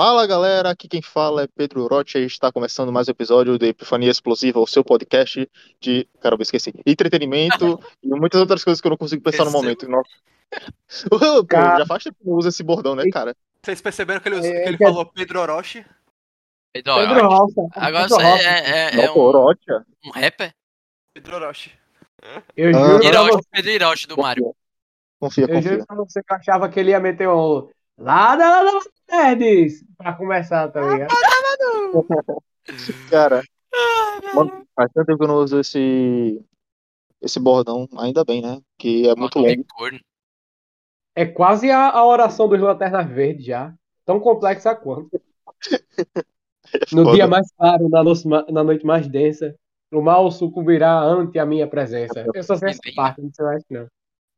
[0.00, 3.66] Fala galera, aqui quem fala é Pedro Rocha e está começando mais um episódio do
[3.66, 8.90] Epifania Explosiva, o seu podcast de, caramba, esqueci, entretenimento e muitas outras coisas que eu
[8.90, 9.88] não consigo pensar no momento.
[9.88, 10.08] Nossa.
[11.10, 13.34] Pô, já faz tempo que eu uso esse bordão, né, cara?
[13.60, 15.84] Vocês perceberam que ele, É, que ele que- falou Pedro Orochi?
[16.72, 17.54] Pedro Pedro Orochi.
[17.56, 17.68] Rocha.
[17.74, 18.48] Agora Pedro você Rocha.
[18.48, 19.86] é, é, é um, Rocha.
[20.06, 20.54] um rapper?
[21.12, 21.72] Pedro Orochi.
[22.56, 22.72] Eu Ah.
[22.72, 24.54] juro pra Hiroshi, você, Pedro Hiroshi do Mario.
[25.18, 25.86] Confia, eu juro confia.
[25.86, 27.68] pra você que eu achava que ele ia meter um
[27.98, 31.08] lá da lá da Nerds pra começar, tá ligado?
[33.10, 33.42] Cara,
[34.34, 36.40] mano, faz tanto tempo que eu não uso esse,
[37.20, 38.60] esse bordão, ainda bem, né?
[38.78, 39.64] Que é muito longo.
[39.74, 39.98] corno.
[41.16, 43.74] É quase a, a oração dos Lanternas Verdes já.
[44.04, 45.20] Tão complexa quanto.
[46.92, 47.16] No Foda.
[47.16, 49.56] dia mais claro, na noite, na noite mais densa,
[49.90, 52.26] o mal sucumbirá ante a minha presença.
[52.34, 53.86] Eu só sei essa parte, não sei mais não.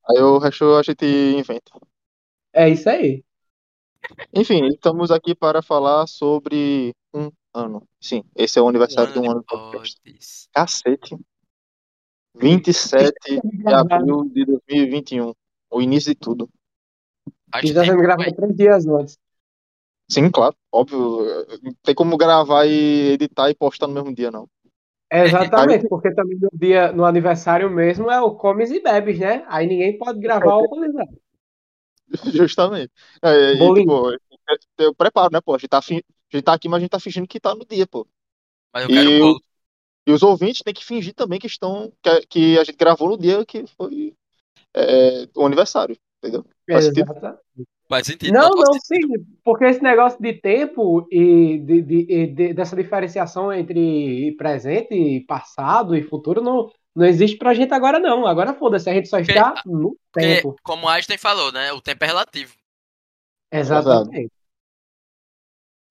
[0.08, 1.72] Aí o resto a gente inventa.
[2.52, 3.24] É isso aí.
[4.34, 7.82] Enfim, estamos aqui para falar sobre um ano.
[8.00, 10.48] Sim, esse é o aniversário de um ano do podcast.
[10.52, 11.18] Cacete.
[12.34, 15.32] 27 de abril de 2021.
[15.70, 16.48] O início de tudo.
[17.52, 18.34] Faz Isso já gravado véi.
[18.34, 19.18] três dias antes.
[20.08, 21.24] Sim, claro, óbvio.
[21.62, 24.48] Não tem como gravar e editar e postar no mesmo dia, não.
[25.12, 29.44] É, Exatamente, porque também no dia, no aniversário mesmo é o comes e bebes, né?
[29.48, 31.19] Aí ninguém pode gravar alcoolizado.
[32.34, 32.92] Justamente.
[33.22, 34.10] É, e, tipo,
[34.78, 35.54] eu preparo, né, pô?
[35.54, 37.54] A gente, tá, fi- a gente tá aqui, mas a gente tá fingindo que tá
[37.54, 38.06] no dia, pô.
[38.72, 39.36] Mas eu quero E bolo.
[39.36, 39.42] o-
[40.06, 41.92] E os ouvintes têm que fingir também que estão.
[42.02, 44.16] que, que a gente gravou no dia que foi
[44.74, 46.44] é, o aniversário, entendeu?
[46.72, 47.10] Faz sentido?
[47.88, 48.38] Faz sentido.
[48.38, 48.78] Não, não, sentido.
[48.78, 48.98] sim,
[49.42, 55.96] porque esse negócio de tempo e de, de- e de- dessa diferenciação entre presente, passado
[55.96, 58.26] e futuro não, não existe pra gente agora, não.
[58.26, 60.56] Agora foda-se, a gente só está no Porque, tempo.
[60.62, 61.72] como Einstein falou, né?
[61.72, 62.54] O tempo é relativo.
[63.52, 64.32] Exatamente.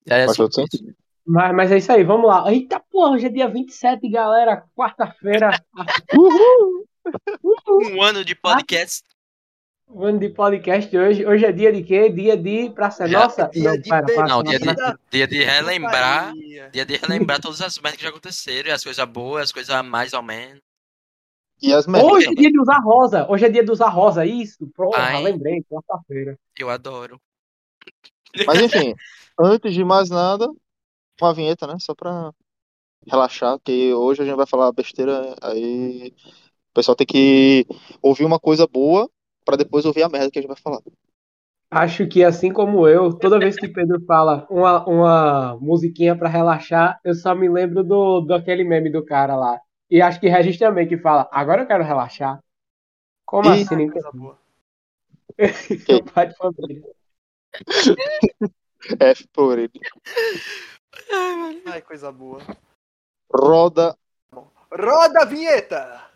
[0.08, 0.94] É sentido.
[1.26, 2.50] Mas, mas é isso aí, vamos lá.
[2.50, 4.64] Eita porra, hoje é dia 27, galera.
[4.74, 5.50] Quarta-feira,
[6.16, 6.86] Uhul!
[7.68, 9.04] Um ano de podcast.
[9.86, 11.26] o ano de podcast hoje.
[11.26, 12.10] Hoje é dia de quê?
[12.10, 13.48] Dia de Praça Nossa?
[13.48, 14.66] dia não, de Não, dia de,
[15.10, 16.32] dia de relembrar.
[16.72, 19.84] Dia de relembrar todas as merdas que já aconteceram, e as coisas boas, as coisas
[19.84, 20.60] mais ou menos.
[21.62, 23.26] E as Hoje é dia de usar rosa.
[23.30, 24.24] Hoje é dia de usar rosa.
[24.24, 25.22] Isso, pronto, Ai.
[25.22, 25.62] lembrei.
[25.68, 26.38] Quarta-feira.
[26.58, 27.20] Eu adoro.
[28.46, 28.94] Mas enfim,
[29.38, 30.48] antes de mais nada,
[31.20, 31.76] uma vinheta, né?
[31.80, 32.32] Só pra
[33.06, 36.12] relaxar, porque hoje a gente vai falar besteira, aí
[36.70, 37.66] o pessoal tem que
[38.02, 39.08] ouvir uma coisa boa
[39.44, 40.80] pra depois ouvir a merda que a gente vai falar.
[41.70, 47.00] Acho que assim como eu, toda vez que Pedro fala uma, uma musiquinha pra relaxar,
[47.04, 49.60] eu só me lembro do, do aquele meme do cara lá.
[49.90, 52.40] E acho que Regis também que fala, agora eu quero relaxar.
[53.26, 53.62] Como Ih.
[53.62, 53.76] assim?
[53.76, 54.38] Nem Coisa boa.
[55.88, 56.82] Meu pai de família.
[59.00, 59.80] F por ele.
[61.66, 62.40] Ai, coisa boa.
[63.32, 63.96] Roda.
[64.72, 66.10] Roda a vinheta!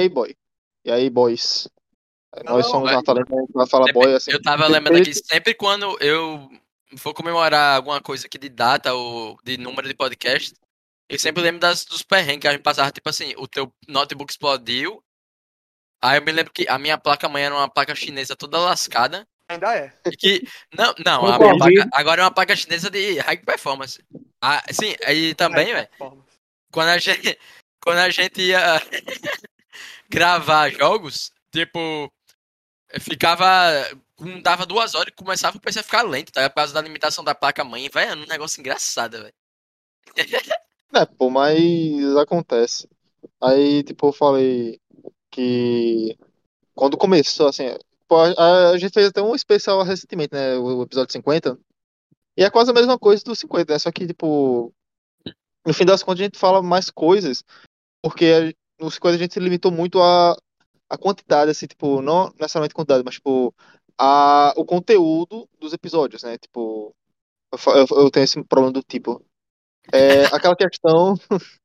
[0.00, 0.36] Aí, boy?
[0.84, 1.68] E aí, boys?
[2.44, 2.94] Nós Não, somos vai.
[2.94, 4.30] uma talenta, a gente vai falar boy assim.
[4.30, 6.48] eu tava lembrando aqui, sempre quando eu
[6.96, 10.54] for comemorar alguma coisa aqui de data ou de número de podcast,
[11.08, 14.30] eu sempre lembro das, dos perrengues que a gente passava, tipo assim, o teu notebook
[14.30, 15.02] explodiu.
[16.02, 19.26] Aí eu me lembro que a minha placa mãe era uma placa chinesa toda lascada.
[19.48, 19.92] Ainda é.
[20.06, 20.48] E que.
[20.72, 24.02] Não, não, a minha placa, agora é uma placa chinesa de high performance.
[24.40, 25.88] Ah, sim, aí também, velho.
[26.72, 27.36] quando a gente
[27.82, 28.80] quando a gente ia
[30.10, 32.12] gravar jogos, tipo,
[32.98, 33.46] ficava
[34.42, 36.48] dava duas horas e começava o PC a ficar lento, tá?
[36.50, 39.34] Por causa da limitação da placa mãe, velho, é um negócio engraçado, velho.
[40.92, 42.88] É, pô, mas acontece.
[43.40, 44.80] Aí, tipo, eu falei
[45.30, 46.18] que
[46.74, 47.68] quando começou, assim,
[48.08, 50.56] pô, a, a gente fez até um especial recentemente, né?
[50.56, 51.56] O, o episódio 50.
[52.36, 53.78] E é quase a mesma coisa do 50, né?
[53.78, 54.74] Só que, tipo,
[55.64, 57.44] no fim das contas a gente fala mais coisas,
[58.02, 60.36] porque a- no 50 a gente se limitou muito a,
[60.88, 63.54] a quantidade, assim, tipo, não necessariamente quantidade, mas, tipo,
[63.98, 66.38] a, o conteúdo dos episódios, né?
[66.38, 66.94] Tipo,
[67.52, 69.24] eu, eu, eu tenho esse problema do tipo.
[69.92, 71.14] É, aquela questão.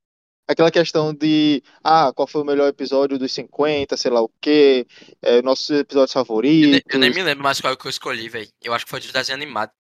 [0.48, 4.86] Aquela questão de, ah, qual foi o melhor episódio dos 50, sei lá o quê,
[5.20, 6.82] é, nossos episódios Eu, ne- favoritos.
[6.94, 8.48] eu nem me lembro mais qual que eu escolhi, velho.
[8.62, 9.74] Eu acho que foi dos desenhos animados.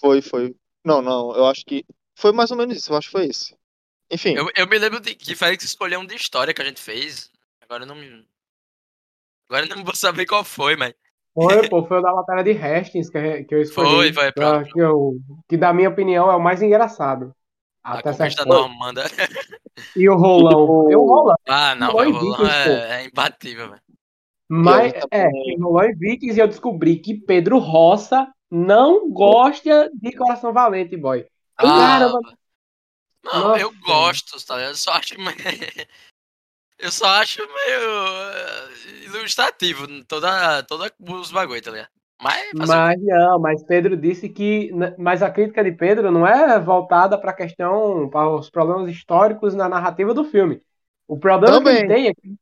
[0.00, 0.56] Foi, foi.
[0.82, 1.84] Não, não, eu acho que.
[2.16, 3.54] Foi mais ou menos isso, eu acho que foi esse.
[4.10, 6.80] Enfim, Eu, eu me lembro de que Félix escolheu um de história que a gente
[6.80, 7.30] fez.
[7.62, 8.26] Agora eu não me.
[9.48, 10.94] Agora eu não vou saber qual foi, mas.
[11.34, 14.12] Foi, pô, foi o da batalha de Hastings que, que eu escolhi.
[14.12, 14.72] Foi, foi, pronto.
[14.72, 17.32] que, eu, que, da minha opinião, é o mais engraçado.
[17.84, 18.48] A Até conquista certo.
[18.48, 19.04] Normanda.
[19.94, 20.90] E o Rolão.
[20.90, 21.36] E o Rolão.
[21.46, 23.82] Ah, não, o Rolão é, é imbatível, velho.
[24.48, 29.90] Mas, é, também- e Rolão e Vikings, e eu descobri que Pedro Roça não gosta
[29.94, 31.26] de Coração Valente, boy.
[31.56, 32.20] Ah, Caramba.
[33.32, 33.60] Não, Nossa.
[33.60, 34.70] eu gosto, tá ligado?
[34.70, 35.36] Eu só acho meio...
[36.80, 37.80] Eu só acho meio
[38.30, 41.88] eh, ilustrativo toda, toda os bagulho, tá ligado?
[42.22, 44.70] Mas, Mas não, mas Pedro disse que.
[44.96, 49.54] Mas a crítica de Pedro não é voltada para a questão, para os problemas históricos
[49.54, 50.60] na narrativa do filme.
[51.06, 51.88] O problema que ele Também.
[51.88, 52.36] tem é que.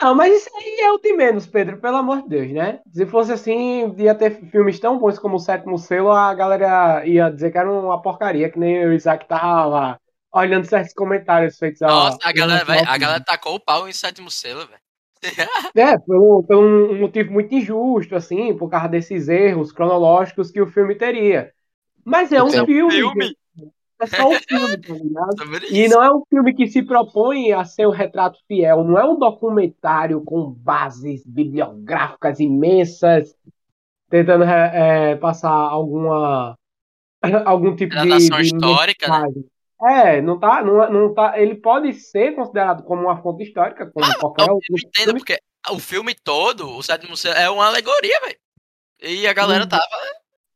[0.00, 2.80] Não, mas isso aí é o de menos, Pedro, pelo amor de Deus, né?
[2.92, 7.30] Se fosse assim, ia ter filmes tão bons como o Sétimo Selo, a galera ia
[7.30, 9.98] dizer que era uma porcaria, que nem o Isaac tava
[10.32, 11.80] olhando certos comentários feitos.
[11.80, 14.80] Nossa, a em galera, a galera tacou o pau em sétimo selo, velho.
[15.74, 20.60] É, por, um- por um motivo muito injusto, assim, por causa desses erros cronológicos que
[20.60, 21.52] o filme teria.
[22.04, 22.92] Mas é um Então, filme.
[22.92, 23.36] filme.
[24.00, 25.38] É só um filme, tá ligado?
[25.38, 28.98] Sobre E não é um filme que se propõe a ser um retrato fiel, não
[28.98, 33.34] é um documentário com bases bibliográficas imensas,
[34.08, 36.56] tentando é, é, passar alguma
[37.46, 39.28] algum tipo de, de histórica, né?
[39.82, 44.14] É, não tá, não, não tá, ele pode ser considerado como uma fonte histórica, como
[44.18, 45.20] qualquer Eu outro entendo, filme.
[45.20, 45.38] porque
[45.70, 48.38] o filme todo, o sétimo selo, é uma alegoria, velho.
[49.02, 49.68] E a galera Uhum.
[49.68, 49.82] tava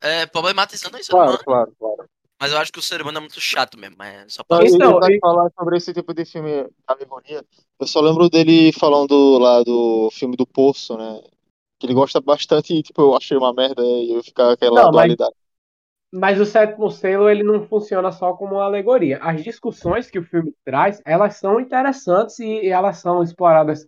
[0.02, 1.38] é, problematizando isso, Claro, não.
[1.38, 2.08] claro, claro.
[2.40, 4.02] Mas eu acho que o ser humano é muito chato mesmo.
[4.02, 4.58] É só pra...
[4.58, 7.44] Mas Então, e- falar sobre esse tipo de filme alegoria,
[7.80, 11.20] eu só lembro dele falando lá do filme do Poço, né?
[11.78, 14.92] Que ele gosta bastante e, tipo, eu achei uma merda e eu ficar aquela Não,
[14.92, 15.34] mas- dualidade.
[16.12, 19.18] Mas o sétimo selo ele não funciona só como uma alegoria.
[19.20, 23.86] As discussões que o filme traz, elas são interessantes e, e elas são exploradas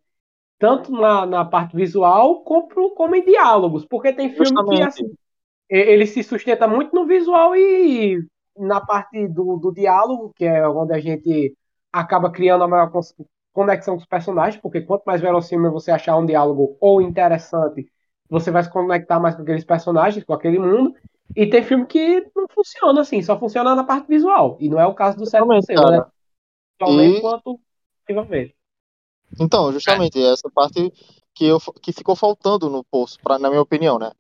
[0.59, 4.83] tanto na, na parte visual como, como em diálogos, porque tem filme que Justamente.
[4.83, 5.15] assim,
[5.71, 8.19] e- ele se sustenta muito no visual e
[8.59, 11.57] na parte do, do diálogo, que é onde a gente
[11.93, 12.91] acaba criando a maior
[13.53, 17.91] conexão com os personagens, porque quanto mais verossímil você achar um diálogo ou interessante,
[18.29, 20.95] você vai se conectar mais com aqueles personagens, com aquele mundo.
[21.35, 24.57] E tem filme que não funciona assim, só funciona na parte visual.
[24.61, 26.01] E não é o caso do sétimo selo, né?
[26.01, 26.11] cara.
[26.81, 27.61] Visualmente E- quanto
[28.05, 28.57] ativamente.
[29.41, 30.93] Então, justamente, essa parte
[31.35, 34.11] que, eu, que ficou faltando no Poço, pra, na minha opinião, né?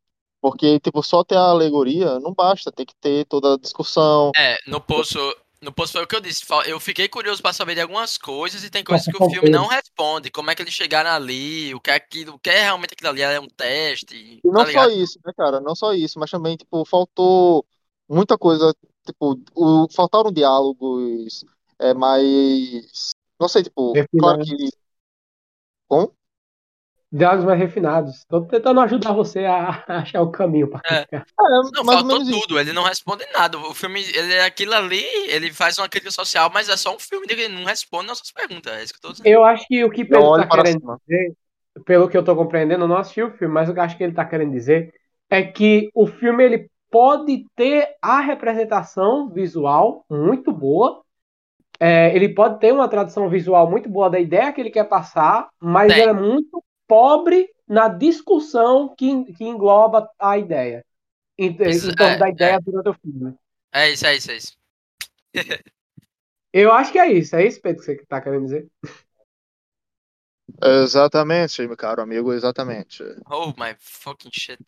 [0.40, 4.32] Porque, tipo, só ter a alegoria não basta, tem que ter toda a discussão.
[4.36, 5.18] É, no poço.
[5.60, 6.44] No poço foi o que eu disse.
[6.66, 9.66] Eu fiquei curioso pra saber de algumas coisas e tem coisas que o filme não
[9.66, 10.30] responde.
[10.30, 11.74] Como é que eles chegaram ali?
[11.74, 12.34] O que é aquilo?
[12.34, 13.22] O que é realmente aquilo ali?
[13.22, 14.14] É um teste?
[14.14, 15.58] E não tá só isso, né, cara?
[15.58, 17.66] Não só isso, mas também, tipo, faltou
[18.08, 18.72] muita coisa.
[19.04, 21.44] Tipo, o, faltaram diálogos
[21.78, 23.12] é, mais.
[23.40, 24.70] Não sei, tipo, claro que.
[25.88, 26.14] Como?
[27.12, 28.25] Diálogos mais refinados.
[28.29, 31.05] Tô tentando ajudar você a achar o caminho pra É.
[31.06, 31.20] criticar.
[31.23, 32.58] É, Não, mais ou faltou tudo.
[32.58, 33.58] Ele não responde nada.
[33.58, 36.99] O filme, ele é aquilo ali, ele faz uma crítica social, mas é só um
[36.99, 38.73] filme que ele não responde nossas perguntas.
[38.73, 39.26] É isso que eu tô dizendo.
[39.26, 41.00] Eu acho que o que Pedro tá querendo cima.
[41.06, 41.32] dizer,
[41.85, 43.97] pelo que eu tô compreendendo, eu não assisti o filme, mas o que eu acho
[43.97, 44.93] que ele tá querendo dizer
[45.31, 51.03] é que o filme ele pode ter a representação visual muito boa.
[51.79, 55.49] É, ele pode ter uma tradução visual muito boa da ideia que ele quer passar,
[55.61, 56.03] mas Tem.
[56.03, 60.84] ela é muito pobre na discussão que, que engloba a ideia.
[61.38, 62.60] Em, em Isso, torno é, da ideia é.
[62.60, 63.34] durante o filme.
[63.72, 64.56] É isso, é isso, é isso.
[66.52, 68.66] Eu acho que é isso, é isso, Pedro, que você tá querendo dizer.
[70.62, 73.02] Exatamente, meu caro amigo, exatamente.
[73.28, 74.58] Oh my fucking shit.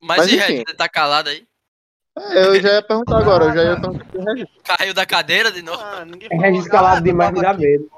[0.00, 0.40] Mas, Mas e enfim.
[0.40, 1.48] Regis, ele tá calado aí?
[2.18, 4.76] É, eu já ia perguntar agora, eu já ia perguntar.
[4.76, 5.80] Caiu da cadeira de novo?
[5.82, 7.90] Ah, ninguém É Regis calado demais, me dá medo.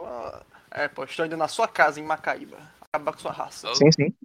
[0.81, 2.57] É, pô, estou indo na sua casa em Macaíba.
[2.91, 3.69] Acabar com sua raça.
[3.75, 4.17] Sim, sim.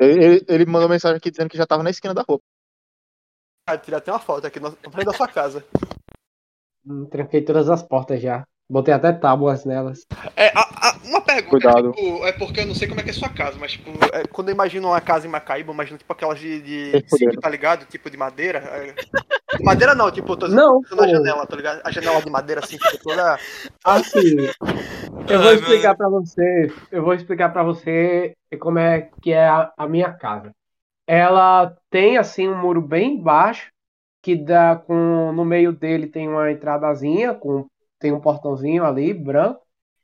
[0.00, 2.40] Ele, ele- mandou mensagem aqui dizendo que já tava na esquina da rua.
[3.64, 5.64] Ah, tirar até uma foto aqui na frente da sua casa.
[6.84, 8.44] Hum, Tranquei todas as portas já.
[8.68, 10.00] Botei até tábuas nelas.
[10.34, 11.50] É, a- a- uma pergunta.
[11.50, 11.92] Cuidado.
[11.92, 13.90] tipo, é porque eu não sei como é que é a sua casa, mas tipo,
[14.12, 17.06] é, quando eu imagino uma casa em Macaíba, eu imagino tipo aquelas de, de
[17.40, 17.86] tá ligado?
[17.86, 18.58] Tipo de madeira.
[18.58, 18.92] é.
[19.56, 21.08] De madeira não, tipo, eu tô Não, na pô.
[21.08, 21.80] janela, tá ligado?
[21.84, 23.38] A janela de madeira assim, tipo, toda.
[23.84, 24.36] Assim,
[25.28, 26.72] eu vou explicar pra você.
[26.90, 30.50] Eu vou explicar pra você como é que é a, a minha casa.
[31.06, 33.70] Ela tem assim um muro bem baixo
[34.22, 37.64] que dá com no meio dele tem uma entradazinha com
[37.98, 39.60] tem um portãozinho ali branco.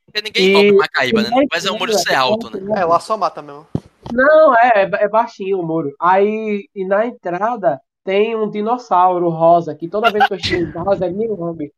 [0.07, 1.31] Porque ninguém E- rouba em Macaíba, né?
[1.51, 2.81] Mas é um muro ser alto, né?
[2.81, 3.67] É, lá só mata mesmo.
[4.13, 5.91] Não, é, é baixinho o muro.
[6.01, 10.73] Aí, e na entrada tem um dinossauro rosa, que toda vez que eu chego em
[10.85, 11.73] casa ele me lambe.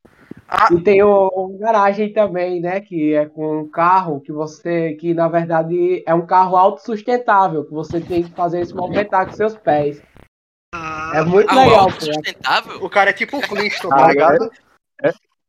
[0.48, 0.68] Ah.
[0.72, 2.80] E tem o, o garagem também, né?
[2.80, 4.94] Que é com um carro que você.
[4.94, 9.32] que na verdade é um carro autossustentável, que você tem que fazer se movimentar com
[9.32, 10.02] seus pés.
[11.14, 12.86] É muito Ah, o legal, pô.
[12.86, 14.50] O cara é tipo o Flintstone, Ah, tá ligado?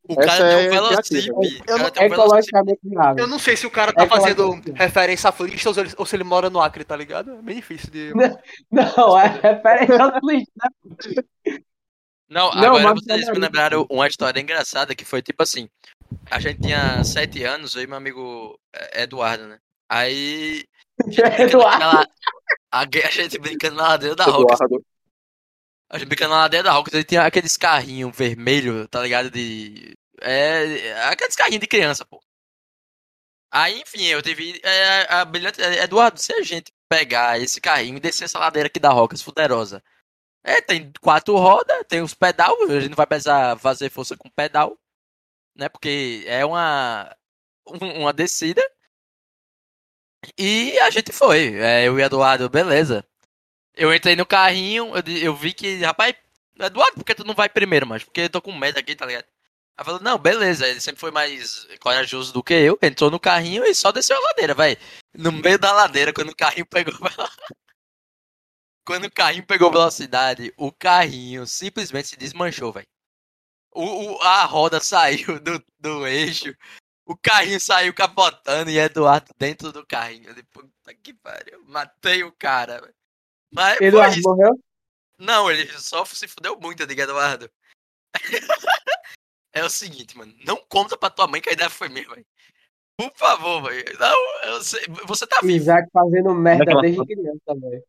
[0.07, 1.07] O Essa cara tem é um velocípede.
[1.31, 1.35] criativa.
[1.39, 2.13] O Eu cara não- tem um velocípede.
[2.13, 3.23] Ecologicamente viável.
[3.23, 4.79] Eu não sei se o cara tá É fazendo ecologicamente.
[4.79, 7.31] referência a Flintstones ou se ele mora no Acre, tá ligado?
[7.31, 8.11] É bem difícil de.
[8.71, 11.25] Não, é referência ao Flintstone.
[12.29, 13.41] Não, Não, agora mas vocês me trabalho.
[13.41, 15.69] lembraram uma história engraçada que foi tipo assim.
[16.29, 18.59] A gente tinha sete anos, eu e meu amigo
[18.93, 19.57] Eduardo, né?
[19.89, 20.63] Aí.
[20.99, 21.79] A gente brincando Eduardo.
[21.85, 22.07] naquela-
[22.71, 24.55] a, a gente brincando na ladeira da Roca.
[25.89, 29.29] A gente brincando na ladeira da Roca, ele tinha aqueles carrinhos vermelhos, tá ligado?
[29.29, 29.93] De.
[30.21, 30.93] É.
[31.09, 32.19] Aqueles carrinhos de criança, pô.
[33.51, 35.61] Aí, enfim, eu tive é, a brilhante.
[35.61, 39.83] Eduardo, se a gente pegar esse carrinho e descer essa ladeira aqui da Rocas Fuderosa.
[40.43, 44.29] É, tem quatro rodas, tem os pedal, a gente não vai precisar fazer força com
[44.29, 44.77] pedal,
[45.57, 45.69] né?
[45.69, 47.15] Porque é uma
[47.67, 48.61] um- uma descida.
[50.37, 53.05] E a gente foi, é, eu e Eduardo, beleza.
[53.75, 56.15] Eu entrei no carrinho, eu, eu vi que, rapaz,
[56.59, 59.05] Eduardo, por que tu não vai primeiro, mas Porque eu tô com medo aqui, tá
[59.05, 59.25] ligado?
[59.77, 63.65] Aí falou, não, beleza, ele sempre foi mais corajoso do que eu, entrou no carrinho
[63.65, 64.77] e só desceu a ladeira, vai.
[65.13, 66.93] No meio da ladeira, quando o carrinho pegou
[68.85, 72.87] Quando o carrinho pegou velocidade, o carrinho simplesmente se desmanchou, velho.
[73.71, 76.55] O, o- a roda saiu do, do eixo,
[77.05, 80.29] o carrinho saiu capotando e Eduardo dentro do carrinho.
[80.29, 82.95] Eu puta que pariu, matei o cara, velho.
[83.51, 84.59] Mas Eduardo morreu?
[85.17, 87.49] Não, ele só se fudeu muito, eu digo, Eduardo.
[89.53, 90.33] é o seguinte, mano.
[90.45, 92.25] Não conta pra tua mãe que a ideia foi minha, velho.
[92.97, 93.85] Por favor, velho.
[93.99, 95.51] Não, sei- você tá vivo.
[95.51, 97.81] Isaac fazendo merda Daquela desde criança também.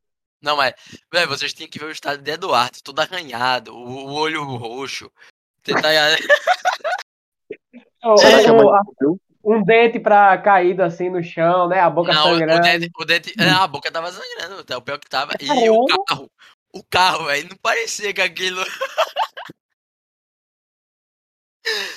[0.43, 0.75] Não, mas,
[1.13, 5.11] velho, vocês tinham que ver o estado de Eduardo, todo arranhado, o, o olho roxo.
[5.63, 5.91] Tentar.
[8.05, 8.51] O- Será que
[9.47, 11.81] o- um dente pra caído assim no chão, né?
[11.81, 12.62] A boca Não, o sangrando.
[12.62, 13.35] dente, o dente.
[13.38, 14.76] é, A boca tava sangrando, tá?
[14.79, 15.33] o pior que tava.
[15.41, 16.31] E o carro.
[16.75, 18.62] O carro, velho, não parecia que aquilo.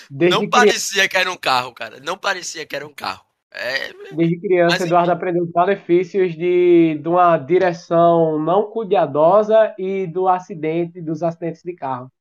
[0.10, 2.00] Desde, Não cri- parecia que era um carro, cara.
[2.00, 3.24] Não parecia que era um carro.
[3.51, 10.06] É, desde criança, Mas, Eduardo aprendeu os malefícios de, de uma direção não cuidadosa e
[10.06, 12.12] do acidente, dos acidentes de carro.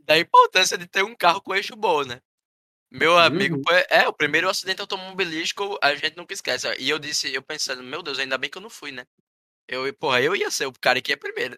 [0.00, 2.18] da importância de ter um carro com eixo bom, né?
[2.92, 3.62] Meu amigo, Uhum.
[3.88, 6.68] é, o primeiro acidente automobilístico a gente nunca esquece.
[6.78, 9.04] E eu disse, eu pensando, meu Deus, ainda bem que eu não fui, né?
[9.66, 11.56] Eu, porra, eu ia ser o cara que ia primeiro.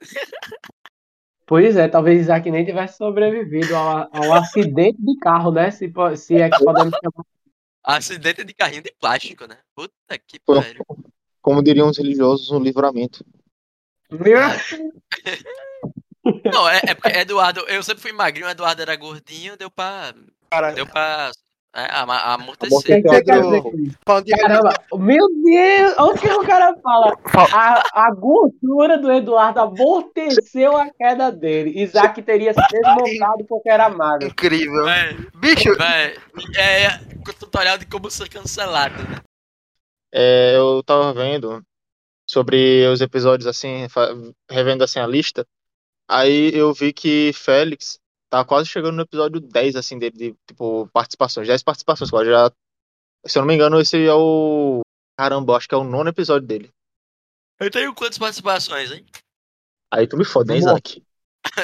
[1.47, 5.71] Pois é, talvez Isaac nem tivesse sobrevivido ao, ao acidente de carro, né?
[5.71, 7.27] Se, se é que podemos chamar.
[7.83, 9.59] Acidente de carrinho de plástico, né?
[9.75, 9.93] Puta
[10.27, 10.83] que pariu.
[11.43, 13.25] Como diriam os religiosos, um livramento.
[16.51, 20.15] Não, é, é porque Eduardo, eu sempre fui magrinho, Eduardo era gordinho, deu pra.
[20.55, 21.31] Cara, Deu pra.
[21.77, 23.99] É, a- a- que, que com isso?
[24.07, 27.19] falando de Caramba, meu Deus, olha o que o cara fala.
[27.53, 31.73] A, a gordura do Eduardo amorteceu a queda dele.
[31.83, 34.29] Isaac teria se desmontado porque era magro.
[34.29, 34.85] incrível.
[34.85, 36.17] Véi, Bicho, véi,
[36.57, 39.21] é, é tutorial de como ser cancelado, né?
[40.15, 41.61] É, eu tava vendo
[42.25, 43.89] sobre os episódios assim,
[44.49, 45.45] revendo assim a lista.
[46.09, 47.99] Aí eu vi que Félix
[48.31, 52.51] tá quase chegando no episódio 10 assim dele de tipo participações, 10 participações, quase já.
[53.27, 54.83] Se eu não me engano, esse é o
[55.19, 56.71] caramba, acho que é o nono episódio dele.
[57.61, 59.05] Eu tenho quantas participações, hein?
[59.91, 60.55] Aí tu me fode, Bom.
[60.55, 61.03] Isaac?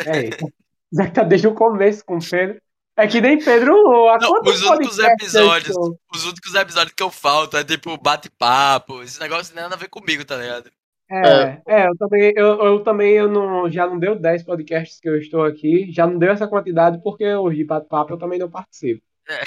[0.06, 0.30] É.
[0.92, 2.60] Isaac tá desde o começo com o Pedro.
[2.96, 3.72] É que nem Pedro.
[4.20, 5.76] Não, os únicos episódios.
[6.12, 9.02] Os únicos episódios que eu falto é tipo bate-papo.
[9.02, 10.70] Esse negócio não tem nada a ver comigo, tá ligado?
[11.12, 15.08] É, é, eu também, eu, eu também eu não, já não deu 10 podcasts que
[15.08, 18.48] eu estou aqui, já não deu essa quantidade porque os de bate-papo eu também não
[18.48, 19.02] participo.
[19.28, 19.40] É.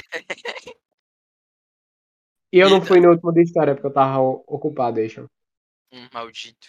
[2.51, 5.25] E eu não fui no último de história porque eu tava ocupado, deixa.
[5.91, 6.67] Um maldito.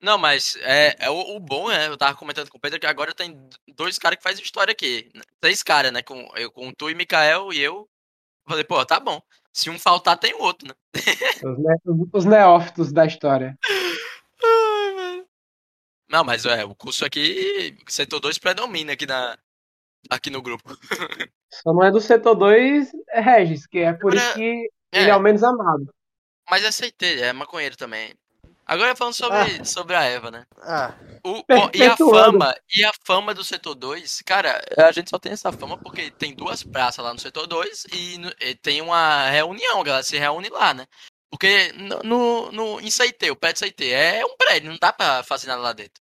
[0.00, 1.86] Não, mas é, é o, o bom, né?
[1.86, 3.38] Eu tava comentando com o Pedro que agora tem
[3.76, 5.08] dois caras que fazem história aqui.
[5.40, 6.02] Três caras, né?
[6.02, 7.88] Com, eu, com tu e Mikael e eu.
[8.48, 9.20] Falei, pô, tá bom.
[9.52, 10.74] Se um faltar, tem o outro, né?
[11.44, 13.58] Os, ne- os neófitos da história.
[14.44, 15.24] Ai.
[16.08, 19.38] Não, mas é, o curso aqui, setor 2 predomina aqui, na,
[20.10, 20.64] aqui no grupo.
[21.50, 25.00] Só não é do setor 2, é Regis, que é por Agora, isso que é.
[25.02, 25.92] ele é o menos amado.
[26.50, 28.14] Mas aceitei, é maconheiro também.
[28.72, 30.46] Agora falando sobre, sobre a Eva, né?
[30.62, 35.10] ah, O, ó, e a fama, e a fama do setor 2, cara, a gente
[35.10, 38.80] só tem essa fama porque tem duas praças lá no setor 2 e, e tem
[38.80, 40.86] uma reunião, a galera se reúne lá, né?
[41.30, 45.22] Porque no, no, no, em Saitê, o prédio Saitê é um prédio, não dá pra
[45.22, 46.00] fazer nada lá dentro.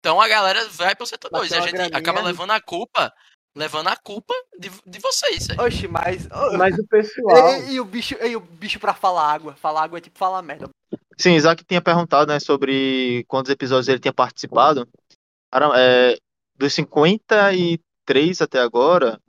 [0.00, 1.98] Então a galera vai pro setor Bateu 2 e a gente graninha.
[1.98, 3.12] acaba levando a culpa,
[3.56, 5.46] levando a culpa de, de vocês.
[5.46, 5.62] velho.
[5.62, 6.28] Oxi, mas.
[6.58, 7.54] Mas o pessoal.
[7.62, 9.54] E, e o bicho, e o bicho pra falar água?
[9.54, 10.68] Falar água é tipo falar merda.
[11.18, 14.88] Sim, Isaac tinha perguntado, né, sobre quantos episódios ele tinha participado.
[15.52, 16.16] Era, é,
[16.56, 19.20] dos 53 até agora,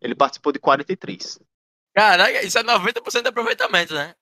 [0.00, 1.38] ele participou de 43.
[1.94, 4.14] Caraca, isso é 90% de aproveitamento, né?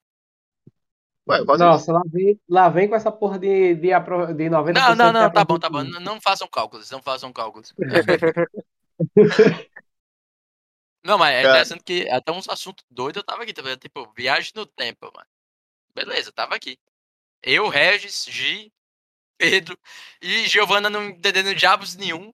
[1.27, 4.97] Ué, quase Nossa, lá vem, lá vem com essa porra de, de, apro- de 90%.
[4.97, 5.83] Não, não, não, tá bom, tá bom.
[5.83, 7.73] Não, façam cálculos, não façam cálculos.
[11.03, 11.49] Não, mas é Cara.
[11.49, 13.79] interessante que até uns assuntos doidos eu tava aqui, tá vendo?
[13.79, 15.27] Tipo, viagem no tempo, mano.
[15.95, 16.77] Beleza, tava aqui.
[17.43, 18.71] Eu, Regis, Gi,
[19.37, 19.77] Pedro
[20.21, 22.31] e Giovana não entendendo diabos nenhum.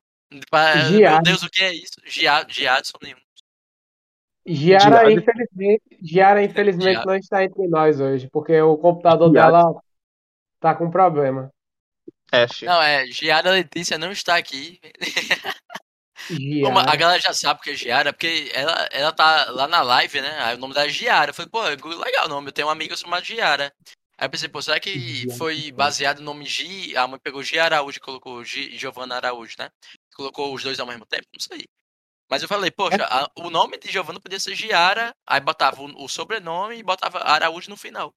[0.50, 1.22] Pra- Meu.
[1.22, 1.96] Deus, o que é isso?
[2.06, 3.18] Gia- Giadson nenhum.
[4.46, 9.52] Giara, infelizmente, Giara, infelizmente, não está entre nós hoje, porque o computador Giada.
[9.52, 9.82] dela
[10.60, 11.52] tá com problema.
[12.32, 12.62] Ash.
[12.62, 14.80] Não, é, Giara Letícia não está aqui.
[16.64, 16.98] Como a Giara.
[16.98, 20.40] galera já sabe porque é Giara, porque ela, ela tá lá na live, né?
[20.42, 21.30] Aí o nome dela é Giara.
[21.32, 21.62] Eu falei, pô,
[21.96, 23.74] legal o nome, eu tenho uma amiga chamada Giara.
[24.18, 25.38] Aí eu pensei, pô, será que Giara.
[25.38, 26.96] foi baseado no nome Gi?
[26.98, 29.70] A mãe pegou Gi Araújo e colocou Gi, Giovana Araújo, né?
[30.16, 31.26] Colocou os dois ao mesmo tempo?
[31.34, 31.66] Não sei.
[32.30, 36.04] Mas eu falei, poxa, a- o nome de Giovana podia ser Giara, aí botava o,
[36.04, 38.12] o sobrenome e botava Araújo no final.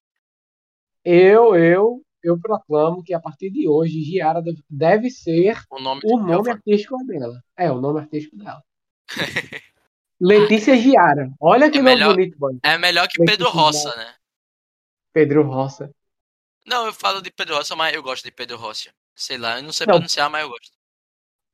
[1.05, 6.01] Eu, eu, eu proclamo que a partir de hoje, Giara deve, deve ser O nome
[6.05, 7.41] o nome artístico dela.
[7.57, 8.63] É, o nome artístico dela.
[10.21, 11.31] Letícia Giara.
[11.41, 12.59] Olha que É nome melhor- bonito, boy.
[12.63, 14.15] É melhor que Letícia Pedro Roça, né?
[15.13, 15.91] Pedro Roça.
[16.67, 18.91] Não, eu falo de Pedro Roça, mas eu gosto de Pedro Roça.
[19.15, 19.95] Sei lá, eu não sei Não.
[19.95, 20.71] pronunciar, mas eu gosto.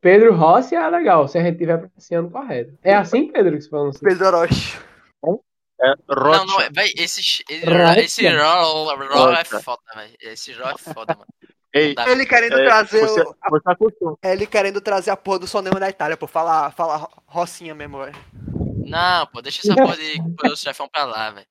[0.01, 2.79] Pedro Rossi é legal, se a gente estiver pronunciando correto.
[2.83, 4.01] É assim, Pedro, que se pronuncia?
[4.07, 4.79] Pedro Orochi.
[5.79, 6.39] É Rocha.
[6.39, 8.01] Não, não, é, véi, esse, esse, Rocha.
[8.01, 9.61] esse Raw é Rocha.
[9.61, 10.17] foda, velho.
[10.21, 11.27] Esse Raw é foda, mano.
[11.75, 12.09] Ei, Tá.
[12.11, 14.19] Ele querendo é, trazer você, o, a- você acostumou.
[14.25, 16.27] ele querendo trazer a porra do sonema da Itália, pô.
[16.27, 18.17] Falar, falar Rocinha mesmo, velho.
[18.87, 21.47] Não, pô, deixa essa porra de poderoso chefão pra lá, velho.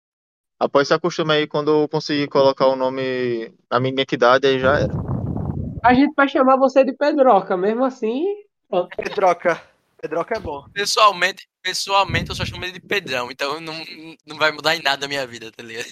[0.60, 4.80] Após se acostuma aí quando eu conseguir colocar o nome na minha identidade, aí já
[4.80, 4.94] era.
[5.84, 8.24] A gente vai chamar você de Pedroca, mesmo assim.
[8.96, 9.62] Pedroca.
[10.02, 10.66] Pedroca é bom.
[10.74, 13.74] Pessoalmente, pessoalmente eu só chamo ele de Pedrão, então não,
[14.26, 15.88] não vai mudar em nada a minha vida, tá ligado?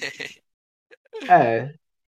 [1.30, 1.74] É.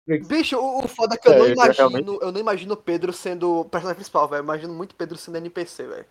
[0.06, 1.74] Bicho, o, o foda é que eu É, não eu imagino.
[1.76, 4.40] realmente- Eu não imagino o Pedro sendo o personagem principal, velho.
[4.40, 6.06] Eu imagino muito Pedro sendo NPC, velho.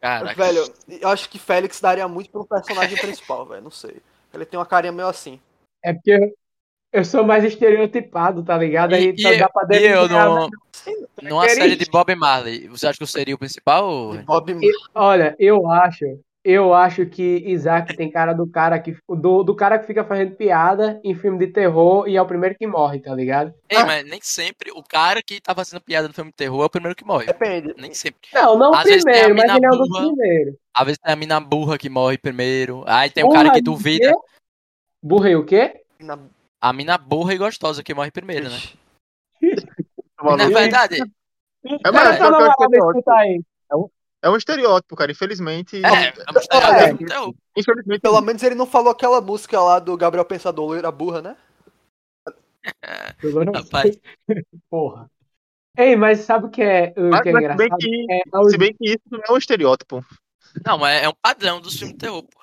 [0.00, 0.34] Caraca.
[0.34, 3.62] Velho, eu acho que Félix daria muito pro personagem principal, velho.
[3.62, 4.00] Não sei.
[4.38, 5.40] Ele tem uma carinha meio assim.
[5.82, 6.34] É porque eu-
[6.92, 8.94] eu sou mais estereotipado, tá ligado?
[8.94, 12.14] Aí E, só e, dá pra e eu, delinear, no, Sim, numa série de Bob
[12.14, 14.12] Marley, você acha que eu seria o principal?
[14.16, 16.04] de Bob E, Olha, eu acho,
[16.44, 20.36] eu acho que Isaac tem cara do cara que do, do cara que fica fazendo
[20.36, 23.54] piada em filme de terror e é o primeiro que morre, tá ligado?
[23.68, 26.66] Ei, mas nem sempre o cara que tá fazendo piada no filme de terror é
[26.66, 27.26] o primeiro que morre.
[27.26, 27.74] Depende.
[27.78, 28.28] Nem sempre.
[28.34, 30.06] Não, não o Às primeiro, mas ele é um dos burra.
[30.08, 30.54] primeiros.
[30.76, 32.84] Às vezes tem a mina burra que morre primeiro.
[32.86, 34.12] Aí tem o Porra, cara que duvida.
[34.12, 34.18] quê?
[35.02, 35.82] Burrei o quê?
[35.98, 36.18] Na...
[36.60, 38.58] A mina burra e gostosa que morre primeiro, né?
[40.22, 41.02] Na verdade,
[41.64, 42.98] É, Cara, mas tá é, na um moral, estereótipo.
[42.98, 43.40] escuta aí.
[44.24, 45.12] É um estereótipo, cara.
[45.12, 45.76] Infelizmente.
[45.76, 46.12] é, É.
[46.86, 47.34] filme de terror.
[47.56, 48.00] Infelizmente.
[48.00, 51.36] Pelo menos ele não falou aquela música lá do Gabriel Pensador, loira burra, né?
[53.54, 53.98] Rapaz,
[54.70, 55.10] Porra.
[55.76, 57.78] Ei, mas sabe o que é, o Mas, que é mas se bem engraçado?
[57.80, 60.04] que, É, é se bem que isso não é um estereótipo.
[60.64, 62.40] não, mas é um padrão dos filmes de terror, pô.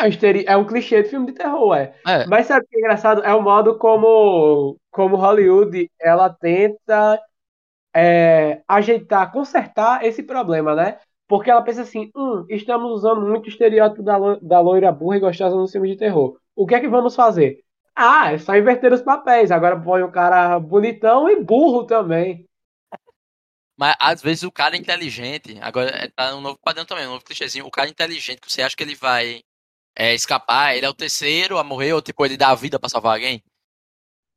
[0.00, 1.94] é um estere- é um clichê de filme de terror, é.
[2.06, 2.26] É.
[2.26, 3.22] Mas sabe o que é engraçado?
[3.22, 7.20] É o modo como, como Hollywood ela tenta
[7.94, 10.98] é, ajeitar, consertar esse problema, né?
[11.26, 15.16] Porque ela pensa assim, hum, estamos usando muito o estereótipo da, lo- da loira burra
[15.16, 16.38] e gostosa nos filmes de terror.
[16.56, 17.58] O que é que vamos fazer?
[17.94, 19.50] Ah, é só inverter os papéis.
[19.50, 22.46] Agora põe o cara bonitão e burro também.
[23.76, 27.24] Mas às vezes o cara inteligente, agora é- tá um novo padrão também, um novo
[27.24, 27.66] clichêzinho.
[27.66, 29.42] O cara inteligente que você acha que ele vai
[29.96, 32.88] é, escapar, ele é o terceiro a morrer, ou tipo, ele dá a vida pra
[32.88, 33.44] salvar alguém.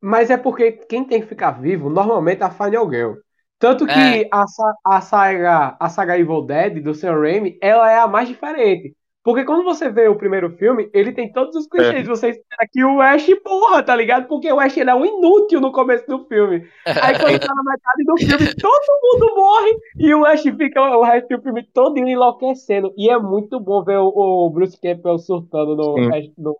[0.01, 3.13] Mas é porque quem tem que ficar vivo normalmente é a Final Girl.
[3.61, 4.27] Tanto que É.
[4.31, 4.43] a,
[4.85, 8.93] a, saga, a saga Evil Dead do Sam Raimi, ela é a mais diferente.
[9.23, 12.07] Porque quando você vê o primeiro filme, ele tem todos os clichês.
[12.07, 14.27] Você espera que o Ash porra, tá ligado?
[14.27, 16.67] Porque o Ash ele é um inútil no começo do filme.
[16.87, 21.03] Aí quando tá na metade do filme, todo mundo morre e o Ash fica o
[21.03, 22.91] resto do filme todo enlouquecendo.
[22.97, 26.17] E é muito bom ver o, o Bruce Campbell surtando no, Sim.
[26.17, 26.57] Ash- no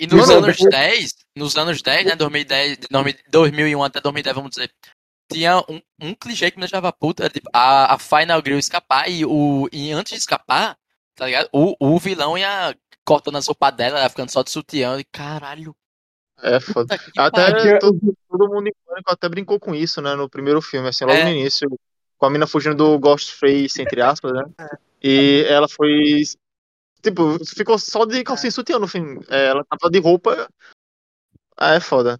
[0.00, 2.88] E nos Mano, anos depois- 10, nos anos 10, né, 2010, de
[3.30, 4.70] 2001 até 2010, vamos dizer,
[5.30, 9.08] tinha um, um clichê que me deixava puta, era, tipo, a, a Final Girl escapar
[9.08, 10.76] e, o, e antes de escapar,
[11.14, 11.48] tá ligado?
[11.52, 15.74] O, o vilão ia cortando a sopa dela, ela ficando só de sutiã, e caralho,
[16.42, 16.94] É foda.
[17.16, 17.78] Até pariu.
[17.78, 20.14] todo, todo mundo em pânico até brincou com isso, né?
[20.14, 21.24] No primeiro filme, assim, logo É.
[21.24, 21.68] no início,
[22.18, 24.44] com a mina fugindo do Ghostface, entre aspas, né?
[25.02, 26.22] E ela foi.
[27.02, 29.18] Tipo, ficou só de calcinha e sutiã no fim.
[29.28, 30.48] É, ela tava de roupa.
[31.56, 32.18] Ah, é foda.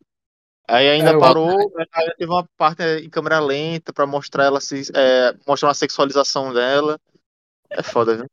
[0.69, 4.45] Aí ainda É, eu- parou, aí teve uma parte é, em câmera lenta pra mostrar
[4.45, 4.83] ela se.
[4.95, 6.99] É, mostrar uma sexualização dela.
[7.71, 8.27] É foda, viu?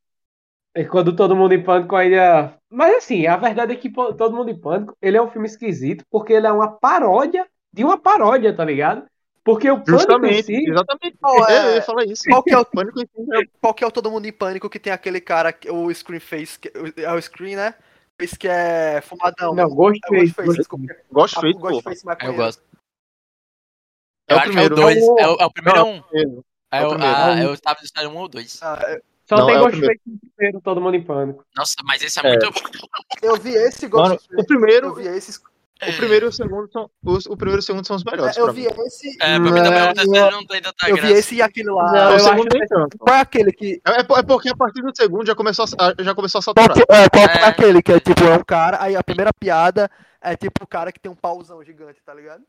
[0.76, 2.58] E quando todo mundo em pânico ainda.
[2.70, 6.04] Mas assim, a verdade é que todo mundo em pânico, ele é um filme esquisito,
[6.10, 9.06] porque ele é uma paródia de uma paródia, tá ligado?
[9.44, 10.70] Porque o pânico em Justamente, si.
[10.70, 11.18] exatamente.
[11.20, 12.24] Qual é- eu ia falar isso.
[12.30, 14.32] Qual que é o Pânico em si é Qual que é o Todo Mundo em
[14.32, 16.58] Pânico que tem aquele cara, que- o Screen Face,
[16.98, 17.76] é o Screen, né?
[18.24, 19.54] Esse que é fumadão.
[19.54, 20.16] Não, É o Ghostface.
[20.34, 20.96] Ghostface, desculpa.
[21.12, 21.60] Ghostface, Ah.
[21.60, 22.38] Ghostface Eu maconheiro.
[22.38, 22.64] gosto.
[24.30, 24.76] É Eu o acho que é o primeiro.
[24.76, 25.06] 2.
[25.06, 26.04] Não, É o, é o primeiro Não, ou um?
[26.14, 26.22] É
[26.80, 28.60] é o ah, É o- eu tava dizendo um ou dois.
[28.64, 31.46] Ah, é, Só Não, tem é Ghostface no primeiro, todo mundo em pânico.
[31.56, 32.30] Nossa, mas esse é, É.
[32.30, 32.88] muito bom.
[33.22, 34.42] eu vi esse Mano, Ghostface.
[34.42, 35.40] o primeiro, Eu vi esse.
[35.82, 38.38] O primeiro e o segundo são os, o primeiro e o segundo são os melhores.
[38.38, 38.74] é, Eu pra vi mim.
[38.86, 39.10] esse.
[39.22, 41.18] É, pra mim também Não, o terceiro não tem tanta Eu vi graça.
[41.18, 41.92] esse e aquele lá.
[41.92, 42.98] Não, o eu segundo acho nem tanto.
[42.98, 43.82] Qual é aquele que.
[43.86, 46.56] É, é é porque a partir do segundo já começou a, já começou a Qual
[46.56, 46.74] saturar.
[46.74, 47.46] que, é, qual que é É.
[47.46, 49.90] aquele que é tipo, é um cara, aí a primeira piada
[50.22, 52.44] é tipo o cara que tem um pauzão gigante, tá ligado?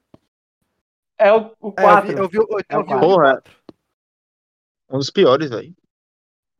[1.19, 2.07] É o, o É, eu 4.
[2.09, 3.17] vi, eu vi, o- eu, É o vi o Porra.
[3.35, 3.53] quatro.
[4.91, 5.75] Um dos piores, velho.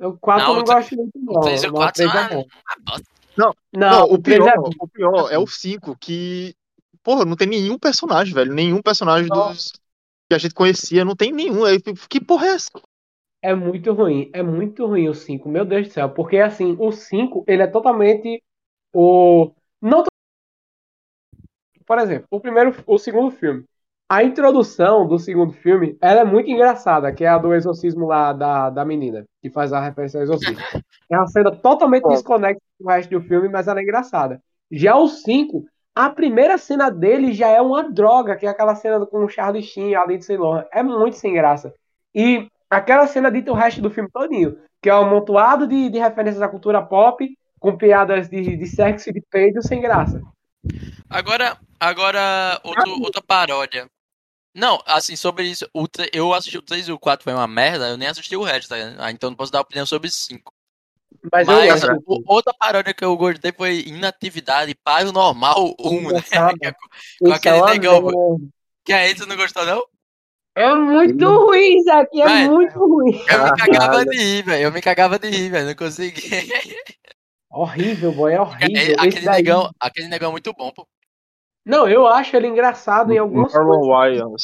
[0.01, 1.35] O 4 eu Não, o gosto muito, não.
[1.35, 2.45] O 3 e o mas 4 três são é uma
[2.85, 3.05] bosta.
[3.37, 6.55] Não, Não, o três pior, é o pior é o 5, que.
[7.03, 8.55] Porra, não tem nenhum personagem, velho.
[8.55, 9.53] Nenhum personagem Não.
[9.53, 9.73] dos
[10.29, 11.65] que a gente conhecia, não tem nenhum.
[11.65, 12.71] Aí, que porra é essa?
[13.43, 16.91] É muito ruim, é muito ruim o 5, meu Deus do céu, porque assim, o
[16.91, 18.43] 5, ele é totalmente
[18.95, 20.09] o não to-
[21.87, 23.65] Por exemplo, o primeiro, o segundo filme.
[24.09, 28.33] A introdução do segundo filme, ela é muito engraçada, que é a do exorcismo lá
[28.33, 30.57] da, da menina, que faz a referência ao exorcismo.
[31.11, 32.11] É uma cena totalmente Bom.
[32.79, 34.41] Do resto do filme, mas ela é engraçada.
[34.71, 39.05] Já o 5, a primeira cena dele já é uma droga, que é aquela cena
[39.07, 40.65] com o Charlie Sheen, a Lindsay Lohan.
[40.73, 41.73] É muito sem graça.
[42.15, 45.99] E aquela cena dita o resto do filme todinho, que é um amontoado de, de
[45.99, 47.27] referências à cultura pop,
[47.59, 50.21] com piadas de, de sexo e de peido sem graça.
[51.09, 53.89] Agora, agora outro, outra paródia.
[54.55, 57.89] Não, assim, sobre isso, o eu assisti o 3 e o 4 foi uma merda,
[57.89, 58.77] eu nem assisti o resto, tá?
[58.99, 60.53] Ah, então não posso dar opinião sobre 5.
[61.33, 62.03] Mas, eu Mas gosto.
[62.07, 66.09] o- outra paródia que eu gostei foi Inatividade Paranormal 1, né?
[66.09, 66.59] Engraçado.
[66.59, 68.39] Que é com- com Isso aquele é negão.
[68.85, 69.83] Que é esse, não gostou não?
[70.57, 72.49] É muito ruim, isso aqui é Vai.
[72.49, 73.13] muito ruim.
[73.29, 74.63] Eu me cagava de rir, velho.
[74.63, 75.67] Eu me cagava de rir, velho.
[75.67, 76.23] Não consegui.
[77.51, 78.95] Horrível, boy, é horrível.
[78.99, 80.87] Aquele daí- negão, aquele negão é muito bom, pô.
[81.65, 84.37] Não, eu acho ele engraçado em algumas Marlon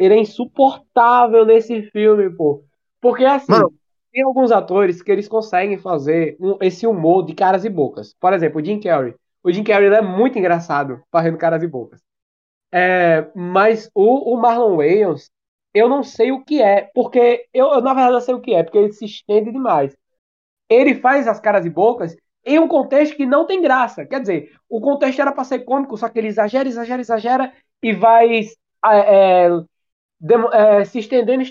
[0.00, 2.64] Ele é insuportável nesse filme, pô.
[3.00, 3.72] Porque assim, Mano.
[4.12, 8.14] Tem alguns atores que eles conseguem fazer um- esse humor de caras e bocas.
[8.20, 9.14] Por exemplo, o Jim Carrey.
[9.42, 12.00] O Jim Carrey é muito engraçado fazendo caras e bocas.
[12.72, 15.30] É, mas o, o Marlon Wayans,
[15.74, 18.54] eu não sei o que é, porque eu, eu, na verdade eu sei o que
[18.54, 19.96] é, porque ele se estende demais.
[20.68, 24.06] Ele faz as caras e bocas em um contexto que não tem graça.
[24.06, 27.92] Quer dizer, o contexto era para ser cômico, só que ele exagera, exagera, exagera e
[27.94, 29.50] vai é, é,
[30.52, 31.44] é, se estendendo,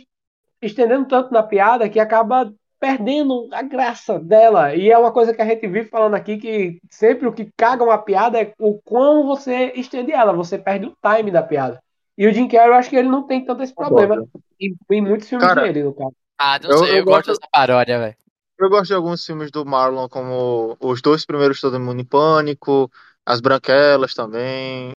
[0.62, 4.76] estendendo tanto na piada que acaba perdendo a graça dela.
[4.76, 7.84] E é uma coisa que a gente vive falando aqui que sempre o que caga
[7.84, 11.80] uma piada é o quão você estende ela, você perde o time da piada.
[12.18, 14.24] E o Jim Carrey, eu acho que ele não tem tanto esse problema
[14.60, 16.14] em, em muitos filmes Cara, dele, no caso.
[16.38, 18.16] Ah, não Eu- sei, eu, eu gosto gosto- dessa paródia, velho.
[18.60, 22.92] Eu gosto de alguns filmes do Marlon, como os dois primeiros Todo Mundo em Pânico,
[23.26, 24.92] As Branquelas também.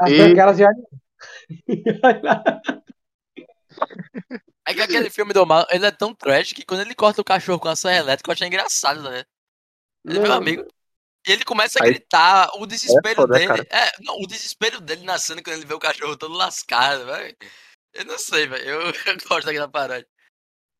[0.00, 0.68] As E- branquelas já.
[4.70, 7.24] É que aquele filme do mal, ele é tão trash que quando ele corta o
[7.24, 9.24] cachorro com a serra elétrica, eu achei engraçado, né?
[10.06, 10.66] Ele é meu amigo.
[11.26, 13.66] E ele começa a Aí- gritar, o desespero foda, né, dele.
[13.70, 17.36] É, não, o desespero dele na cena quando ele vê o cachorro todo lascado, velho.
[17.94, 18.64] Eu não sei, velho.
[18.64, 20.06] Eu, eu gosto daquela paródia.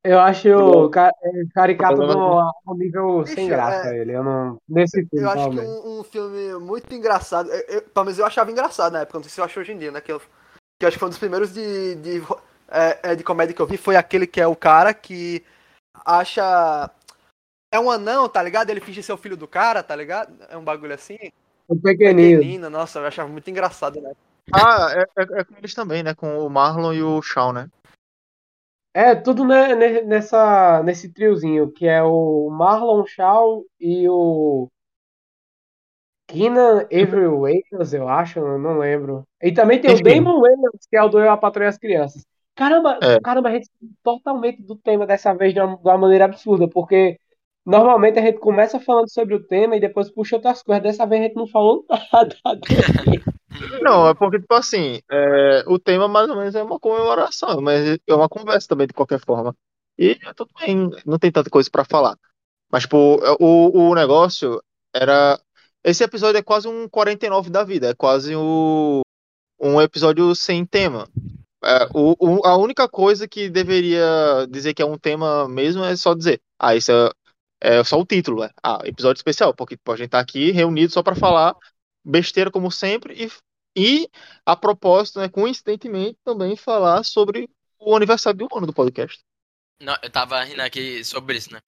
[0.05, 4.13] Eu acho ca- é, caricato no, no nível Bicho, sem graça é- ele.
[4.13, 4.59] Eu não.
[4.69, 7.51] Nesse filme, Eu acho que um, um filme muito engraçado.
[7.51, 9.73] Eu, eu, pelo menos eu achava engraçado na época, não sei se eu acho hoje
[9.73, 10.01] em dia, né?
[10.01, 10.27] Que, eu, que
[10.85, 12.23] eu acho que foi um dos primeiros de, de,
[12.71, 13.77] é, é, de comédia que eu vi.
[13.77, 15.45] Foi aquele que é o cara que
[16.05, 16.91] acha.
[17.73, 18.71] É um anão, tá ligado?
[18.71, 20.35] Ele finge ser o filho do cara, tá ligado?
[20.49, 21.19] É um bagulho assim.
[21.67, 22.41] O pequenino.
[22.41, 24.13] Pequenino, nossa, eu achava muito engraçado, né?
[24.53, 26.15] Ah, é, é- é com eles também, né?
[26.15, 27.69] Com o Marlon e o Shawn, né?
[28.95, 34.67] É, tudo ne- nessa, nesse triozinho, que é o Marlon Shaw e o
[36.27, 39.25] Keenan Avery Wayans, eu acho, eu não lembro.
[39.43, 40.03] E também tem o.
[40.03, 42.25] Damon Wayans, que é o do Eu, a Patroa e as Crianças.
[42.59, 43.21] Caramba, É.
[43.21, 43.71] caramba, a gente
[44.03, 47.19] totalmente do tema dessa vez de uma, de uma maneira absurda, porque
[47.69, 50.83] Normalmente a gente começa falando sobre o tema e depois puxa outras coisas.
[50.83, 52.35] Dessa vez a gente não falou nada.
[53.83, 57.99] Não, é porque, tipo assim, é, o tema mais ou menos é uma comemoração, mas
[58.07, 59.55] é uma conversa também, de qualquer forma.
[59.99, 62.17] E tudo bem, não tem tanta coisa pra falar.
[62.73, 62.97] Mas, tipo,
[63.39, 64.63] o, o negócio
[64.95, 65.39] era.
[65.85, 69.03] Esse episódio é quase um 49 da vida, é quase o,
[69.61, 71.07] um episódio sem tema.
[71.69, 75.95] É, o, o- a única coisa que deveria dizer que é um tema mesmo é
[75.97, 76.91] só dizer, ah, isso
[77.61, 80.51] é, é só o título, é, ah, episódio especial, porque tipo, a gente tá aqui
[80.51, 81.55] reunido só pra falar
[82.03, 83.31] besteira como sempre e,
[84.03, 84.09] e
[84.47, 89.21] a propósito, né, coincidentemente, também falar sobre o aniversário um ano do podcast.
[89.81, 91.61] Não, eu tava rindo aqui sobre isso, né?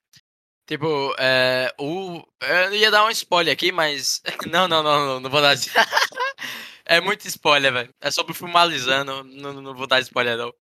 [0.65, 4.21] Tipo, é, o, eu ia dar um spoiler aqui, mas.
[4.49, 5.55] Não, não, não, não, não vou dar.
[6.91, 7.89] É muito spoiler, velho.
[8.01, 10.53] É sobre o filmalizando, não, não vou dar spoiler, não.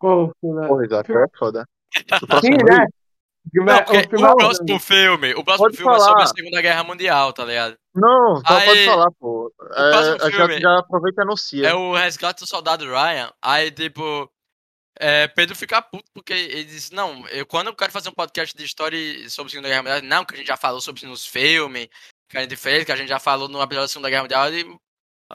[0.00, 0.68] Pô, né?
[0.68, 1.64] Porra, Isaac, é foda.
[1.96, 2.86] O Sim, próximo né?
[3.52, 6.12] Filme- Não, porque o filme o é- próximo filme, o próximo Pode filme é sobre
[6.12, 6.22] falar.
[6.24, 7.74] a Segunda Guerra Mundial, tá ligado?
[7.94, 9.52] Não, só Aí, pode falar, pô.
[9.74, 10.52] É, filme.
[10.52, 11.68] gente já aproveita e anuncia.
[11.68, 13.32] É o resgate do soldado Ryan.
[13.42, 14.30] Aí, tipo,
[15.00, 18.54] é, Pedro fica puto porque ele diz: Não, eu, quando eu quero fazer um podcast
[18.56, 18.98] de história
[19.30, 21.88] sobre a Segunda Guerra Mundial, não, que a gente já falou sobre nos filmes
[22.28, 24.48] que a gente fez, que a gente já falou no episódio da Segunda Guerra Mundial.
[24.48, 24.78] Ele, "Ah,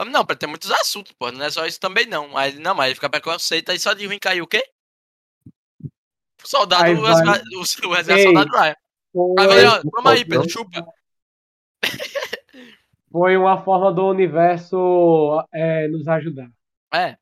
[0.04, 2.38] não, pra ter muitos assuntos, pô, não é só isso também não.
[2.40, 4.62] Ele, não, mas ele fica preconceito, aí só de ruim caiu o quê?
[6.44, 8.22] O soldado, Aí o, o, o Ei.
[8.24, 8.74] soldado Ryan.
[9.12, 10.28] Foi, Aí ó, toma aí, Não.
[10.28, 10.86] Pedro, chupa.
[13.10, 16.48] foi uma forma do universo é, nos ajudar.
[16.94, 17.16] É.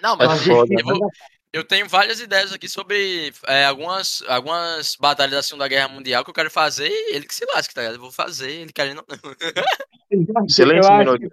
[0.00, 1.10] Não, É mas justiça Eu vou-
[1.52, 6.30] Eu tenho várias ideias aqui sobre é, algumas, algumas batalhas da Segunda Guerra Mundial que
[6.30, 7.96] eu quero fazer e ele que se lasque, tá ligado?
[7.96, 9.04] Eu vou fazer, ele querendo.
[10.48, 11.28] Silêncio, eu, acho, Minogue.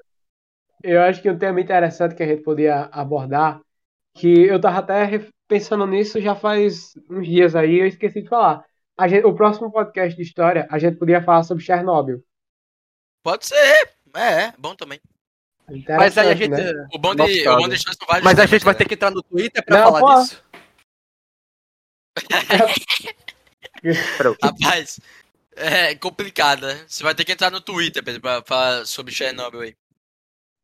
[0.83, 3.61] Eu acho que um tema interessante que a gente podia abordar,
[4.15, 8.63] que eu tava até pensando nisso já faz uns dias aí, eu esqueci de falar.
[8.97, 12.23] A gente- o próximo podcast de história, a gente podia falar sobre Chernobyl.
[13.23, 14.99] Pode ser, é, é, bom também.
[15.69, 16.49] Mas aí a Interessante, gente.
[16.49, 16.87] né?
[16.93, 18.77] O bom de, Nossa, o bom de história vários Mas a gente vai né?
[18.77, 20.21] ter que entrar no Twitter pra Não, falar pô.
[20.21, 20.41] disso.
[24.41, 24.99] Rapaz,
[25.55, 26.85] é complicado, né?
[26.87, 29.75] Você vai ter que entrar no Twitter, Pedro, pra falar sobre Chernobyl aí.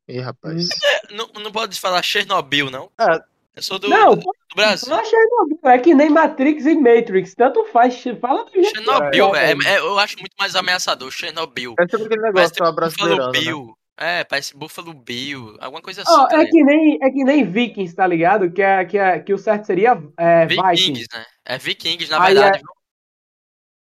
[0.08, 0.68] Ih, rapaz.
[1.12, 2.92] Não, não pode falar Chernobyl, não?
[3.00, 3.22] É.
[3.56, 4.24] Eu sou do, Não, do
[4.56, 4.90] Brasil.
[4.90, 8.84] não é Chernobyl, é que nem Matrix e Matrix, tanto faz, fala do jeito que
[8.84, 11.76] Chernobyl, é, é, é- eu acho muito mais ameaçador, Chernobyl.
[11.80, 13.40] É sempre aquele negócio lá Buffalo brasileirando, né?
[13.40, 13.78] Bill.
[13.96, 16.12] É, parece Buffalo Bill, alguma coisa assim.
[16.12, 16.50] Tá é ligado?
[16.50, 18.52] que nem é que nem Vikings, tá ligado?
[18.52, 21.08] Que é que, é, que o certo seria é, Vikings, Vikings.
[21.14, 21.26] né?
[21.46, 22.64] É Vikings, na Aí verdade.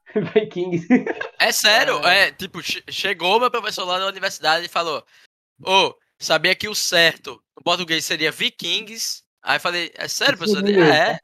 [0.36, 0.88] Vikings.
[1.39, 5.04] É sério, é, tipo, che- chegou meu professor lá na universidade e falou:
[5.63, 9.24] Ô, sabia que o certo no português seria Vikings?
[9.43, 10.67] Aí eu falei, é sério, professor?
[10.67, 11.20] É.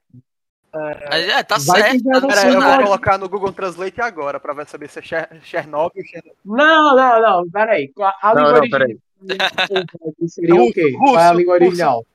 [1.12, 2.04] Aí, é, tá Vai certo.
[2.04, 4.90] Tá no não Pera aí, eu vou colocar no Google Translate agora pra ver saber
[4.90, 6.04] se é Cher- Chernobyl.
[6.06, 7.92] Cher- Não, não, não, peraí.
[8.00, 8.98] A, a Não, língua não, original peraí.
[10.28, 10.92] seria o quê?
[10.98, 11.66] Russo, Qual é a língua russo.
[11.66, 12.06] original?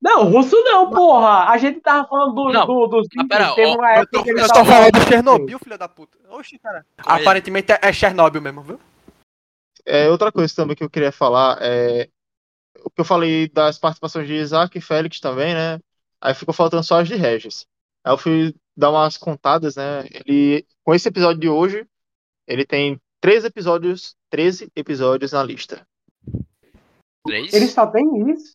[0.00, 1.48] Não, russo não, porra.
[1.50, 2.66] A gente tava falando do, Não.
[2.66, 4.64] do, dos Ah, pera, Vikings, teve ó, uma Eu época tô, que eles eu tô
[4.64, 6.18] falando de Chernobyl, filha da puta.
[6.30, 6.84] Oxi, cara.
[6.98, 8.78] Aparentemente é, é Chernobyl mesmo, viu?
[9.86, 12.08] É, outra coisa também que eu queria falar é
[12.84, 15.80] o que eu falei das participações de Isaac e Félix também, né?
[16.20, 17.66] Aí ficou faltando só as de Regis.
[18.02, 20.06] Aí eu fui dar umas contadas, né?
[20.10, 21.86] Ele, com esse episódio de hoje,
[22.46, 25.86] ele tem 13 episódios, 13 episódios na lista.
[27.26, 27.52] Três?
[27.54, 28.54] Ele só tem isso.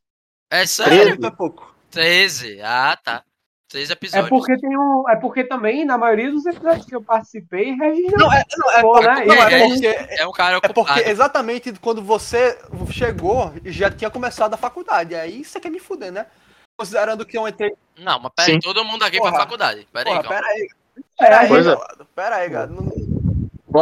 [0.52, 1.20] É sério?
[1.20, 1.76] muito pouco.
[1.90, 2.62] 13.
[2.62, 3.24] Ah, tá.
[3.70, 4.30] Três É episódios.
[4.30, 5.04] porque tem um.
[5.10, 8.82] É porque também, na maioria dos episódios que eu participei, Regis não é, não, é,
[8.82, 9.26] Pô, né?
[9.26, 9.88] não, E é aí- porque,
[10.22, 11.02] É um cara é porque ocupado.
[11.02, 12.58] exatamente quando você
[12.92, 15.14] chegou, já tinha começado a faculdade.
[15.14, 16.26] Aí você quer me fuder, né?
[16.80, 17.72] Considerando que eu entrei.
[18.00, 19.32] Não, mas peraí, todo mundo aqui Porra.
[19.34, 19.88] pra faculdade.
[19.94, 20.42] Peraí, Porra, calma.
[20.42, 20.68] pera aí.
[21.20, 21.76] É, Pera aí, Pois é.
[21.76, 22.08] gado.
[22.16, 22.74] Pera aí, gado.
[22.74, 23.09] Não-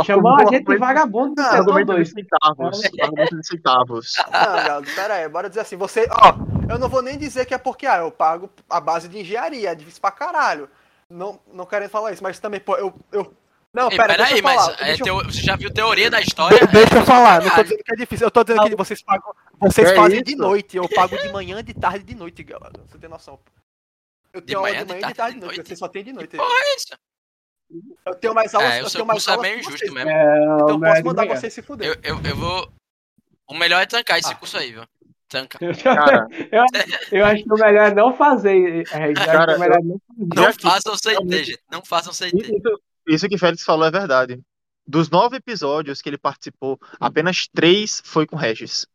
[0.06, 2.10] Chamou a gente de vagabundo do Não, setor Argumento de 2.
[2.12, 2.82] centavos.
[3.02, 4.13] Argumento de centavos.
[4.32, 4.32] Não,
[4.65, 5.30] gado, pera aí.
[5.30, 5.78] Bora dizer assim.
[5.78, 6.08] Você.
[6.12, 6.34] Ó,
[6.71, 9.69] eu não vou nem dizer que é porque, ah, eu pago a base de engenharia.
[9.71, 10.69] É difícil pra caralho.
[11.10, 12.93] Não, não querendo falar isso, mas também, pô, eu.
[13.12, 13.34] eu...
[13.73, 16.19] Não, Ei, pera, peraí, deixa eu mas é eu- teo- você já viu teoria da
[16.19, 16.60] história?
[16.65, 18.26] De- Deixa eu falar, não tô dizendo que é difícil.
[18.28, 19.32] Eu tô dizendo que vocês pagam.
[19.60, 20.78] Vocês É fazem de noite.
[20.78, 22.73] Eu pago de manhã, de tarde e de noite, galera.
[22.88, 23.39] Você tem noção.
[24.34, 25.67] Eu tenho aula manhã, de manhã e de tarde e de noite.
[25.67, 26.36] Vocês só tem de noite.
[26.38, 26.88] Porra, é isso?
[28.06, 29.67] Eu tenho mais aulas, É, o eu seu tenho mais curso é aulas meio que
[29.67, 30.10] injusto mesmo.
[30.10, 31.36] É, Então eu posso mandar manhã.
[31.36, 31.88] vocês se fuder.
[32.03, 32.71] Eu, eu, eu vou.
[33.47, 34.36] O melhor é trancar esse Ah.
[34.36, 34.84] curso aí, viu?
[35.30, 35.58] Tranca.
[35.84, 36.27] Cara,
[37.12, 38.84] Eu acho que o melhor é não fazer.
[38.93, 40.36] É, eu Cara, o melhor é não fazer.
[40.36, 41.60] Não façam CT, gente.
[41.69, 42.38] Não façam CT.
[42.38, 44.39] Isso, isso que Félix falou é verdade.
[44.88, 48.88] Dos nove episódios que ele participou, apenas três foi com Regis.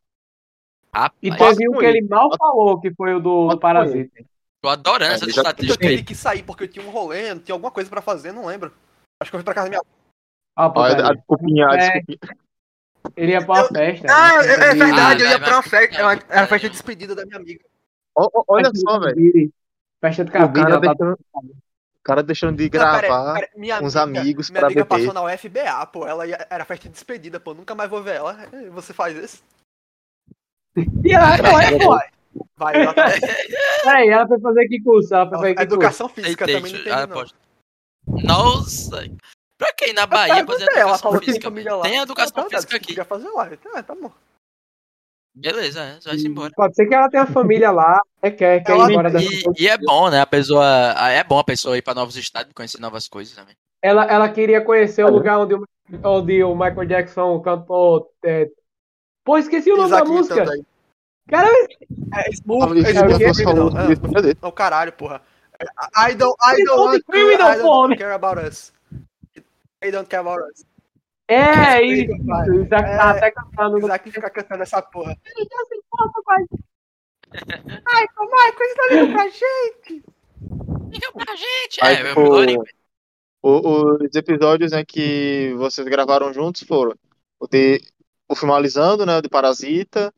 [0.94, 2.02] Rapaz, E teve um que ele.
[2.08, 4.24] mal falou, que foi o do, do Parasita.
[4.62, 5.90] Tô adorando É, essa Eu estatística aí.
[5.96, 8.72] tive que sair porque eu tinha um rolê, tinha alguma coisa pra fazer, não lembro.
[9.20, 9.82] Acho que eu fui pra casa da minha
[10.56, 11.78] Ó, Ó, a, desculpinha, a É.
[12.00, 12.36] desculpinha.
[13.16, 14.06] Ele ia pra uma festa.
[14.12, 14.48] Ah, né?
[14.48, 15.96] é, é verdade, eu ia Ah, vai, pra uma festa.
[15.96, 17.64] Era era a festa de despedida da minha amiga.
[18.14, 19.52] Olha Festa só, velho.
[20.00, 20.66] Festa do O cabide.
[20.66, 24.20] cara ela tá- deixando, o cara deixando de pera gravar pera aí, minha uns amiga-
[24.20, 25.06] amigos Minha pra amiga beber.
[25.06, 26.06] passou na UFBA, pô.
[26.06, 27.54] Ela ia, era festa de despedida, pô.
[27.54, 28.34] Nunca mais vou ver ela.
[28.72, 29.42] Você faz isso?
[30.76, 31.98] E ela é, pô.
[32.56, 33.20] Vai, exatamente.
[33.84, 35.14] Peraí, ela foi fazer que curso?
[35.14, 35.74] Ela foi fazer que curso?
[35.74, 37.18] Educação física Tem também não texto, ah, entendi, não.
[37.20, 37.36] aposto.
[38.24, 39.10] Nossa!
[39.58, 41.48] Pra quem na Bahia Perguntei, fazer ela educação falou que tem física?
[41.50, 41.82] família lá.
[41.82, 42.86] Tem educação Ah, tá, física aqui.
[42.88, 43.50] Podia fazer lá.
[43.74, 44.10] Ah, tá bom.
[45.34, 46.52] Beleza, é, vai-se embora.
[46.54, 49.62] Pode ser que ela tenha família lá, é, quer, quer ir Ela- embora dessa E,
[49.64, 50.20] e é bom, né?
[50.20, 50.66] A pessoa.
[51.10, 53.54] É bom a pessoa ir pra novos estados, conhecer novas coisas também.
[53.80, 55.66] Ela, ela queria conhecer o lugar onde o,
[56.04, 58.12] onde o Michael Jackson cantou.
[58.24, 58.46] é,
[59.24, 60.50] Pô, esqueci o nome Isaac da música.
[60.52, 60.62] aí.
[61.28, 61.48] Cara,
[62.14, 62.84] É Smooth.
[62.84, 63.28] É é o Smooth quê?
[63.28, 63.70] você falou?
[64.42, 65.22] É o caralho, porra.
[65.96, 67.88] I don't, I don't want to, Criminal, I porra.
[67.88, 68.72] don't care about us.
[69.80, 70.64] They don't care about us.
[71.28, 72.12] é isso.
[72.12, 73.78] O Isaac tá É, até cantando.
[73.78, 75.16] no- Isaac fica cantando essa porra.
[75.24, 76.36] Ele já se importa com a
[77.86, 80.04] Ai, Michael, isso tá lindo pra gente.
[80.90, 81.78] Liga pra gente!
[81.80, 82.58] Aí, é, tipo, eu adorei.
[83.40, 86.94] O- os episódios né, que vocês gravaram juntos foram
[87.40, 87.80] o de
[88.28, 90.12] o Filmalizando, né, o de Parasita,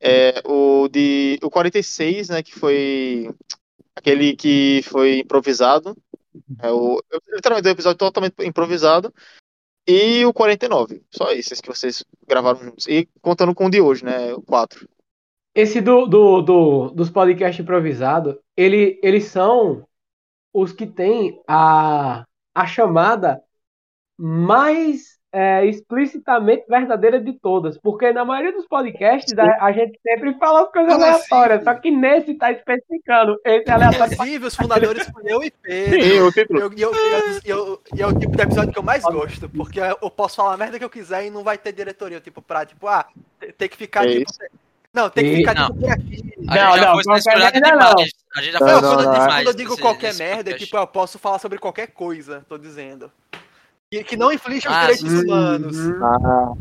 [0.00, 3.30] é, o de o 46, né, que foi
[3.94, 5.96] aquele que foi improvisado,
[6.60, 9.12] é o literalmente um episódio totalmente improvisado,
[9.88, 12.86] e o 49, só esses que vocês gravaram juntos.
[12.88, 14.88] E contando com o de hoje, né, o 4.
[15.54, 19.86] Esse do, do, do- dos podcasts improvisados, ele, eles são
[20.52, 23.42] os que têm a, a chamada
[24.18, 27.76] mais é, explicitamente verdadeira de todas.
[27.76, 31.74] Porque na maioria dos podcasts a, a gente sempre fala as coisas Não, aleatórias, só
[31.74, 33.38] que nesse tá especificando.
[33.44, 34.14] Esse é aleatório.
[34.14, 36.02] Inclusive, os fundadores foram eu e Pedro.
[36.02, 36.60] Sim, o título.
[36.60, 37.46] Eu, e
[37.98, 40.56] e é o tipo de episódio que eu mais gosto, porque eu posso falar a
[40.56, 43.04] merda que eu quiser e não vai ter diretoria, tipo, pra, tipo, ah,
[43.38, 44.32] tem- tem que ficar, É tipo...
[44.92, 45.66] Não, tem que E- ficar, não.
[45.66, 46.34] tipo, por aqui.
[46.48, 47.94] A Não, gente já não, foi qualquer censurado merda não.
[48.36, 49.12] A gente já Não, foi Não, não, quando, eu não.
[49.12, 50.64] digo- demais quando eu digo qualquer merda, podcast.
[50.64, 53.10] tipo, eu posso falar sobre qualquer coisa, tô dizendo.
[53.92, 55.24] Que, que não inflige os Ah, direitos sim.
[55.24, 55.76] humanos.
[56.02, 56.54] Ah,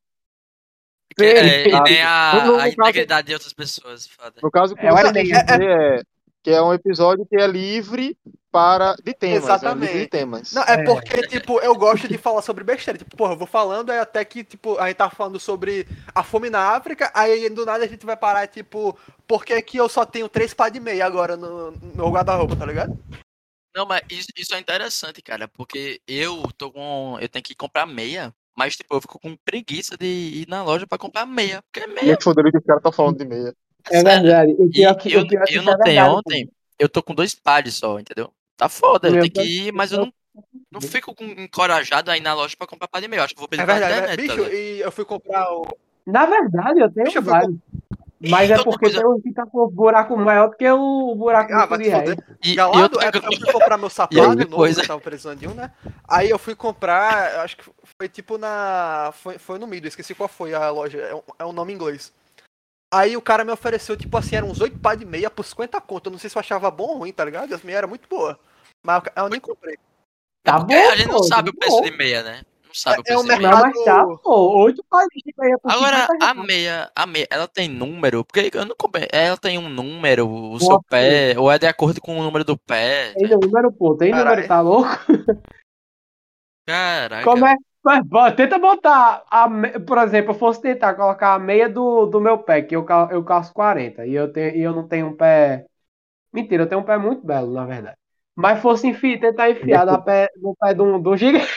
[1.17, 4.05] Que é, e nem a, No- no a caso- integridade de outras pessoas.
[4.07, 4.33] Foda.
[4.43, 5.23] no caso, o que É, aí.
[5.23, 6.01] dizer é
[6.43, 8.15] que é um episódio que é livre
[8.51, 9.87] para de temas, é Exatamente.
[9.87, 10.51] livre de temas.
[10.53, 10.83] Não, é É.
[10.83, 12.97] porque, tipo, eu gosto de falar sobre besteira.
[12.97, 16.21] Tipo, porra, eu vou falando, aí até que, tipo, a gente tá falando sobre a
[16.21, 19.89] fome na África, aí do nada a gente vai parar, tipo, por que que eu
[19.89, 22.97] só tenho três pá de meia agora no, no guarda-roupa, tá ligado?
[23.75, 27.17] Não, mas isso, isso é interessante, cara, porque eu tô com.
[27.19, 30.87] Eu tenho que comprar meia, mas tipo, eu fico com preguiça de ir na loja
[30.87, 31.61] pra comprar meia.
[31.63, 32.05] Porque meia.
[32.05, 33.53] Muito foderam que os caras estão falando de meia.
[33.91, 34.55] É verdade.
[34.73, 37.99] E, eu, que eu isso é notei verdade, ontem, eu tô com dois pares só,
[37.99, 38.31] entendeu?
[38.57, 40.13] Tá foda, eu tenho que ir, mas eu não,
[40.71, 43.19] não fico com- encorajado a ir na loja pra comprar par de meia.
[43.19, 44.15] Eu acho que eu vou pedir É verdade, internet, né?
[44.15, 44.53] tá bicho, ligado?
[44.55, 45.67] e eu fui comprar o.
[46.05, 47.55] Na verdade, eu tenho Deixa eu ver vários.
[48.19, 50.69] Mas é outra porque coisa- tem um que tá com o buraco maior do que
[50.69, 51.99] o buraco Ah, do vai te Furié.
[51.99, 52.37] foder.
[52.43, 55.39] E, Galado, é, eu fui comprar meu sapato aí, novo, depois- que eu tava precisando
[55.39, 55.71] de um, né?
[56.07, 57.63] Aí eu fui comprar, acho que
[57.99, 59.11] foi tipo na.
[59.15, 61.75] Foi, foi no Mido, esqueci qual foi a loja, é um, é um nome em
[61.75, 62.13] inglês.
[62.93, 65.81] Aí o cara me ofereceu, tipo assim, eram uns 8 pá de meia por 50
[65.81, 66.07] conto.
[66.07, 67.53] Eu não sei se eu achava bom ou ruim, tá ligado?
[67.53, 68.37] As meias eram muito boas.
[68.85, 69.77] Mas eu- eu nem comprei.
[70.43, 71.83] Tá bom, a gente não pô, sabe o tá preço bom.
[71.83, 72.41] de meia, né?
[72.75, 73.27] Sabe o É preço um.
[73.27, 74.63] Não, mas tá, mercado- pô.
[74.63, 78.25] Oito páginas de meia por Agora, 50 a meia, a meia, ela tem número?
[78.25, 79.07] Porque eu não comprei.
[79.11, 82.43] Ela tem um número, o Boa, seu pé, ou é de acordo com o número
[82.43, 83.13] do pé?
[83.13, 83.95] Tem número, pô.
[83.95, 84.29] Tem Caralho.
[84.31, 84.89] número, tá louco?
[86.67, 87.23] Caraca.
[87.23, 87.55] Como é?
[87.83, 92.19] Mas, tenta botar, a, me- por exemplo, eu fosse tentar colocar a meia do, do
[92.19, 95.07] meu pé, que eu, cal- eu calço 40, e eu, tenho, e eu não tenho
[95.07, 95.65] um pé.
[96.33, 97.95] Mentira, eu tenho um pé muito belo, na verdade.
[98.35, 101.47] Mas fosse enfi, tentar enfiar no pé, no pé de um, de um gigante.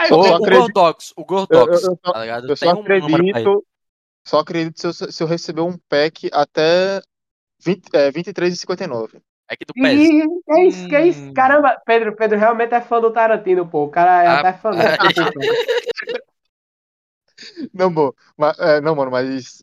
[0.00, 2.44] Aí, O, Eu só o acredito- Gordox, o Eu, Gordox, eu- tá ligado?
[2.48, 3.66] eu Tem só um acredito,
[4.26, 7.02] só acredito se eu, se eu receber um pack até
[7.62, 9.20] 20, é, 23,59.
[9.50, 9.92] É que do pé.
[9.92, 11.28] Ih, que isso, que isso?
[11.28, 11.34] Hum.
[11.34, 13.84] Caramba, Pedro, Pedro realmente é fã do Tarantino, pô.
[13.84, 14.76] O cara é Ah, até fã do
[17.74, 19.62] Não, bom, mas, é, não, mano, mas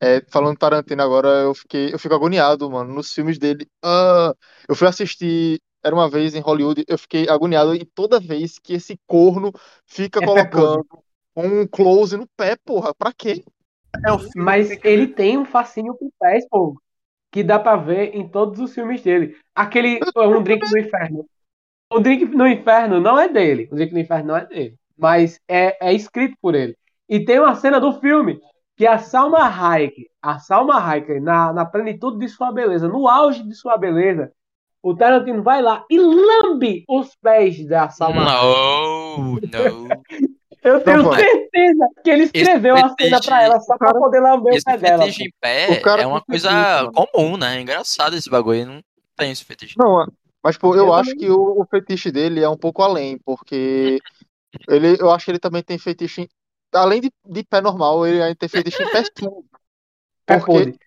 [0.00, 3.66] é, falando do Tarantino agora, eu fiquei, eu fico agoniado, mano, nos filmes dele.
[3.84, 4.32] Ah,
[4.68, 8.74] eu fui assistir, era uma vez em Hollywood, eu fiquei agoniado e toda vez que
[8.74, 9.52] esse corno
[9.86, 10.86] fica É colocando
[11.36, 13.44] um close no pé, porra, pra quê?
[14.04, 16.80] É um Mas que ele tem um fascínio com pés, pô.
[17.30, 19.36] Que dá pra ver em todos os filmes dele.
[19.54, 21.26] Aquele Um Drink no Inferno.
[21.90, 23.68] O Drink no Inferno não é dele.
[23.70, 24.76] O Drink no Inferno não é dele.
[24.96, 26.76] Mas é, é escrito por ele.
[27.08, 28.40] E tem uma cena do filme
[28.76, 33.42] que a Salma Hayek, a Salma Hayek, na, na plenitude de sua beleza, no auge
[33.42, 34.32] de sua beleza,
[34.82, 38.24] o Tarantino vai lá e lambe os pés da Salma.
[38.24, 40.02] Não, não.
[40.62, 44.54] Eu tenho Não, certeza que ele escreveu a cena pra ela só pra poder lamber
[44.54, 45.04] o pé dela.
[45.04, 46.92] fetiche em pé O cara é uma coisa mano.
[46.92, 47.58] comum, né?
[47.58, 48.66] É engraçado esse bagulho.
[48.66, 48.82] Não
[49.16, 49.74] tem esse fetiche.
[49.78, 50.06] Não,
[50.42, 53.18] mas pô, eu, Eu acho também que o, o fetiche dele é um pouco além,
[53.24, 53.98] porque
[54.68, 56.28] ele, eu acho que ele também tem fetiche, em-
[56.74, 59.44] além de, de pé normal, ele ainda tem fetiche em pé sujo,
[60.26, 60.78] porque-.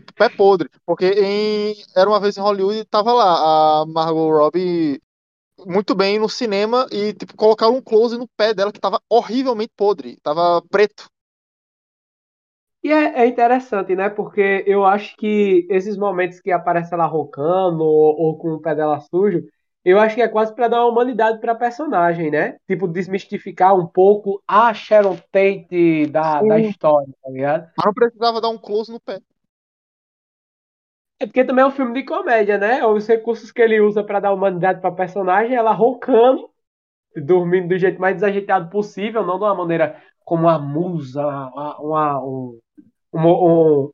[0.00, 4.30] Pé, pé podre, porque em, era uma vez em Hollywood e tava lá a Margot
[4.30, 5.00] Robbie
[5.66, 9.72] muito bem no cinema e tipo colocaram um close no pé dela que tava horrivelmente
[9.76, 11.06] podre, tava preto.
[12.82, 14.10] E é, é interessante, né?
[14.10, 18.74] Porque eu acho que esses momentos que aparece ela roncando ou, ou com o pé
[18.74, 19.42] dela sujo,
[19.84, 22.56] eu acho que é quase pra dar uma humanidade pra personagem, né?
[22.66, 27.70] Tipo, desmistificar um pouco a Sharon Tate da, da história, tá ligado?
[27.76, 29.18] Mas não precisava dar um close no pé.
[31.24, 32.84] É porque também é um filme de comédia, né?
[32.86, 36.50] Os recursos que ele usa pra dar humanidade pra personagem, ela roncando,
[37.16, 42.24] dormindo do jeito mais desajeitado possível, não de uma maneira como uma musa, uma, uma-
[42.24, 42.60] um,
[43.14, 43.90] um, um-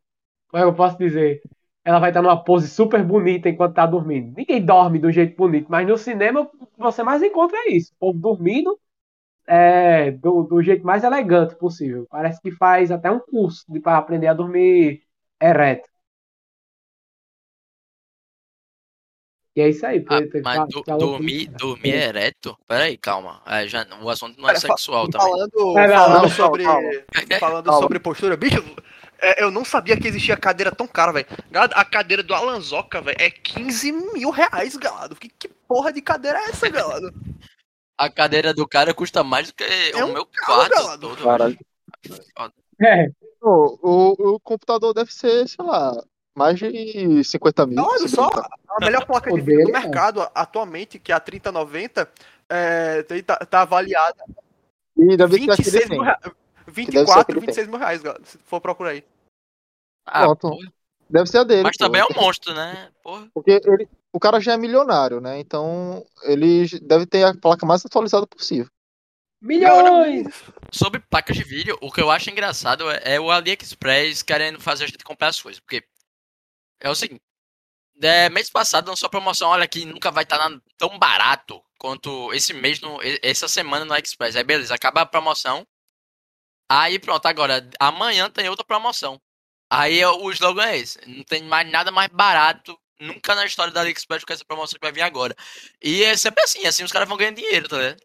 [0.50, 1.42] como é que eu posso dizer?
[1.84, 4.34] Ela vai estar numa pose super bonita enquanto tá dormindo.
[4.36, 7.92] Ninguém dorme do jeito bonito, mas no cinema você mais encontra isso.
[7.96, 8.78] O povo dormindo
[9.48, 12.06] é, do, do jeito mais elegante possível.
[12.10, 15.02] Parece que faz até um curso para aprender a dormir
[15.42, 15.89] ereto.
[19.56, 20.04] E é isso aí.
[20.08, 22.56] Ah, mas do- fala- dormir, dormir ereto?
[22.68, 23.42] Peraí, calma.
[23.46, 25.26] É, já, o assunto não é fa- sexual também.
[25.28, 26.88] Falando, É, não, falando não, sobre, calma,
[27.40, 27.80] falando calma.
[27.80, 28.62] sobre postura, bicho,
[29.18, 31.26] é, eu não sabia que existia cadeira tão cara, velho.
[31.52, 35.16] A cadeira do Alanzoca, velho, é 15 mil reais, galado.
[35.16, 37.12] Que, que porra de cadeira é essa, galado?
[37.98, 41.16] A cadeira do cara custa mais do que É o um meu quarto galado.
[41.16, 41.58] todo.
[42.82, 43.08] É,
[43.42, 45.92] O, o, o computador deve ser, sei lá,
[46.40, 47.84] mais de 50 mil.
[47.84, 49.80] Olha só, a melhor placa de vídeo do é.
[49.80, 52.10] mercado atualmente, que é a 3090,
[52.48, 54.24] é, tá, tá avaliada
[54.96, 56.18] E deve ser aquele 26 mil reais.
[56.22, 59.04] deve ser 24, aquele 26 mil reais, se for procurar aí.
[60.06, 60.56] Ah, Pronto.
[61.10, 61.64] Deve ser a dele.
[61.64, 61.84] mas pô.
[61.84, 62.88] também é um monstro, né?
[63.02, 63.28] Porra.
[63.34, 65.38] Porque ele, o cara já é milionário, né?
[65.40, 68.70] Então ele deve ter a placa mais atualizada possível.
[69.42, 70.26] milhões!
[70.72, 74.84] Sobre placas de vídeo, o que eu acho engraçado é, é o AliExpress querendo fazer
[74.84, 75.60] a gente comprar as coisas.
[75.60, 75.84] Porque
[76.80, 77.22] é o seguinte:
[78.02, 80.38] é, mês passado lançou a promoção, olha que nunca vai estar
[80.78, 84.36] tão barato quanto esse mês, no, essa semana no AliExpress.
[84.36, 85.66] Aí beleza, acaba a promoção.
[86.68, 89.20] Aí pronto, agora amanhã tem outra promoção.
[89.70, 92.78] Aí o slogan é esse: não tem mais nada mais barato.
[93.00, 95.34] Nunca na história da AliExpress do que essa promoção que vai vir agora.
[95.82, 98.02] E é sempre assim, assim os caras vão ganhando dinheiro, tá ligado?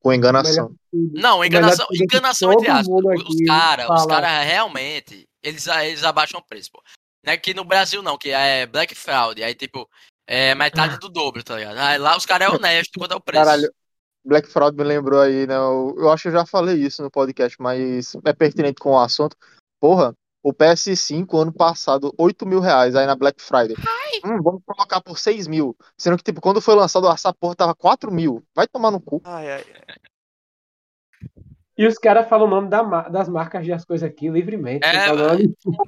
[0.00, 0.74] Com enganação.
[0.92, 2.88] Não, enganação, que enganação entre aspas.
[3.26, 6.82] Os caras, os caras realmente, eles, eles abaixam o preço, pô.
[7.24, 9.88] Não é que no Brasil não, que é Black Fraud, aí tipo,
[10.26, 11.78] é metade do dobro, tá ligado?
[11.78, 13.44] Aí lá os caras é honesto quanto ao preço.
[13.44, 13.72] Caralho,
[14.24, 15.54] Black Fraud me lembrou aí, né?
[15.54, 18.98] Eu, eu acho que eu já falei isso no podcast, mas é pertinente com o
[18.98, 19.36] assunto.
[19.78, 23.76] Porra, o PS5 ano passado, 8 mil reais aí na Black Friday.
[24.24, 25.76] Hum, vamos colocar por 6 mil.
[25.98, 28.42] Sendo que, tipo, quando foi lançado, essa porra tava 4 mil.
[28.54, 29.20] Vai tomar no cu.
[29.24, 29.64] Ai, ai.
[31.80, 34.84] E os caras falam o nome da das marcas das coisas aqui livremente.
[34.86, 35.38] É, falar-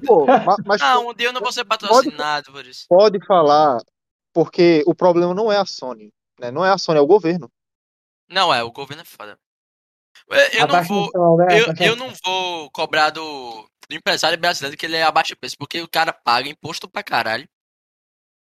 [0.06, 2.86] Pô, ma- mas Não, um dia eu não vou ser patrocinado por isso.
[2.88, 3.76] pode falar,
[4.32, 6.10] porque o problema não é a Sony.
[6.40, 6.50] Né?
[6.50, 7.52] Não é a Sony, é o governo.
[8.26, 9.38] Não, é, o governo é foda.
[10.30, 11.04] Eu, não vou.
[11.12, 11.60] taxação, né?
[11.60, 15.82] Eu, eu não vou cobrar do, do empresário brasileiro que ele é abaixo preço, porque
[15.82, 17.46] o cara paga imposto pra caralho.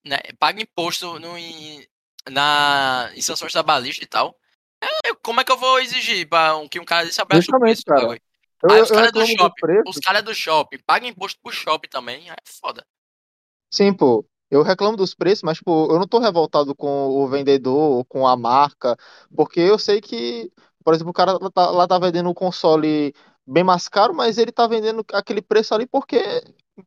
[0.05, 0.17] Né?
[0.37, 1.87] Paga imposto no, em,
[2.29, 4.35] na, em sanções trabalhistas e tal.
[4.81, 7.55] É, como é que eu vou exigir pra um, que um cara desse abaixe o
[7.55, 7.83] preço?
[7.85, 8.17] cara.
[8.63, 11.51] Eu, Aí os caras do reclamo do shopping, os caras do shopping pagam imposto pro
[11.51, 12.85] shopping também, aí é foda.
[13.71, 14.25] Sim, pô.
[14.51, 18.27] Eu reclamo dos preços, mas, pô, eu não tô revoltado com o vendedor ou com
[18.27, 18.97] a marca,
[19.35, 20.51] porque eu sei que,
[20.83, 23.13] por exemplo, o cara lá tá, lá tá vendendo um console
[23.45, 26.17] bem mais caro, mas ele tá vendendo aquele preço ali porque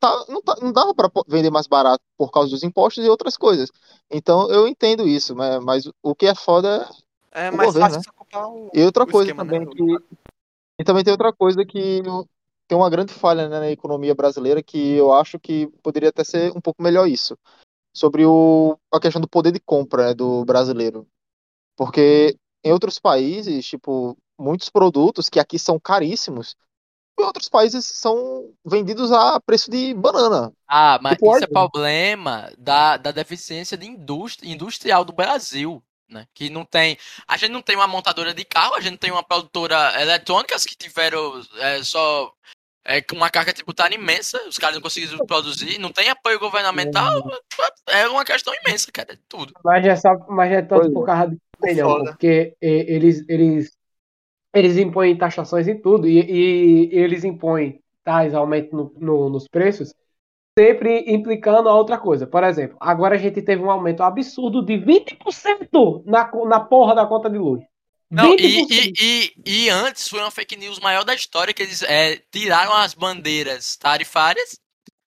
[0.01, 3.09] tá, não, tá, não dava pra po- vender mais barato por causa dos impostos e
[3.09, 3.71] outras coisas.
[4.11, 6.89] Então, eu entendo isso, mas, mas o que é foda
[7.33, 8.03] É O mais governo, fácil né?
[8.03, 9.55] você comprar o, E outra o coisa esquema, né?
[9.55, 9.83] também que.
[10.79, 12.03] E também tem outra coisa que
[12.69, 16.53] tem uma grande falha né, na economia brasileira que eu acho que poderia até ser
[16.57, 17.39] um pouco melhor isso.
[17.95, 21.07] Sobre o, a questão do poder de compra né, do brasileiro.
[21.77, 26.57] Porque em outros países, tipo, muitos produtos que aqui são caríssimos,
[27.19, 30.53] em outros países são vendidos a preço de banana.
[30.67, 35.83] Ah, mas Tipo, isso é olha- problema da, da deficiência de indústria, industrial do Brasil,
[36.13, 36.27] né?
[36.35, 36.97] Que não tem.
[37.27, 40.65] A gente não tem uma montadora de carro, a gente não tem uma produtora eletrônicas
[40.65, 42.33] que tiveram é, só
[42.85, 47.23] É com uma carga tributária imensa, os caras não conseguiram produzir, não tem apoio governamental,
[47.89, 49.55] é uma questão imensa, cara, é tudo.
[49.65, 51.07] Mas é só, mas é tanto Pois por é.
[51.07, 52.11] causa do opinião, Foda.
[52.11, 53.71] porque e- eles, eles,
[54.53, 59.95] eles impõem taxações em tudo e, e eles impõem tais aumentos no- no- nos preços,
[60.59, 62.27] sempre implicando a outra coisa.
[62.27, 67.07] Por exemplo, agora a gente teve um aumento absurdo de 20% na, na porra da
[67.07, 67.63] conta de luz.
[68.11, 68.41] Não, 20%.
[68.41, 68.93] e, e,
[69.47, 72.93] e, e antes foi uma fake news maior da história que eles é, tiraram as
[72.93, 74.61] bandeiras tarifárias.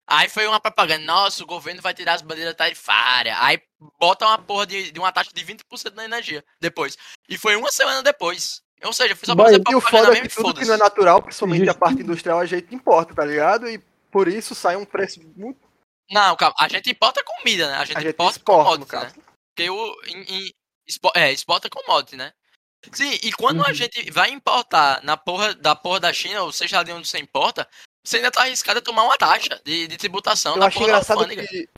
[0.08, 3.36] Aí foi uma propaganda, nossa, o governo vai tirar as bandeiras tarifárias.
[3.40, 3.58] Aí
[4.00, 6.96] bota uma porra de, de uma taxa de 20% na energia depois.
[7.28, 8.62] E foi uma semana depois.
[8.84, 10.36] Ou seja, foi só pra Mas- fazer E o propaganda foda é mesmo que e
[10.36, 10.68] tudo que foda-se.
[10.68, 13.68] não é natural, principalmente a parte industrial, a gente importa, tá ligado?
[13.68, 13.78] E
[14.16, 15.60] por isso sai um preço muito.
[16.10, 17.74] Não, calma, a gente importa comida, né?
[17.76, 19.12] A gente, A gente importa commodity, né?
[19.54, 19.96] Porque o.
[20.06, 20.52] Em, em,
[21.14, 22.32] é, exporta commodity, né?
[22.92, 23.74] Sim, e quando a Uhum.
[23.74, 27.68] gente vai importar na porra da porra da China, ou seja de onde você importa,
[28.02, 31.68] você ainda tá arriscado a tomar uma taxa de, de tributação Eu acho engraçado que.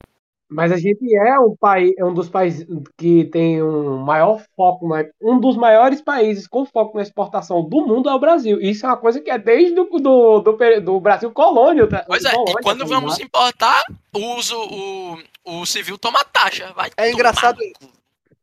[0.50, 4.88] Mas a gente é um país, é um dos países que tem um maior foco,
[4.88, 8.58] na, um dos maiores países com foco na exportação do mundo é o Brasil.
[8.60, 11.86] Isso é uma coisa que é desde o do, do, peri- do Brasil colônia.
[11.86, 13.84] tá- Pois é, colônia, e quando tá vamos importar,
[14.14, 15.18] o uso, o,
[15.60, 16.72] o civil toma taxa.
[16.74, 17.88] Vai É tomar engraçado cu.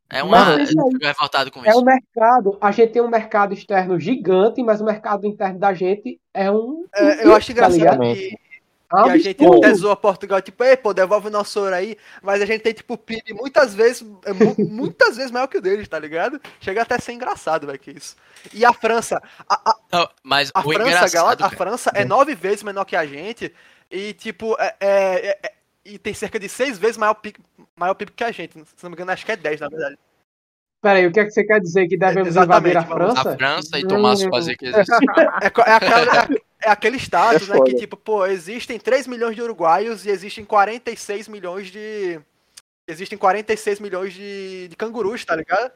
[0.08, 0.38] É uma.
[0.58, 1.80] Mas isso revoltado com É isso.
[1.80, 6.20] um mercado, a gente tem um mercado externo gigante, mas o mercado interno da gente
[6.32, 6.86] é um.
[6.96, 8.38] é, eu acho tá engraçado que,
[8.92, 11.74] É um que a gente até zoa Portugal, tipo, ei, pô, devolve o nosso ouro
[11.74, 11.98] aí.
[12.22, 15.62] Mas a gente tem, tipo, PIB muitas vezes, é mu- muitas vezes maior que o
[15.62, 16.40] deles, tá ligado?
[16.62, 18.16] Chega até a ser engraçado, velho, que isso.
[18.54, 21.12] E a França, a, a, Não, mas a o França, engraçado.
[21.14, 23.54] galera, a França é nove vezes menor que a gente.
[23.90, 27.38] E, tipo, é, é- é- é- e tem cerca de seis vezes maior PIB,
[27.76, 28.54] maior PIB que a gente.
[28.54, 29.98] Se não me engano, acho que é 10, na verdade.
[30.82, 31.88] Peraí, o que é que você quer dizer?
[31.88, 32.96] Que devemos Exatamente, invadir a.
[32.96, 33.30] França?
[33.32, 34.30] a França e tomar as Hum.
[34.30, 34.92] fazer que existe.
[35.42, 35.80] É, co- é
[36.66, 37.62] é aquele status, É né?
[37.66, 42.20] Que, tipo, pô, existem 3 milhões de uruguaios e existem 46 milhões de.
[42.88, 45.72] Existem 46 milhões de, de cangurus, tá ligado?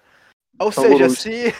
[0.60, 1.20] Ou seja, Cangurus.
[1.20, 1.56] se.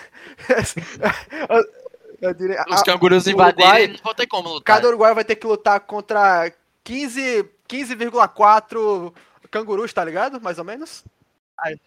[2.22, 4.76] eu diria, Os a- cangurus o invadirem, Uruguai- não vão ter como lutar.
[4.76, 6.52] cada uruguaio vai ter que lutar contra
[6.84, 9.14] 15 15,4
[9.52, 10.42] cangurus, tá ligado?
[10.42, 11.04] Mais ou menos.
[11.56, 11.80] Caralho.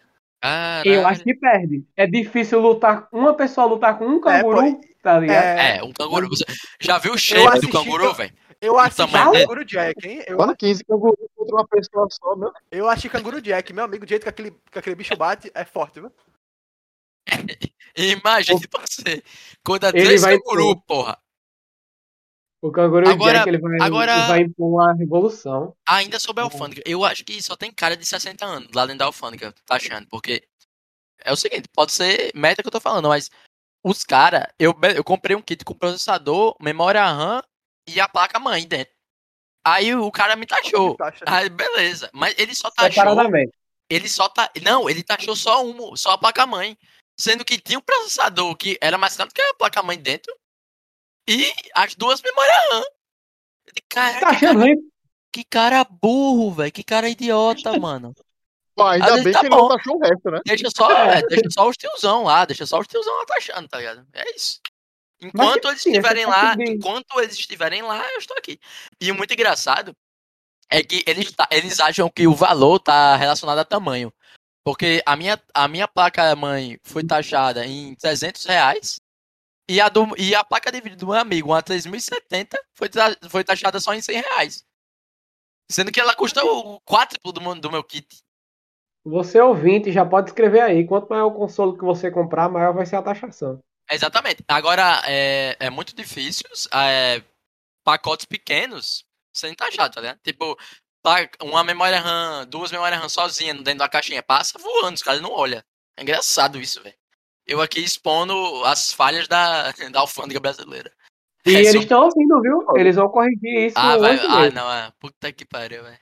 [0.85, 1.83] Eu acho que perde.
[1.95, 5.43] É difícil lutar, uma pessoa lutar com um canguru, tá ligado?
[5.43, 6.27] É, É, um canguru.
[6.29, 6.45] Você
[6.79, 8.33] já viu o shape do canguru, velho?
[8.61, 9.11] eu assisti?
[9.11, 10.23] Canguru Jack, hein?
[10.25, 12.51] Eu, Quando 15 cangurus contra uma pessoa só, meu.
[12.71, 15.65] eu assisti Canguru Jack, meu amigo, do jeito que aquele, que aquele bicho bate, é
[15.65, 16.11] forte, viu?
[17.95, 19.23] Imagine você.
[19.65, 21.17] Contra Ele três vai- canguru, porra.
[22.61, 25.75] O canguru Agora- Jack ele vai, agora- ele vai impor uma revolução.
[25.85, 26.81] Ainda sobre a alfândega.
[26.85, 30.07] Eu acho que só tem cara de 60 anos lá dentro da alfândega, tá achando?
[30.07, 30.47] Porque
[31.19, 33.29] é o seguinte, pode ser meta que eu tô falando, mas
[33.83, 37.43] os caras, eu, eu comprei um kit com processador, memória RAM
[37.87, 38.93] e a placa mãe dentro.
[39.65, 40.97] Aí o cara me taxou.
[41.25, 43.53] Aí beleza, mas ele só taxou, Separadamente.
[43.89, 46.77] ele só tá, não, ele taxou só uma, só a placa mãe,
[47.19, 50.33] sendo que tinha um processador que era mais caro que a placa mãe dentro
[51.29, 52.83] e as duas memórias RAM.
[53.89, 54.75] Caraca, Tá achando ruim?
[55.31, 56.71] que cara burro, velho.
[56.71, 58.13] Que cara idiota, mano.
[58.75, 59.61] Pô, Às ainda vezes bem tá que ele bom.
[59.61, 60.39] não taxou o resto, né?
[60.45, 63.77] Deixa só, é, deixa só os tiozão lá, deixa só os tiozão lá taxando, tá
[63.77, 64.07] ligado?
[64.13, 64.59] É isso.
[65.21, 68.59] Enquanto eles assim, estiverem lá, enquanto eles estiverem lá, eu estou aqui.
[68.99, 69.95] E o muito engraçado
[70.69, 74.11] é que eles, tá- eles acham que o valor tá relacionado a tamanho.
[74.65, 78.95] Porque a minha, a minha placa mãe foi taxada em 300 reais
[79.69, 82.89] e a, do, e a placa de vídeo do meu amigo, uma 3070, foi,
[83.29, 84.65] foi taxada só em 100 reais.
[85.71, 88.22] Sendo que ela custa o quádruplo do, do meu kit.
[89.05, 90.85] Você ouvinte já pode escrever aí.
[90.85, 93.59] Quanto maior o console que você comprar, maior vai ser a taxação.
[93.91, 94.43] Exatamente.
[94.47, 97.21] Agora, é, é muito difícil é,
[97.83, 99.03] pacotes pequenos
[99.35, 100.19] sem taxar, tá ligado?
[100.23, 100.57] Tipo,
[101.41, 105.31] uma memória RAM, duas memórias RAM sozinha dentro da caixinha, passa voando, os caras não
[105.31, 105.61] olham.
[105.97, 106.95] É engraçado isso, velho.
[107.45, 108.33] Eu aqui expondo
[108.63, 110.89] as falhas da, da alfândega brasileira.
[111.45, 112.65] E É, eles se eu- estão ouvindo, viu?
[112.77, 114.91] Eles vão corrigir isso Ah, vai, ah, não, é.
[114.97, 115.99] Puta que pariu, velho.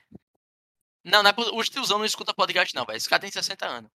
[1.04, 1.52] Não, não é por...
[1.54, 2.96] os tiozão não escuta podcast, não, velho.
[2.96, 3.90] Esse cara tem 60 anos.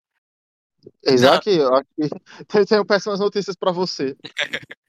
[1.05, 2.09] Isaac, eu acho que
[2.47, 4.15] tem- tenho péssimas notícias pra você.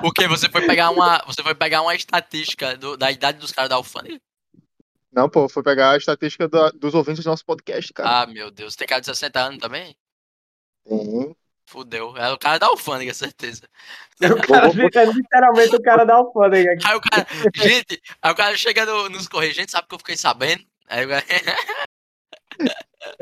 [0.00, 1.22] Porque você foi pegar uma.
[1.26, 4.20] Você foi pegar uma estatística do- da idade dos caras da alfândega.
[5.12, 8.22] Não, pô, foi pegar a estatística da- dos ouvintes do nosso podcast, cara.
[8.22, 8.74] Ah, meu Deus.
[8.74, 9.96] Tem cara de 60 anos também?
[10.86, 11.34] Sim.
[11.66, 12.16] Fudeu.
[12.16, 13.62] É o cara da alfândega, certeza.
[14.20, 16.72] o cara fica literalmente o cara da alfândega.
[16.72, 16.86] aqui.
[16.86, 17.26] Aí o cara.
[17.56, 20.64] gente, aí o cara chega no- nos correios, gente, sabe que eu fiquei sabendo?
[20.88, 21.24] Aí o cara.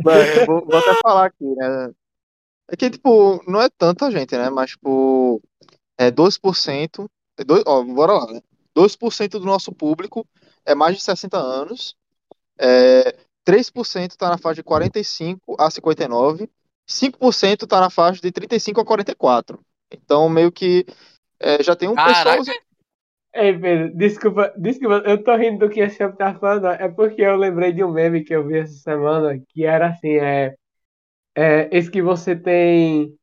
[0.05, 1.90] Mas eu vou, vou até falar aqui, né?
[2.68, 4.49] É que, tipo, não é tanta gente, né?
[4.51, 5.40] Mas, tipo,
[5.99, 8.40] é 12% é dois- ó, bora lá, né?
[8.74, 10.26] 2% do nosso público
[10.64, 11.95] é mais de 60 anos.
[12.59, 16.49] É, 3% tá na faixa de 45 a 59.
[16.87, 19.61] 5% tá na faixa de 35 a 44.
[19.93, 20.87] Então, meio que
[21.39, 22.39] é, já tem um Caraca.
[22.39, 22.57] pessoal.
[23.35, 27.22] Ei, Pedro, desculpa, desculpa, eu tô rindo do que esse homem tá falando, é porque
[27.22, 30.55] eu lembrei de um meme que eu vi essa semana, que era assim, é,
[31.35, 33.14] é esse que você tem,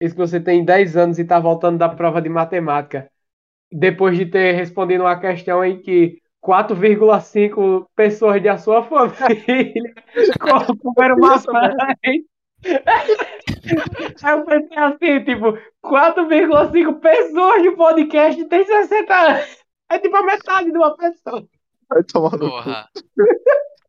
[0.00, 3.10] esse que você tem 10 anos e tá voltando da prova de matemática,
[3.70, 9.94] depois de ter respondido uma questão em que 4,5 pessoas da sua família
[10.82, 11.52] comeram maçã.
[14.22, 19.58] Aí eu pensei assim, tipo, 4,5 pessoas de podcast tem 60 anos.
[19.90, 21.46] É tipo a metade de uma pessoa.
[21.88, 22.50] Vai tomar no cu.
[22.50, 22.88] Porra.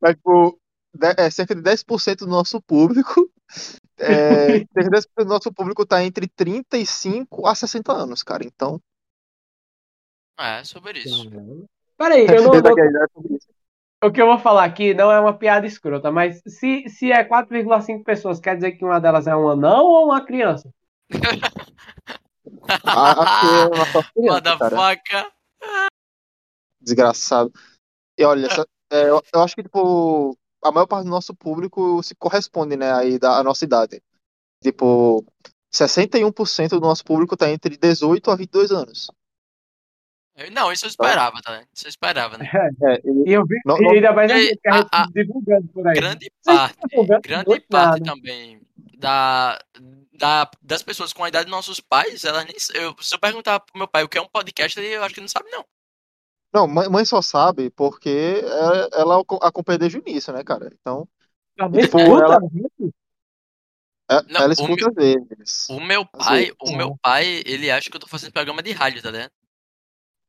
[0.01, 0.59] Mas, tipo,
[0.93, 3.30] de- é, cerca de 10% do nosso público.
[3.97, 8.43] É, cerca de 10% do nosso público tá entre 35 a 60 anos, cara.
[8.43, 8.82] Então.
[10.39, 11.30] É, sobre isso.
[11.97, 13.53] Peraí, eu não, Desde
[14.04, 17.24] o que eu vou falar aqui não é uma piada escrota, mas se, se é
[17.24, 20.70] 4,5 pessoas, quer dizer que uma delas é um anão ou uma criança?
[22.86, 24.41] Ah, é uma criança.
[26.82, 27.51] Desgraçado.
[28.18, 32.01] E olha, essa- é, eu, eu acho que, tipo, a maior parte do nosso público
[32.04, 34.01] se corresponde, né, aí da a nossa idade.
[34.62, 35.26] Tipo,
[35.74, 39.08] 61% do nosso público tá entre 18 a 22 anos.
[40.36, 41.52] Eu- Não, isso eu esperava, tá?
[41.52, 41.66] né?
[41.74, 42.46] Isso eu esperava, né?
[42.84, 44.60] É, E eu vi, Não- e ainda mais a E a gente
[44.92, 45.94] a- divulgando por aí.
[45.96, 48.04] Grande Vocês parte, divulgando grande parte nada.
[48.04, 48.62] também
[48.98, 49.60] da,
[50.14, 52.56] da, das pessoas com a idade dos nossos pais, elas nem.
[52.82, 55.14] Eu, se eu perguntar pro meu pai o que é um podcast, ele eu acho
[55.14, 55.64] que não sabe, não.
[56.54, 60.70] Não, mãe, mãe só sabe porque é- ela aco- acompanha desde o início, né, cara?
[60.80, 61.08] Então,
[61.56, 62.40] Também Tipo, ela-
[64.10, 65.68] é- Não, ela o escuta às vezes.
[65.70, 68.72] O meu Assim, pai, o meu pai, ele acha que eu tô fazendo programa de
[68.72, 69.32] rádio, tá ligado?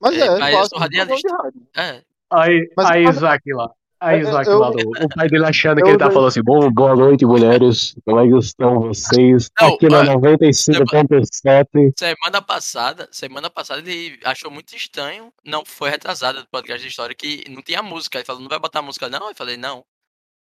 [0.00, 1.28] Mas é, é, eu sou radialista.
[1.76, 2.02] É.
[2.30, 3.70] Aí, Mas- aí mas- Isaac lá.
[4.00, 6.12] Aí Eu- Isaac eu- lá, do- o pai dele achando que eu ele tá não-
[6.12, 7.94] falando assim, bom, boa noite, mulheres.
[8.04, 9.48] Como é que estão vocês?
[9.58, 11.92] Não, Aqui na olha, 95.7.
[11.98, 17.14] Semana passada, semana passada ele achou muito estranho, não foi retrasada do podcast de história
[17.14, 18.18] que não tinha música.
[18.18, 19.28] Ele falou, não vai botar música não?
[19.30, 19.82] Eu falei, não,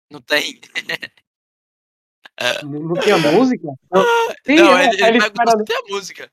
[0.09, 0.59] não tem.
[2.63, 3.67] Não, não tinha música?
[3.91, 4.01] Não,
[4.45, 6.31] Sim, não, é, ele, ele ele se tem música.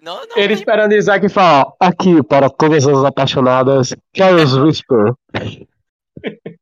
[0.00, 0.36] Não, não.
[0.38, 5.12] ele esperando Isaac falar, aqui para todas as apaixonadas, Charles Whisper.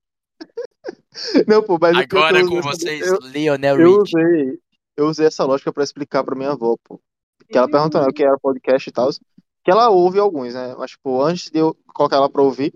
[1.46, 4.16] Não, pô, mas eu Agora tô com vocês, eu- Lionel Eu Rich.
[4.16, 4.58] usei,
[4.96, 7.00] eu usei essa lógica pra explicar pra minha avó, pô.
[7.50, 9.10] Que ela perguntou né, o que era podcast e tal.
[9.64, 10.74] Que ela ouve alguns, né?
[10.78, 12.72] Mas, tipo, antes de eu colocar ela pra ouvir,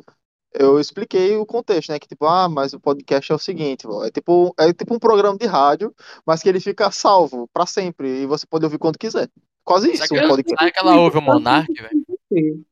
[0.52, 1.98] eu expliquei o contexto, né?
[1.98, 4.98] Que, tipo, ah, mas o podcast é o seguinte, vó, é tipo, é tipo um
[4.98, 5.94] programa de rádio,
[6.26, 8.22] mas que ele fica salvo pra sempre.
[8.22, 9.28] E você pode ouvir quando quiser.
[9.64, 10.58] Quase isso, Será um que, podcast.
[10.60, 12.64] será que ela ouve o Monark, velho?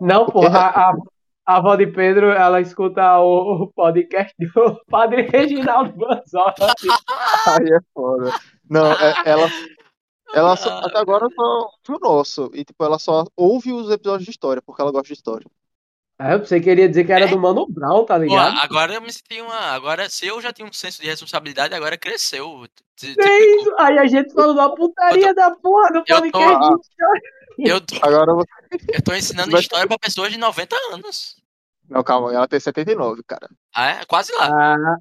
[0.00, 0.94] Não, porra, a, a,
[1.46, 6.62] a avó de Pedro, ela escuta o, o podcast do Padre Reginaldo Banzotti.
[7.48, 8.32] Aí é foda.
[8.68, 9.48] Não, é- ela,
[10.34, 12.50] ela só- até agora só ouve o nosso.
[12.54, 15.46] E, tipo, ela só ouve os episódios de história, porque ela gosta de história.
[16.18, 18.56] Ah, eu pensei que ele ia dizer que era do Mano Brown, tá Pô, ligado?
[18.60, 19.72] agora eu me senti uma.
[19.72, 22.66] Agora, se eu já tinha um senso de responsabilidade, agora cresceu.
[22.96, 23.74] Tipo, isso?
[23.78, 27.22] Aí a gente falou da putaria da porra do eu tô- podcast de história.
[27.58, 28.48] eu, tô, Agora você.
[28.92, 31.36] eu tô ensinando Mas- história pra pessoas de 90 anos.
[31.90, 33.48] Não, calma, ela tem 79, cara.
[33.74, 34.04] Ah, é?
[34.06, 34.46] Quase lá.
[34.74, 34.96] Ah,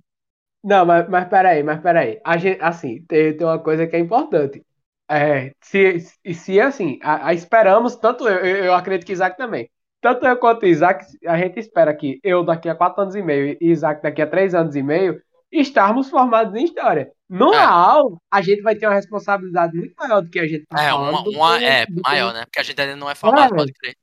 [0.64, 2.20] não, mas, mas peraí, mas peraí.
[2.26, 4.66] A gente, assim, tem, tem uma coisa que é importante.
[5.10, 6.00] É, se,
[6.34, 9.70] se, assim, a, a esperamos, tanto eu, eu, eu acredito que Isaac também.
[10.04, 13.58] Tanto eu quanto Isaac, a gente espera que eu daqui a quatro anos e meio
[13.60, 17.10] e Isaac daqui a três anos e meio estarmos formados em história.
[17.30, 17.64] Numa É.
[17.64, 20.90] aula, a gente vai ter uma responsabilidade muito maior do que a gente tá É,
[20.90, 21.30] falando.
[21.30, 22.44] uma, uma que- é maior, né?
[22.46, 23.58] Porque a gente ainda não é formado, É.
[23.58, 23.96] pode crer.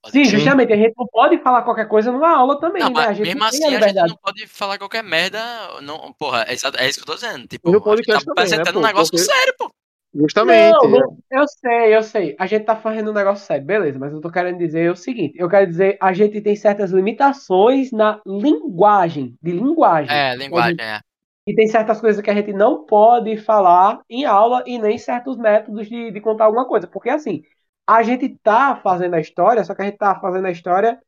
[0.00, 0.30] Pode Sim, crer.
[0.38, 3.02] justamente, a gente não pode falar qualquer coisa numa aula também, Não, né?
[3.02, 5.40] A mas gente mesmo assim a a gente não pode falar qualquer merda.
[5.82, 7.48] Não, porra, é, exato- é isso que eu tô dizendo.
[7.48, 9.72] Tipo, E no a gente tá também, né, apresentando um negócio Porque- sério, pô.
[10.14, 10.72] Justamente.
[10.72, 12.36] Não, não, eu sei, eu sei.
[12.38, 15.34] A gente tá fazendo um negócio sério, beleza, mas eu tô querendo dizer o seguinte:
[15.38, 20.16] eu quero dizer, a gente tem certas limitações na linguagem, de linguagem.
[20.16, 21.00] É, linguagem, é.
[21.46, 25.36] E tem certas coisas que a gente não pode falar em aula e nem certos
[25.38, 26.86] métodos de, de contar alguma coisa.
[26.86, 27.42] Porque assim,
[27.86, 31.00] a gente tá fazendo a história, só que a gente tá fazendo a história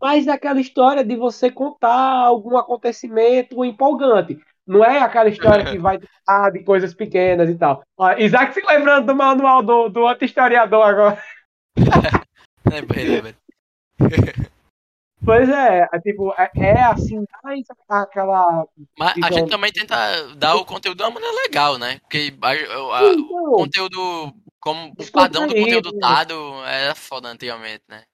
[0.00, 4.38] mais daquela história de você contar algum acontecimento empolgante.
[4.70, 7.82] Não é aquela história que vai falar de coisas pequenas e tal.
[7.98, 11.22] Ó, Isaac se lembrando do manual do, do outro historiador agora.
[12.70, 13.34] Lembrei, lembrei.
[15.22, 17.60] Pois é, é tipo, é, é assim, mais
[17.90, 18.64] aquela.
[18.98, 19.94] Mas a Então- gente também tenta
[20.36, 21.98] dar o conteúdo de uma maneira legal, né?
[22.00, 27.82] Porque a- a- o Então, conteúdo como o padrão do conteúdo dado era foda antigamente,
[27.86, 28.04] né?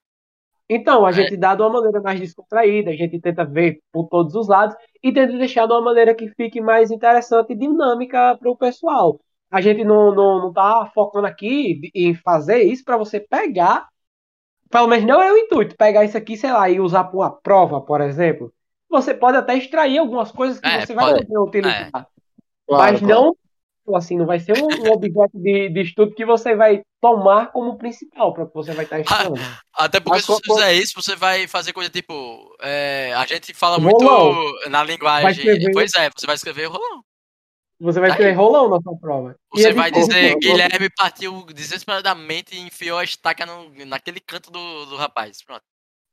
[0.68, 1.12] Então, a É.
[1.12, 4.76] gente dá de uma maneira mais descontraída, a gente tenta ver por todos os lados
[5.02, 9.20] e tenta deixar de uma maneira que fique mais interessante e dinâmica para o pessoal.
[9.50, 13.86] A gente não, não, não tá focando aqui em fazer isso para você pegar,
[14.70, 17.30] pelo menos não é o intuito, pegar isso aqui, sei lá, e usar para uma
[17.30, 18.52] prova, por exemplo.
[18.90, 21.26] Você pode até extrair algumas coisas que É, você vai pode.
[21.26, 22.08] poder utilizar.
[22.66, 23.00] Claro, mas claro.
[23.02, 23.36] não,
[23.94, 27.76] assim, não vai ser um, um objeto de, de estudo que você vai tomar como
[27.76, 29.38] principal para que você vai estar estudando.
[29.74, 32.56] Até porque Mas se você fizer isso, você vai fazer coisa tipo.
[32.62, 34.34] é, a gente fala Rolão.
[34.34, 35.30] muito na linguagem.
[35.46, 37.02] escrever- Pois é, você vai escrever rolão.
[37.78, 38.32] Você vai Tá aí.
[38.32, 39.36] rolão na sua prova.
[39.52, 40.38] Você é vai dizer, pô.
[40.38, 45.42] Guilherme partiu desesperadamente e enfiou a estaca no, naquele canto do, do rapaz.
[45.44, 45.62] Pronto.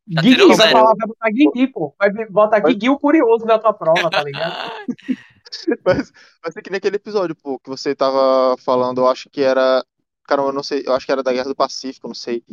[0.08, 1.96] Já Guigui, vai falar, vai botar Guigui, pô.
[1.98, 4.72] Vai botar Guigui o curioso na tua prova, tá ligado?
[5.86, 6.12] Mas,
[6.44, 9.86] mas é que nem aquele episódio, pô, que você tava falando, eu acho que era.
[10.28, 12.44] Caramba, eu não sei, eu acho que era da Guerra do Pacífico, não sei.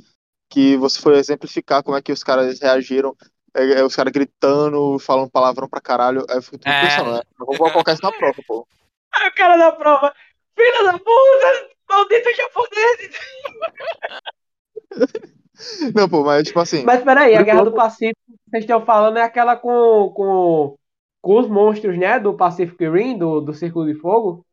[0.51, 3.17] Que você foi exemplificar como é que os caras reagiram.
[3.55, 6.27] é, é, os caras gritando, falando palavrão pra caralho.
[6.29, 6.83] Aí eu fico tudo É.
[6.83, 7.23] pensando, né?
[7.39, 8.69] Eu vou colocar isso na prova, pô.
[9.15, 10.15] Aí o cara da prova,
[10.55, 13.11] filha da puta, maldito japonês.
[15.95, 16.85] Não, pô, mas tipo assim.
[16.85, 20.77] Mas peraí, a Guerra do Pacífico que vocês estão falando é aquela com, com,
[21.21, 22.19] com os monstros, né?
[22.19, 24.45] Do Pacific Rim, do, do Círculo de Fogo.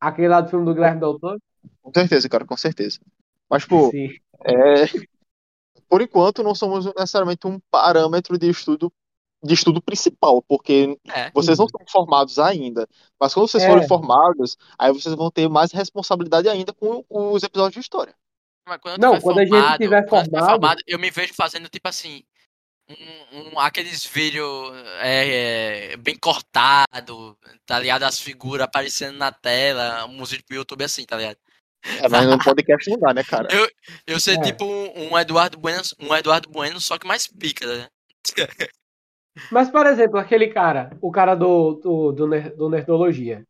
[0.00, 1.40] Aquele lá do filme do Guilherme Del Toro.
[1.82, 2.98] Com certeza, cara, com certeza.
[3.48, 4.10] Mas, pô, Sim.
[4.44, 4.84] é,
[5.88, 8.92] por enquanto não somos necessariamente um parâmetro de estudo
[9.42, 11.30] de estudo principal, porque É.
[11.32, 12.88] vocês não são formados ainda.
[13.20, 13.68] Mas quando vocês É.
[13.68, 18.14] forem formados, aí vocês vão ter mais responsabilidade ainda com os episódios de história.
[18.66, 21.34] Mas quando eu Não, quando a gente formado, tiver eu tiver formado- eu me vejo
[21.34, 22.22] fazendo tipo assim.
[22.88, 24.46] Um, um- aqueles vídeos
[25.00, 27.36] é, é, bem cortado,
[27.66, 28.04] tá ligado?
[28.04, 31.36] As figuras aparecendo na tela, um vídeo pro YouTube assim, tá ligado?
[32.00, 33.48] É, mas no podcast não dá, né, cara?
[34.06, 34.40] Eu ser É.
[34.42, 37.88] tipo um, um Eduardo Bueno, um Eduardo Bueno, só que mais pica, né?
[39.50, 43.44] Mas, por exemplo, aquele cara, o cara do, do, do, do Nerdologia.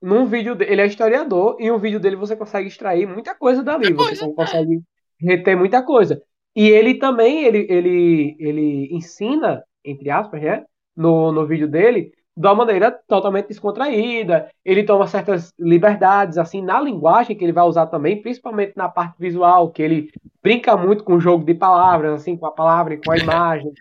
[0.00, 3.62] Num vídeo dele, ele é historiador, e um vídeo dele você consegue extrair muita coisa
[3.62, 3.92] dali.
[3.92, 4.82] Você coisa, consegue
[5.20, 6.20] reter muita coisa.
[6.54, 10.64] E ele também, ele, ele, ele ensina, entre aspas, né?
[10.96, 14.50] No, no vídeo dele, de uma maneira totalmente descontraída.
[14.64, 19.16] Ele toma certas liberdades, assim, na linguagem que ele vai usar também, principalmente na parte
[19.18, 20.10] visual, que ele
[20.42, 23.72] brinca muito com o jogo de palavras, assim, com a palavra e com a imagem.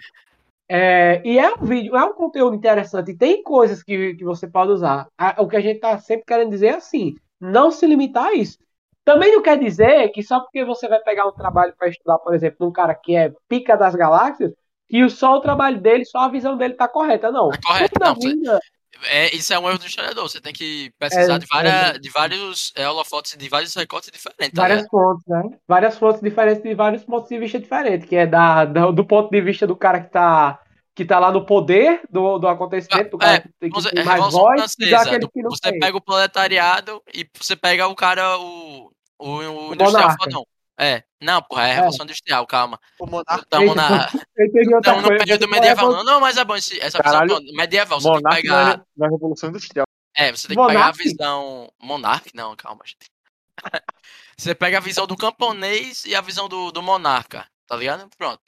[0.67, 3.11] É, e é um vídeo, é um conteúdo interessante.
[3.11, 5.07] E tem coisas que, que você pode usar.
[5.37, 8.57] O que a gente tá sempre querendo dizer é assim: não se limitar a isso.
[9.03, 12.33] Também não quer dizer que só porque você vai pegar um trabalho para estudar, por
[12.33, 14.51] exemplo, um cara que é pica das galáxias,
[14.87, 17.31] que o- só o trabalho dele, só a visão dele tá correta.
[17.31, 17.49] Não.
[17.49, 18.59] Tá correto, não, vida-
[19.03, 20.27] É, isso é um erro do historiador.
[20.27, 24.53] Você tem que pesquisar É, de, várias, de vários é, holofotes, de vários recortes diferentes,
[24.55, 24.89] tá Várias ligado?
[24.91, 25.57] fontes, né?
[25.67, 29.29] Várias fontes diferentes de vários pontos de vista diferentes, que é da, da- do ponto
[29.29, 30.59] de vista do cara que tá,
[30.95, 34.01] que tá lá no poder do, do acontecimento, do cara É, que, tem- que tem
[34.01, 35.19] é mais voz, Francesa.
[35.19, 35.79] do- você tem.
[35.79, 40.23] pega o proletariado e você pega o cara, o, o, o industrial monarca.
[40.23, 40.45] fodão.
[40.77, 42.79] É, não, porra, é a Revolução Industrial, calma.
[42.99, 43.43] O Monarca.
[43.43, 44.07] Estamos na,
[44.83, 45.91] tamo no período é medieval.
[45.91, 48.01] Não, não, mas é bom esse, essa Caralho, visão medieval.
[48.01, 48.77] Você tem que Monarca pegar.
[48.77, 49.85] na, na Revolução Industrial.
[50.13, 51.03] É, você tem que pegar a Monarque?
[51.03, 51.71] visão.
[51.81, 52.35] Monarque?
[52.35, 53.09] Não, calma, gente.
[54.37, 58.09] Você pega a visão do camponês e a visão do, do monarca, tá ligado?
[58.17, 58.41] Pronto.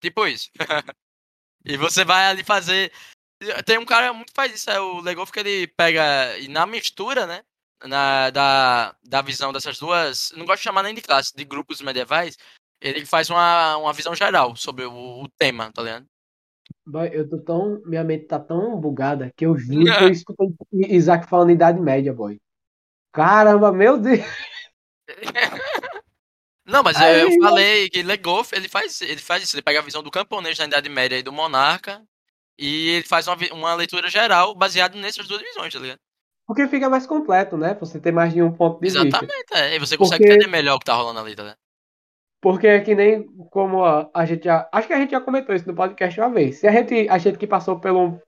[0.00, 0.50] Tipo isso.
[1.62, 2.90] e você vai ali fazer.
[3.66, 6.38] Tem um cara muito faz isso, é o Legoff que ele pega.
[6.38, 7.42] E na mistura, né?
[7.84, 10.32] Na, da, da visão dessas duas.
[10.34, 12.36] Não gosto de chamar nem de classe, de grupos medievais.
[12.80, 16.06] Ele faz uma, uma visão geral sobre o, o tema, tá ligado?
[16.86, 17.80] Boy, Eu tô tão.
[17.84, 22.12] Minha mente tá tão bugada que eu juro que eu escutei Isaac falando Idade Média,
[22.12, 22.40] boy.
[23.12, 24.20] Caramba, meu Deus.
[26.66, 29.82] Não, mas Aí- eu falei que Legoff, ele faz, ele faz isso, ele pega a
[29.82, 32.04] visão do camponês da Idade Média e do monarca
[32.58, 36.00] e ele faz uma, uma leitura geral baseada nessas duas visões, tá ligado?
[36.46, 37.76] Porque fica mais completo, né?
[37.80, 39.00] Você tem mais de um ponto de vista.
[39.00, 41.56] Exatamente, é, e você consegue Porque- entender melhor o que tá rolando ali, tá?
[42.40, 44.68] Porque é que nem como a, a gente já.
[44.70, 46.60] Acho que a gente já comentou isso no podcast uma vez.
[46.60, 48.20] Se a gente, a gente que passou por um,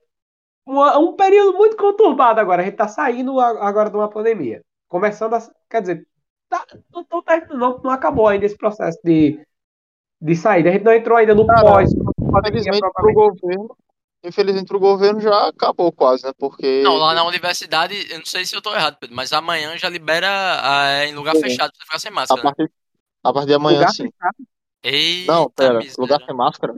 [0.67, 4.61] um período muito conturbado agora, a gente tá saindo agora de uma pandemia.
[4.89, 5.39] Começando a.
[5.69, 6.07] Quer dizer,
[6.49, 7.23] tá, não, não,
[7.57, 9.39] não, não acabou ainda esse processo de,
[10.21, 10.69] de saída.
[10.69, 11.89] A gente não entrou ainda no Cara, pós.
[11.93, 13.77] Infelizmente pro governo.
[14.23, 16.31] Infelizmente pro governo já acabou quase, né?
[16.37, 16.81] Porque.
[16.83, 19.87] Não, lá na universidade, eu não sei se eu tô errado, Pedro, mas amanhã já
[19.87, 21.41] libera ah, em lugar Sim.
[21.43, 22.43] fechado pra você ficar sem a máscara.
[22.43, 22.43] né?
[22.43, 22.71] partir,
[23.23, 24.03] a partir de amanhã, Lugar sim.
[24.11, 24.35] fechado.
[24.83, 25.95] Eita, Não, pera, miséria.
[25.97, 26.73] lugar sem máscara.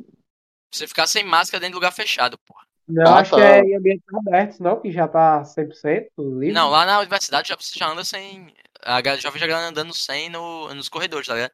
[0.71, 2.65] Você ficar sem máscara dentro de lugar fechado, porra.
[2.87, 3.37] Não, Ah, acho tá.
[3.37, 6.51] que é em ambientes abertos, não, que já tá 100% livre.
[6.51, 8.53] Não, lá na universidade já, você já anda sem.
[8.83, 11.51] A jovem galera andando sem no, nos corredores, tá ligado?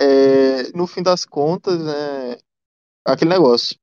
[0.00, 2.38] É, no fim das contas, é
[3.04, 3.76] aquele negócio.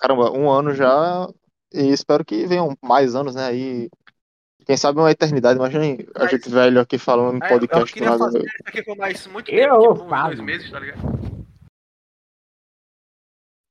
[0.00, 1.28] Caramba, um ano já.
[1.72, 3.46] E espero que venham mais anos, né?
[3.46, 3.88] Aí.
[4.66, 5.58] Quem sabe uma eternidade.
[5.58, 7.92] Imagina aí, a Mas- gente velho aqui falando no É, eu podcast.
[7.92, 8.32] queria do nada.
[8.32, 11.00] fazer isso aqui por mais muito Eu tempo, tipo, uns dois meses, tá ligado?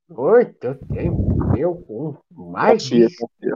[0.09, 3.55] Muito tempo, eu com mais de Confia, confia.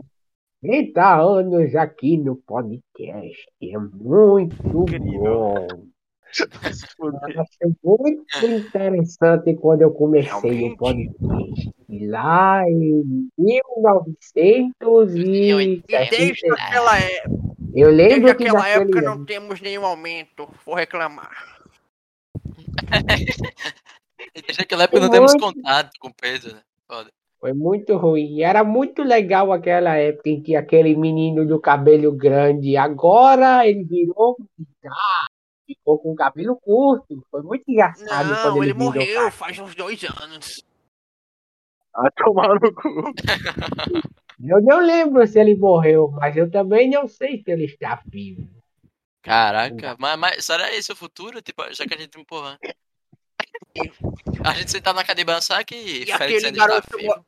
[0.62, 3.46] 30 anos aqui no podcast.
[3.62, 5.24] É muito Incrível.
[5.24, 5.88] bom.
[6.42, 11.74] Acho muito interessante quando eu comecei o podcast.
[11.90, 14.74] Lá em 1970.
[15.18, 17.24] E desde aquela, é-
[17.76, 20.48] Eu lembro desde que aquela época ano- não temos nenhum aumento.
[20.66, 21.32] Vou reclamar.
[24.36, 25.44] Desde aquela época não temos Muito.
[25.56, 26.62] contato com o Pedro, né?
[26.88, 27.10] Foda.
[27.40, 28.42] Foi muito ruim.
[28.42, 34.38] Era muito legal aquela época em que aquele menino do cabelo grande, agora ele virou
[34.86, 35.26] ah,
[35.76, 37.26] ficou com o cabelo curto.
[37.30, 40.64] Foi muito engraçado Não, ele, ele virou morreu faz uns dois anos.
[41.94, 43.14] Ah, tomar no cu.
[44.44, 48.46] Eu não lembro se ele morreu, mas eu também não sei se ele está vivo.
[49.22, 51.42] Caraca, mas, mas será esse o futuro?
[51.42, 52.60] Tipo, já que a gente, porra.
[54.44, 57.26] A gente sentar na cadeia balançar que E Félix ainda está vivo.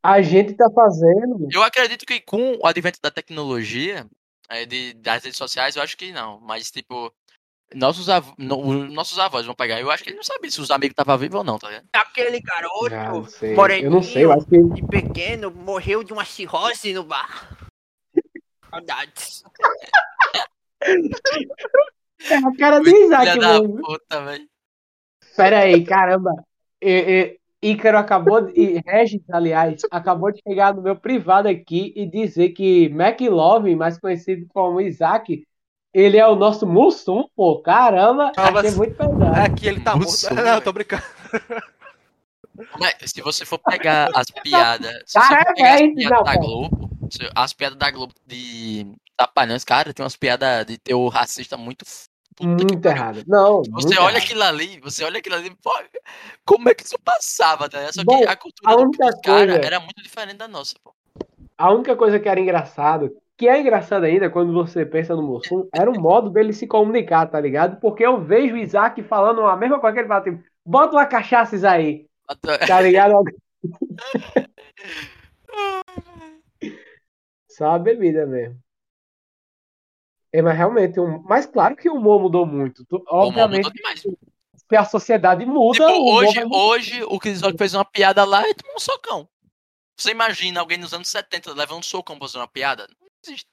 [0.00, 1.48] A gente tá fazendo.
[1.50, 4.06] Eu acredito que com o advento da tecnologia,
[4.48, 6.38] eh, de, das redes sociais, eu acho que não.
[6.40, 7.12] Mas, tipo,
[7.74, 9.80] nossos, av no- os nossos avós vão pegar.
[9.80, 11.86] Eu acho que eles não sabiam se os amigos estavam vivos ou não, tá ligado?
[11.92, 13.54] Aquele Ah, garoto sei.
[13.54, 17.56] moreninho Eu não sei, eu acho que de pequeno morreu de uma cirrose no bar.
[18.70, 19.44] Saudades.
[20.82, 23.80] é a cara do Filha Isaac da mesmo.
[23.80, 24.48] puta, velho.
[25.36, 26.30] Pera aí, caramba.
[26.80, 28.52] E, e, Ícaro acabou de.
[28.60, 33.98] E Regis, aliás, acabou de chegar no meu privado aqui e dizer que McLovin, mais
[33.98, 35.44] conhecido como Isaac,
[35.94, 37.60] ele é o nosso Mussum, pô.
[37.62, 39.24] Caramba, achei mas- muito pesado.
[39.36, 40.06] É que ele tá morto.
[40.10, 41.02] Bussum, Não, tô brincando.
[42.78, 44.92] Mas se você for pegar as piadas.
[45.06, 46.36] Se você Cara, for pegar as é, piadas não, da.
[46.36, 48.86] Globo, se- as piadas da Globo de
[49.16, 51.84] Trapalhões, cara, tem umas piadas de teor racista muito.
[52.40, 52.96] Muito pariu.
[52.96, 53.24] errado.
[53.28, 54.16] Não, Você olha errado.
[54.16, 55.70] aquilo ali, você olha aquilo ali, pô,
[56.44, 57.92] como é que isso passava, tá?
[57.92, 60.92] Só Bom, que a cultura a do- caras coisa- era muito diferente da nossa, pô.
[61.56, 65.68] A única coisa que era engraçado, que é engraçado ainda quando você pensa no Mussum,
[65.74, 67.80] era o modo dele se comunicar, tá ligado?
[67.80, 71.06] Porque eu vejo o Isaac falando a mesma coisa que ele fala, tipo, bota uma
[71.06, 72.06] cachaça aí,
[72.66, 73.14] tá ligado?
[77.48, 78.58] Só a bebida mesmo.
[80.32, 81.22] É, mas realmente, um...
[81.22, 82.84] mas claro que o humor mudou muito.
[82.86, 84.00] Tu- O humor Obviamente, mudou demais.
[84.02, 88.54] se a sociedade muda, Tipo, hoje, hoje o Chris Rock fez uma piada lá e
[88.54, 89.28] tomou um socão.
[89.96, 92.88] Você imagina alguém nos anos 70 levando um socão pra fazer uma piada?
[93.26, 93.46] Existe.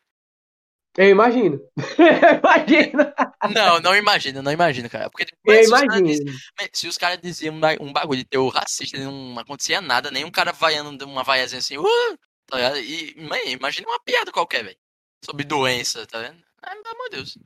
[0.98, 1.58] Eu imagino.
[1.98, 3.14] Eu imagino.
[3.54, 5.10] Não, não imagina, não imagina, cara.
[5.10, 6.32] Porque tipo, Eu se, os diz- imagino.
[6.60, 10.12] mas se os caras diziam um ba- um bagulho de teor racista não acontecia nada,
[10.12, 12.78] nenhum cara vaiando uma vaiazinha assim, uh, tá ligado?
[12.80, 14.78] E, man, imagina uma piada qualquer, velho.
[15.24, 16.44] Sobre doença, tá vendo?
[16.62, 17.38] Ai, pelo amor de Deus.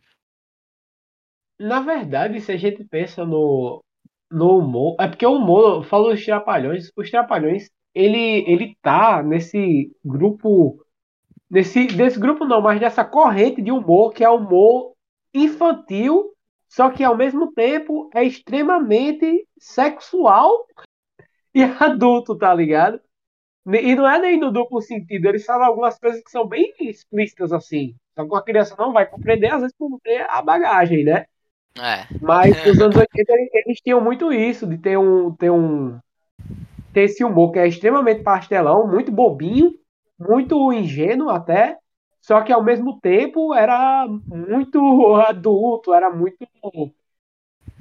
[1.60, 3.84] Na verdade, se a gente pensa no,
[4.32, 9.24] no humor, é porque o humor, eu falo dos Trapalhões, os Trapalhões, ele, ele tá
[9.24, 10.85] nesse grupo,
[11.50, 14.94] nesse, desse grupo não, mas dessa corrente de humor, que é humor
[15.34, 16.32] infantil,
[16.68, 20.66] só que ao mesmo tempo é extremamente sexual
[21.54, 23.00] e adulto, tá ligado?
[23.68, 27.52] E não é nem no duplo sentido, eles falam algumas coisas que são bem explícitas
[27.52, 27.96] assim.
[28.14, 31.26] Só que a criança não vai compreender, às vezes por ter a bagagem, né?
[31.78, 32.06] É.
[32.22, 35.98] Mas nos anos 80 eles- eles tinham muito isso, de ter um, ter um.
[36.94, 39.74] ter esse humor que é extremamente pastelão, muito bobinho,
[40.20, 41.78] muito ingênuo até,
[42.22, 46.38] só que ao mesmo tempo era muito adulto, era muito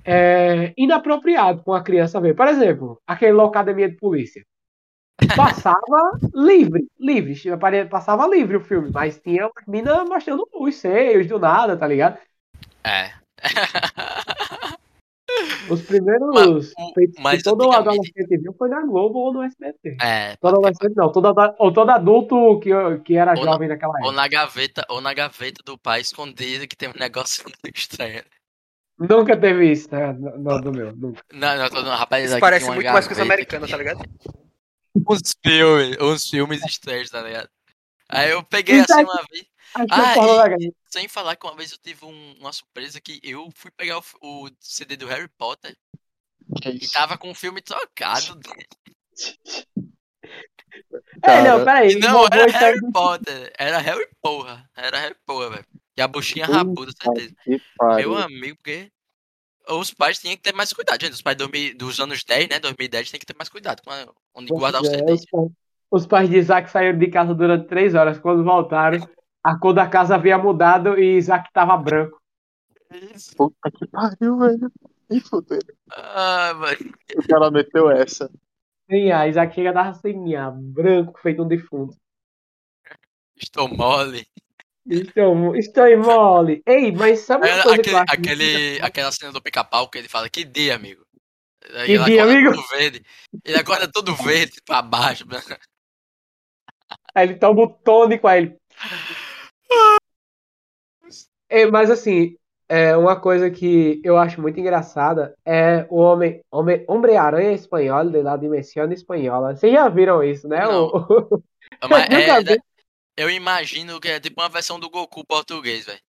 [0.05, 2.35] é, inapropriado com a criança ver.
[2.35, 4.45] Por exemplo, aquele Locademia de Polícia.
[5.37, 7.35] Passava livre, livre,
[7.89, 12.19] passava livre o filme, mas tinha uma mina mostrando os seios do nada, tá ligado?
[12.83, 13.13] É.
[15.75, 19.97] Os primeiros feitos mas que todo antigamente- adolescente viu foi na Globo ou no SBT.
[20.01, 20.37] É.
[20.37, 22.71] Todo adolescente não, todo, ou todo adulto que,
[23.05, 24.13] que era Ou na- jovem naquela Ou época.
[24.17, 27.45] na gaveta, ou na gaveta do pai escondido que tem um negócio
[27.75, 28.23] estranho.
[28.99, 30.13] Nunca teve isso, né?
[30.13, 31.23] No, no- do meu, nunca.
[31.33, 34.01] Não, não, tô não, rapaz, Isso aqui parece muito mais coisa americana, que- tá ligado?
[35.09, 37.49] Uns filmes, uns filmes estranhos, tá ligado?
[38.09, 39.45] Aí eu peguei Isso assim aí- uma vez,
[39.75, 40.57] Ah, e- galera.
[40.87, 44.03] sem falar que uma vez eu tive um- uma surpresa que eu fui pegar o,
[44.47, 45.77] o CD do Harry Potter
[46.63, 48.39] Que e tava com o filme trocado.
[51.23, 51.93] É, não, peraí.
[51.93, 54.69] E não era Harry Potter, era Harry Porra.
[54.77, 55.65] Era Harry Porra, velho.
[55.97, 57.35] E a buchinha rabuda, certeza.
[57.97, 58.91] Meu amigo, porque
[59.69, 61.13] os pais tinham que ter mais cuidado, gente.
[61.13, 62.59] Os pais 2000 dos anos 10, né?
[62.59, 65.13] 2010 tem que ter mais cuidado com a- onde guardar o Pois é, CD.
[65.13, 65.51] os, pais,
[65.91, 68.19] os pais de Isaac saíram de casa durante três horas.
[68.19, 68.99] Quando voltaram,
[69.45, 72.21] a cor da casa havia mudado e Isaac tava branco.
[73.15, 73.37] Isso.
[73.37, 74.73] Puta que pariu, velho.
[75.11, 75.59] E fudeu.
[75.93, 76.95] Ah, velho.
[77.17, 78.31] O cara meteu essa.
[78.91, 81.95] Sim, a Isaac chega tava assim, ah, branco, feito um defunto.
[83.37, 84.27] Estou mole.
[84.87, 86.63] Estou, estou mole.
[86.67, 89.99] Ei, mas sabe uma É, coisa que eu aquele, aquele, aquela cena do pica-pau que
[89.99, 91.05] ele fala, que dia, amigo?
[91.75, 92.55] Aí Que ele dia, acorda amigo?
[92.55, 93.07] todo verde.
[93.45, 95.25] Ele acorda todo verde pra baixo.
[97.15, 98.59] Aí ele toma o tônico, aí ele.
[101.55, 102.35] É, mas assim,
[102.69, 108.21] é uma coisa que eu acho muito engraçada é o homem, homem Homem-Aranha espanhol de
[108.23, 109.55] la Dimensión Espanhola.
[109.55, 110.65] Vocês já viram isso, né?
[110.65, 110.87] Não.
[110.87, 111.43] O-
[111.89, 112.59] Mas é, vi.
[113.17, 116.01] eu imagino que é tipo uma versão do Goku português, velho.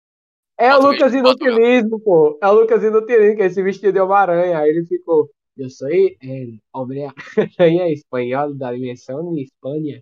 [0.57, 1.13] É o Lucas.
[1.13, 2.39] Inutilismo, pô.
[2.41, 4.57] É o Lucas Inutilismo, que ele se vestiu de Homem-Aranha.
[4.57, 5.29] Aí ele ficou.
[5.55, 10.01] Eu sou el Homem-Aranha espanhol da Dimensão de Espanha.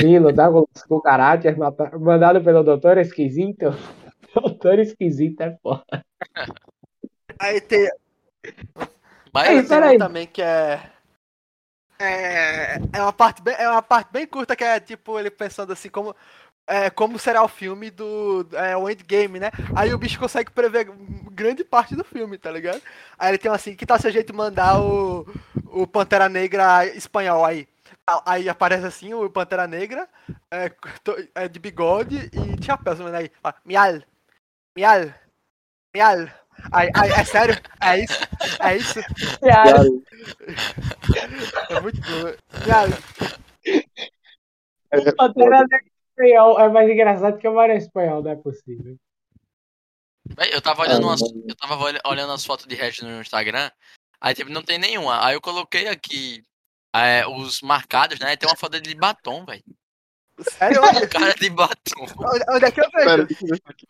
[0.00, 1.56] Vim lutar com os cucarachas
[2.00, 3.66] mandado pelo Doutor Esquisito.
[4.34, 6.04] Doutor Esquisito é foda.
[7.38, 7.90] Aí tem,
[9.32, 10.90] Mas Ei, tem um também que é.
[11.98, 15.72] É, é uma parte bem, é uma parte bem curta que é tipo ele pensando
[15.72, 16.16] assim como
[16.66, 19.50] é, como será o filme do é, o Endgame, né?
[19.74, 20.86] Aí o bicho consegue prever
[21.32, 22.80] grande parte do filme, tá ligado?
[23.18, 25.26] Aí ele tem assim, que tal se a gente mandar o,
[25.66, 27.68] o Pantera Negra espanhol aí?
[28.24, 30.08] Aí aparece assim o Pantera Negra
[30.50, 30.72] é,
[31.34, 34.00] é de bigode e de chapéu, aí, ó, mial,
[34.76, 35.12] mial,
[35.94, 36.18] mial.
[36.72, 37.54] Aí, aí, é sério?
[37.80, 38.18] É isso?
[38.62, 39.00] É isso?
[39.40, 39.78] Cara,
[41.70, 42.34] É muito bom.
[42.66, 42.88] Mial.
[44.92, 45.78] o Pantera Negra
[46.10, 48.96] espanhol é mais engraçado que o Mario espanhol, não é possível.
[50.52, 53.70] Eu tava olhando Ah, umas, eu tava olha- olhando as fotos de Red no Instagram,
[54.20, 55.24] aí tipo, não tem nenhuma.
[55.26, 56.42] Aí eu coloquei aqui
[56.94, 58.36] é, os marcados, né?
[58.36, 59.62] Tem uma foto dele de batom, velho.
[60.42, 60.80] Sério?
[61.04, 62.06] O cara de batom.
[62.54, 63.26] Onde, é que eu vejo?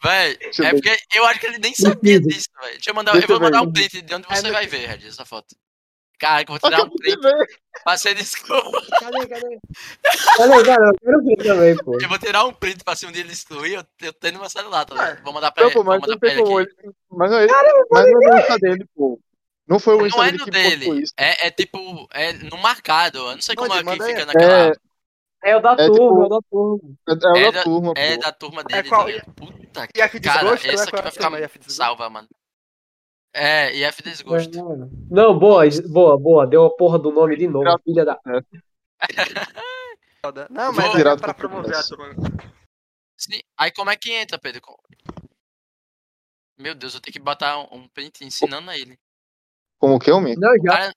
[0.02, 0.72] Véi, é ver.
[0.74, 2.72] porque eu acho que ele nem sabia disso, velho.
[2.74, 3.44] Deixa eu mandar, eu Deixa vou eu ver.
[3.46, 5.54] mandar um print de onde você É, vai ver, Red, essa foto.
[6.18, 8.82] Cara, que eu vou tirar um Acabei de print ser desculpa.
[9.00, 9.58] Cadê, cadê?
[10.38, 11.98] Olha, cara, eu quero ver também, pô.
[12.00, 14.40] Eu vou tirar um print pra se um dia ele excluir, eu, eu tenho no
[14.40, 15.24] meu celular, tá Ah, ligado?
[15.24, 16.72] Vou mandar pra Não, ele, pô, vou mas mandar não pra tem ele como aqui.
[16.82, 16.92] ele.
[17.10, 17.52] Mas não é ele.
[17.90, 19.20] Mas não é o Insta dele, pô.
[19.66, 23.18] Não foi o Insta Não é dele no dele, é, é tipo, é no marcado.
[23.18, 24.72] Eu não sei como é que fica naquela.
[25.42, 26.96] É o da É turma, tipo- é o da turma.
[27.08, 28.20] É, é o É da da- turma, É pô.
[28.22, 29.34] da turma dele, qual- tá ligado?
[29.34, 30.66] Puta E F Cara, desgosto?
[30.68, 30.82] essa né?
[30.82, 31.30] aqui Qual é vai ficar
[31.70, 32.28] salva, mano.
[33.32, 34.50] É, e F desgosto.
[35.10, 36.46] Não, boa, boa, boa.
[36.46, 38.18] Deu a porra do nome de novo, filha da.
[40.50, 42.14] Não, Vou- mas é pra promover a turma.
[43.16, 44.62] Sim, Aí como é que entra, Pedro?
[46.58, 48.98] Meu Deus, eu tenho que botar um, print ensinando a ele.
[49.78, 50.34] Como que, homem?
[50.36, 50.94] Não, O já cara,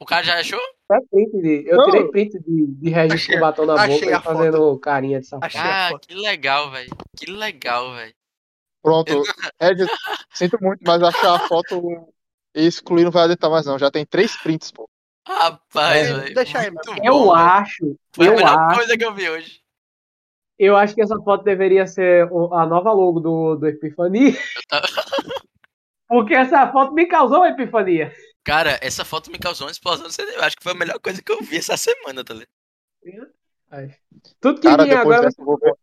[0.00, 0.60] o cara já achou?
[0.88, 1.64] tá print de.
[1.68, 1.84] Eu Não.
[1.90, 5.26] tirei print de, de Regis com batom na Achei boca a e fazendo carinha de
[5.26, 5.46] safado.
[5.46, 6.90] Achei a Ah, que legal, velho.
[7.16, 8.14] Que legal, velho.
[8.82, 9.12] Pronto.
[9.60, 9.86] Ed,
[10.32, 12.08] sinto muito, mas achar a foto
[12.54, 13.78] excluir não vai adiantar mais, não.
[13.78, 14.88] Já tem três prints, pô.
[15.28, 16.34] Rapaz, É, velho.
[16.34, 16.66] deixa aí.
[17.04, 17.32] Eu bom, velho.
[17.32, 19.60] acho, Foi a eu melhor acho, coisa que eu vi hoje.
[20.58, 24.30] eu acho que essa foto deveria ser a nova logo do, do Epifania.
[24.30, 24.86] Eu tava-
[26.08, 28.12] Porque essa foto me causou uma epifania.
[28.44, 30.42] Cara, essa foto me causou uma explosão cerebro.
[30.42, 32.50] Acho que foi a melhor coisa que eu vi essa semana, tá ligado?
[34.40, 35.28] Tudo que Cara, vinha depois agora.
[35.28, 35.74] dessa, eu vou ver,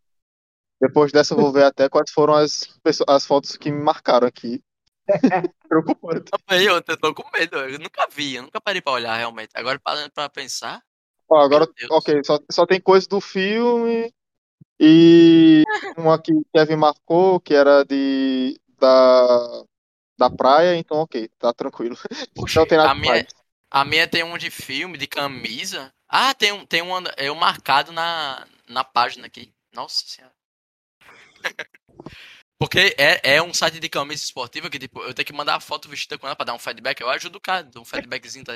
[0.80, 4.26] depois dessa eu vou ver até quais foram as, pesso- as fotos que me marcaram
[4.28, 4.62] aqui.
[5.68, 6.30] Preocupante.
[6.30, 7.56] Também, eu, eu tô com medo.
[7.58, 9.50] Eu nunca vi, eu nunca parei pra olhar realmente.
[9.54, 10.82] Agora parando pra pensar.
[11.28, 14.12] Ó, agora, ok, só, só tem coisa do filme
[14.80, 15.64] e
[15.98, 19.64] uma que Kevin marcou, que era de da,
[20.18, 21.96] da praia, então ok, tá tranquilo.
[22.34, 23.26] Poxa, Não tem nada a minha, mais.
[23.70, 25.92] a minha tem um de filme, de camisa.
[26.08, 29.52] Ah, tem um, tem um eu marcado na, na página aqui.
[29.74, 30.34] Nossa senhora.
[32.58, 35.60] Porque é, é um site de camisa esportiva que, tipo, eu tenho que mandar a
[35.60, 37.00] foto vestida com ela pra dar um feedback.
[37.00, 38.54] Eu ajudo o cara, dou um feedbackzinho, tá?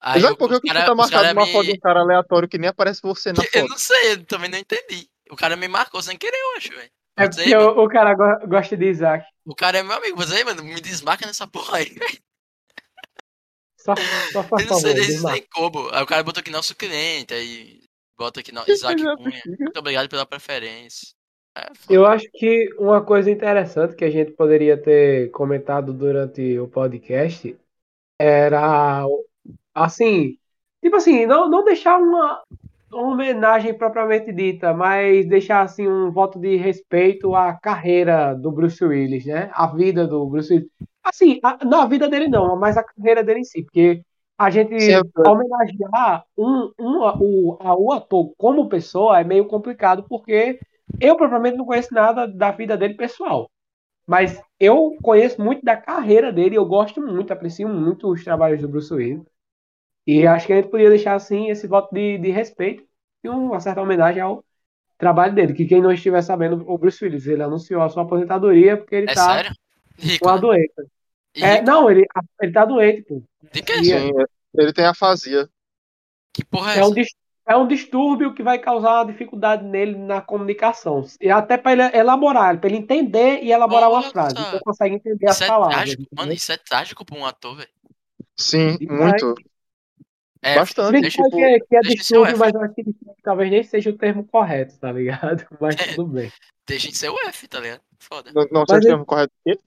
[0.00, 2.00] Aí Exato, o- porque o que cara- tá marcado numa me- foto de um cara
[2.00, 3.70] aleatório que nem aparece você na Eu foto.
[3.70, 5.08] não sei, eu também não entendi.
[5.30, 6.90] O cara me marcou sem querer, eu acho, velho.
[7.18, 9.26] É aí, porque mano, o, o cara go- gosta de Isaac.
[9.44, 11.94] o cara é meu amigo, mas aí, mano, me desmarca nessa porra aí.
[13.76, 13.94] Só,
[14.32, 15.88] só faz Eu não sei favor, nem, como.
[15.94, 17.80] Aí o cara botou aqui nosso cliente, aí
[18.16, 19.42] bota aqui no, Isaac Já Cunha.
[19.46, 21.08] Muito obrigado pela preferência.
[21.56, 21.70] É.
[21.88, 27.56] Eu acho que uma coisa interessante que a gente poderia ter comentado durante o podcast
[28.20, 29.04] era
[29.74, 30.38] assim,
[30.82, 32.42] tipo assim, não, não deixar uma
[32.92, 39.26] homenagem propriamente dita, mas deixar assim um voto de respeito à carreira do Bruce Willis,
[39.26, 39.50] né?
[39.54, 40.68] A vida do Bruce Willis.
[41.04, 44.02] Assim, a, não a vida dele não, mas a carreira dele em si, porque
[44.38, 49.46] a gente Sim, eu- homenagear um, um, o, a, o ator como pessoa é meio
[49.46, 50.60] complicado, porque
[51.00, 53.50] eu propriamente não conheço nada da vida dele pessoal.
[54.06, 58.68] Mas eu conheço muito da carreira dele, eu gosto muito, aprecio muito os trabalhos do
[58.68, 59.22] Bruce Willis.
[60.08, 62.82] E acho que a gente podia deixar assim esse voto de, de respeito
[63.22, 64.44] e uma certa homenagem ao
[64.98, 65.54] trabalho dele.
[65.54, 69.08] Que quem não estiver sabendo, o Bruce Willis, ele anunciou a sua aposentadoria porque ele
[69.08, 69.52] É tá sério?
[69.98, 70.40] Rico, com a né?
[70.40, 70.86] doença.
[71.36, 72.06] E É, não, ele,
[72.42, 73.22] ele tá doente, pô.
[73.52, 73.72] De que?
[73.72, 74.12] e- Sim,
[74.54, 75.48] ele tem afasia.
[76.32, 76.94] Que porra é É um, essa?
[77.48, 81.04] é um distúrbio que vai causar uma dificuldade nele na comunicação.
[81.20, 84.12] E até para ele elaborar, para ele entender e elaborar uma Nossa!
[84.12, 84.38] frase.
[84.52, 85.78] Ele consegue entender as Isso é palavras.
[85.78, 86.32] trágico, mano.
[86.32, 87.70] Isso é trágico pra um ator, velho.
[88.36, 89.22] Sim, Demais.
[89.22, 89.34] muito.
[90.42, 91.00] É, Bastante.
[91.00, 92.84] deixa- fala que é, que é distúrbio, mas eu acho que
[93.22, 95.46] talvez nem seja o termo correto, tá ligado?
[95.60, 96.32] Mas tudo bem.
[96.66, 97.80] deixa de ser o F, tá ligado?
[97.98, 98.30] Foda.
[98.32, 99.58] Não, não sei o termo correto aqui.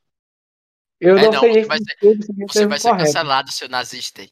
[1.00, 3.06] Eu É, não não, sei você esse vai ser- Você vai ser correto.
[3.06, 4.22] cancelado, seu nazista.
[4.22, 4.30] aí.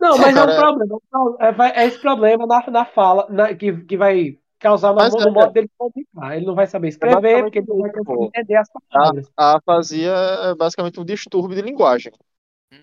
[0.00, 0.98] Não, Sim, mas é um problema.
[1.40, 5.20] É, vai- é esse problema na, na fala na- que, que vai causar Mas no
[5.28, 6.36] é- modo dele comunicar.
[6.36, 9.30] Ele não vai saber escrever, porque ele não vai conseguir entender as A, palavras.
[9.36, 12.12] a afasia é basicamente um distúrbio de linguagem.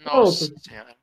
[0.03, 0.95] Nossa senhora.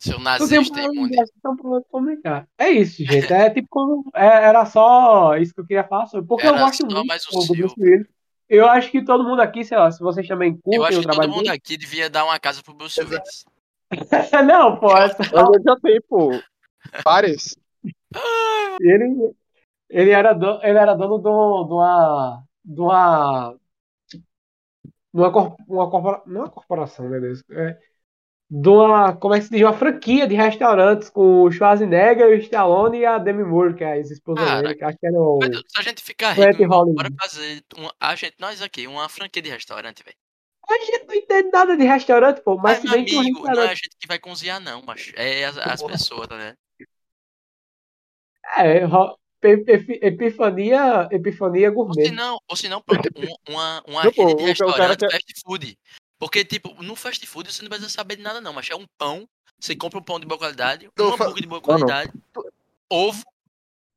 [0.00, 1.10] Seu nazista imundo.
[1.10, 2.48] tem um comunicar.
[2.58, 3.30] É isso, gente.
[3.32, 4.10] É tipo como.
[4.14, 6.26] é- era só isso que eu queria falar sobre.
[6.26, 7.54] Porque eu Era gosto só muito mais do.
[7.54, 8.06] Bruce Willis.
[8.48, 11.02] Eu acho que todo mundo aqui, sei lá, se vocês também Eu curtem acho o
[11.02, 11.50] que todo mundo dele.
[11.50, 13.44] aqui devia dar uma casa pro Bruce Willis.
[14.46, 16.30] não, pô, é só- Mas ele já tem, pô.
[17.04, 17.56] Várias.
[18.80, 19.32] ele,
[19.88, 22.42] ele, era dono, ele era dono de um- de uma.
[22.64, 23.56] De uma.
[25.12, 27.42] De uma, cor- uma corpora- não é uma corporação, meu Deus.
[27.50, 27.76] É,
[28.50, 29.14] de uma.
[29.16, 29.62] Como é que se diz?
[29.62, 33.92] Uma franquia de restaurantes com o Schwarzenegger, o Stallone e a Demi Moore, que é
[33.92, 34.74] a ex-esposa Cara, dele.
[34.74, 35.38] Que acho que era o.
[35.40, 37.62] Mas se a gente ficar rico, bora fazer.
[37.78, 40.16] Um, a gente, nós aqui, uma franquia de restaurante, velho.
[40.68, 42.56] A gente não entende nada de restaurante, pô.
[42.56, 43.78] Mas Mas, se bem que um amigo, não é a restaurante.
[43.84, 46.56] gente que vai cozinhar, não, mas é as, as pessoas, tá ligado?
[48.56, 48.82] É,
[50.02, 52.06] epifania, epifania Ou gourmet.
[52.06, 55.32] se não, ou se não, pronto, um- uma, uma rede de cara restaurante quer- fast
[55.44, 55.78] food.
[56.20, 58.84] Porque, tipo, no fast food você não precisa saber de nada, não, mas é um
[58.98, 59.26] pão.
[59.58, 62.12] Você compra um pão de boa qualidade, um Tô fa- hambúrguer de boa qualidade,
[62.88, 63.24] ovo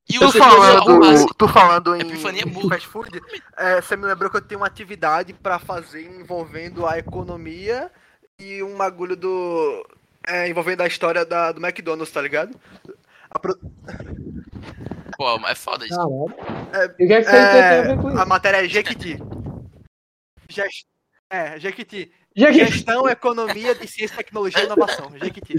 [0.09, 3.21] e Tu o falando, tu falando em Epifania em fast food,
[3.57, 7.91] é, você me lembrou que eu tenho uma atividade pra fazer envolvendo a economia
[8.39, 9.85] e um bagulho do.
[10.27, 12.59] é, envolvendo a história da, do McDonald's, tá ligado?
[13.29, 13.57] A, pro-
[15.17, 15.95] Pô, é foda isso.
[15.95, 16.35] Caralho.
[16.73, 18.27] É, E o que é que você tem a ver com a isso?
[18.27, 19.17] matéria é Jequiti.
[20.49, 20.85] Gest...
[21.33, 22.11] É, Jequiti.
[22.35, 25.09] Que- Gestão, economia de ciência, tecnologia e inovação.
[25.17, 25.55] Jequiti.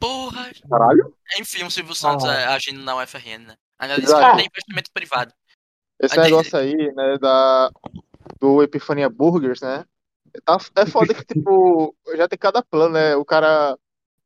[0.00, 0.50] Porra!
[0.68, 1.14] Caralho.
[1.38, 2.34] Enfim, o Silvio Santos Ah.
[2.34, 3.56] é, agindo na UFRN, né?
[3.78, 4.36] Ainda disse que Exato.
[4.36, 5.32] tem investimento privado.
[6.00, 7.70] Esse Aí- negócio aí, né, da,
[8.40, 9.84] do Epifania Burgers, né?
[10.44, 13.14] Tá, é foda que, tipo, já tem cada plano, né?
[13.14, 13.78] O cara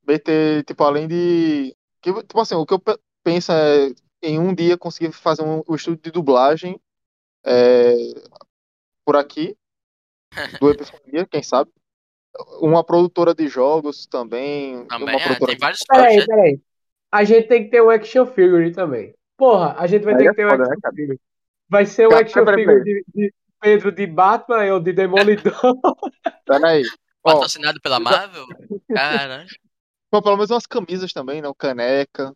[0.07, 1.77] meter, tipo, além de.
[2.01, 3.91] Que, tipo assim, o que eu pe- penso é
[4.23, 6.81] em um dia conseguir fazer um, um estudo de dublagem
[7.45, 7.95] é,
[9.07, 9.57] por aqui,
[10.61, 11.71] do Epifania, quem sabe?
[12.61, 14.85] Uma produtora de jogos também.
[14.87, 16.27] Também, uma é, produtora tem vários Peraí, projetos.
[16.27, 16.61] peraí.
[17.11, 19.15] A gente tem que ter um action figure também.
[19.39, 21.21] Porra, a gente vai Aí ter é que ter um foda, action né, figure.
[21.69, 25.55] Vai ser um Cara, action figure de, de Pedro de Batman ou de Demolidor.
[26.45, 26.83] Peraí.
[27.23, 28.47] Patrocinado pela Marvel?
[28.93, 29.49] Caralho.
[30.11, 31.49] pô, pelo menos umas camisas também, né?
[31.49, 32.33] O caneca.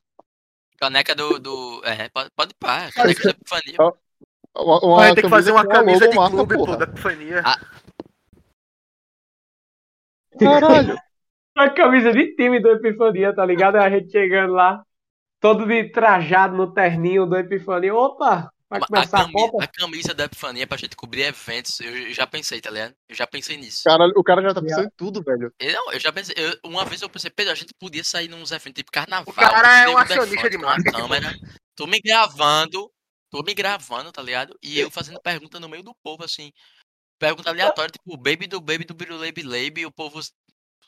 [0.78, 1.38] Caneca do.
[1.38, 2.90] do é, pode, pode pá.
[2.90, 3.76] Caneca da Epifania.
[4.56, 6.76] Uma, uma Vai ter que fazer uma a camisa de logomarca, clube, pô, porra.
[6.78, 7.42] da Epifania.
[7.44, 7.58] Ah.
[10.38, 10.96] Caralho.
[11.56, 13.76] Uma camisa de time do Epifania, tá ligado?
[13.76, 14.82] A gente chegando lá,
[15.40, 17.92] todo de trajado no terninho do Epifania.
[17.94, 19.64] Opa, vai A começar a, camisa, Copa?
[19.64, 21.80] a camisa da Epifania é pra gente cobrir eventos.
[21.80, 22.94] Eu já pensei, tá ligado?
[23.08, 23.82] Eu já pensei nisso.
[23.84, 25.52] Caralho, o cara já tá pensando em tudo, velho.
[25.58, 26.34] Eu, não, eu já pensei.
[26.38, 29.24] eu- uma vez eu pensei, Pedro, a gente podia sair nos eventos tipo carnaval.
[29.26, 30.96] O cara é um acionista de marketing.
[30.96, 31.34] câmera.
[31.76, 32.90] Tô me gravando.
[33.30, 34.56] Tô me gravando, tá ligado?
[34.62, 36.50] E eu fazendo pergunta no meio do povo, assim.
[37.18, 40.20] Pergunta aleatória, tipo, baby do baby do Biruleibe Leibe, e o povo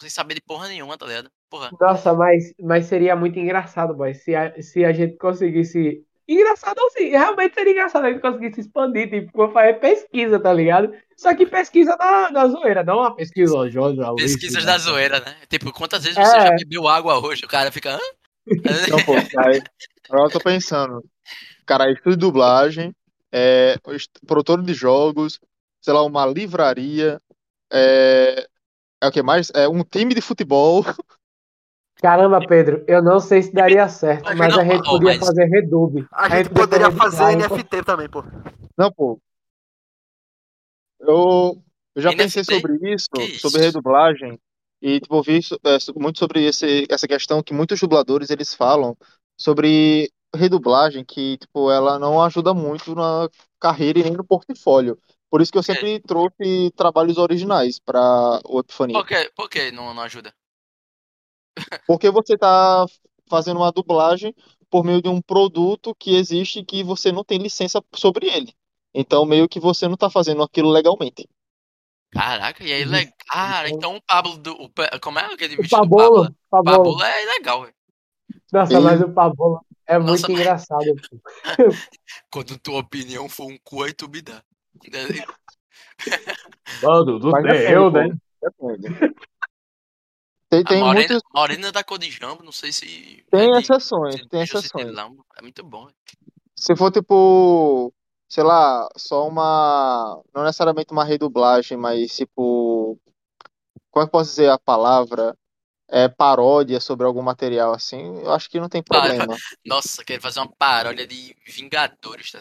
[0.01, 1.31] sem saber de porra nenhuma, tá ligado?
[1.49, 1.71] Porra.
[1.81, 6.05] Nossa, mas, mas seria muito engraçado, boy, se a, se a gente conseguisse.
[6.27, 10.93] Engraçado assim, realmente seria engraçado a gente conseguisse expandir, tipo, fazer pesquisa, tá ligado?
[11.17, 15.37] Só que pesquisa na, na zoeira, não uma pesquisa Aloysio, Pesquisas da zoeira, né?
[15.49, 16.25] Tipo, quantas vezes É.
[16.25, 17.45] você já bebeu água hoje?
[17.45, 17.95] O cara fica.
[17.95, 18.01] Hã?
[18.47, 19.63] Então, pô, aí,
[20.09, 21.05] agora eu tô pensando.
[21.65, 22.95] Cara, estudo de dublagem,
[23.31, 23.77] é,
[24.27, 25.41] produtor de jogos,
[25.81, 27.21] sei lá, uma livraria,
[27.73, 28.47] é,
[29.01, 29.51] é o que mais?
[29.55, 30.85] É um time de futebol.
[31.97, 35.19] Caramba, Pedro, eu não sei se daria certo, Mas mas não, a gente podia mas-
[35.19, 36.07] fazer redub.
[36.13, 37.55] A gente podia poderia fazer dublagem, pô.
[37.55, 38.25] NFT também, pô.
[38.77, 39.21] Não, pô.
[40.99, 41.63] Eu,
[41.95, 42.55] eu já pensei NFT?
[42.55, 43.39] sobre isso, isso?
[43.41, 44.39] sobre redublagem,
[44.81, 48.97] e tipo, vi é, muito sobre esse, essa questão que muitos dubladores eles falam
[49.37, 53.29] sobre redublagem, que tipo, ela não ajuda muito na
[53.61, 54.99] carreira e nem no portfólio.
[55.31, 58.95] Por isso que eu sempre trouxe trabalhos originais para o Epifania.
[58.97, 60.35] Por que, por que não, não ajuda?
[61.87, 62.85] Porque você tá
[63.29, 64.35] fazendo uma dublagem
[64.71, 68.55] por meio de um produto que existe e que você não tem licença sobre ele.
[68.95, 71.29] Então, meio que você não tá fazendo aquilo legalmente.
[72.11, 72.91] Caraca, e aí, Uhum.
[72.91, 73.13] legal.
[73.27, 74.53] Cara, então o Pablo do.
[74.53, 76.35] o como é aquele O bicho Pablo?
[76.51, 77.75] Pablo é legal, velho.
[78.53, 80.85] Nossa, Ele- mas o Pabolo é Nossa, muito mas- engraçado.
[81.11, 81.19] pô.
[82.31, 84.43] Quando tua opinião for um cu, aí tu me dá.
[86.83, 87.99] Mano, do Mas depende, eu, pô.
[87.99, 88.09] né?
[88.43, 89.15] Depende.
[90.49, 91.23] Tem, A tem Morena, muitos.
[91.35, 93.25] Morena da cor de jambo, não sei se.
[93.31, 94.95] Tem é de- exceções, se- tem exceções.
[95.39, 95.89] É muito bom.
[96.57, 97.93] Se for tipo,
[98.29, 100.21] sei lá, só uma.
[100.35, 102.99] Não necessariamente uma redublagem, mas tipo.
[103.91, 105.37] Como é que eu posso dizer a palavra?
[105.95, 109.37] É paródia sobre algum material assim, eu acho que não tem Para- problema.
[109.67, 112.39] Nossa, quero fazer uma paródia de Vingadores, tá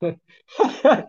[0.00, 0.20] vendo?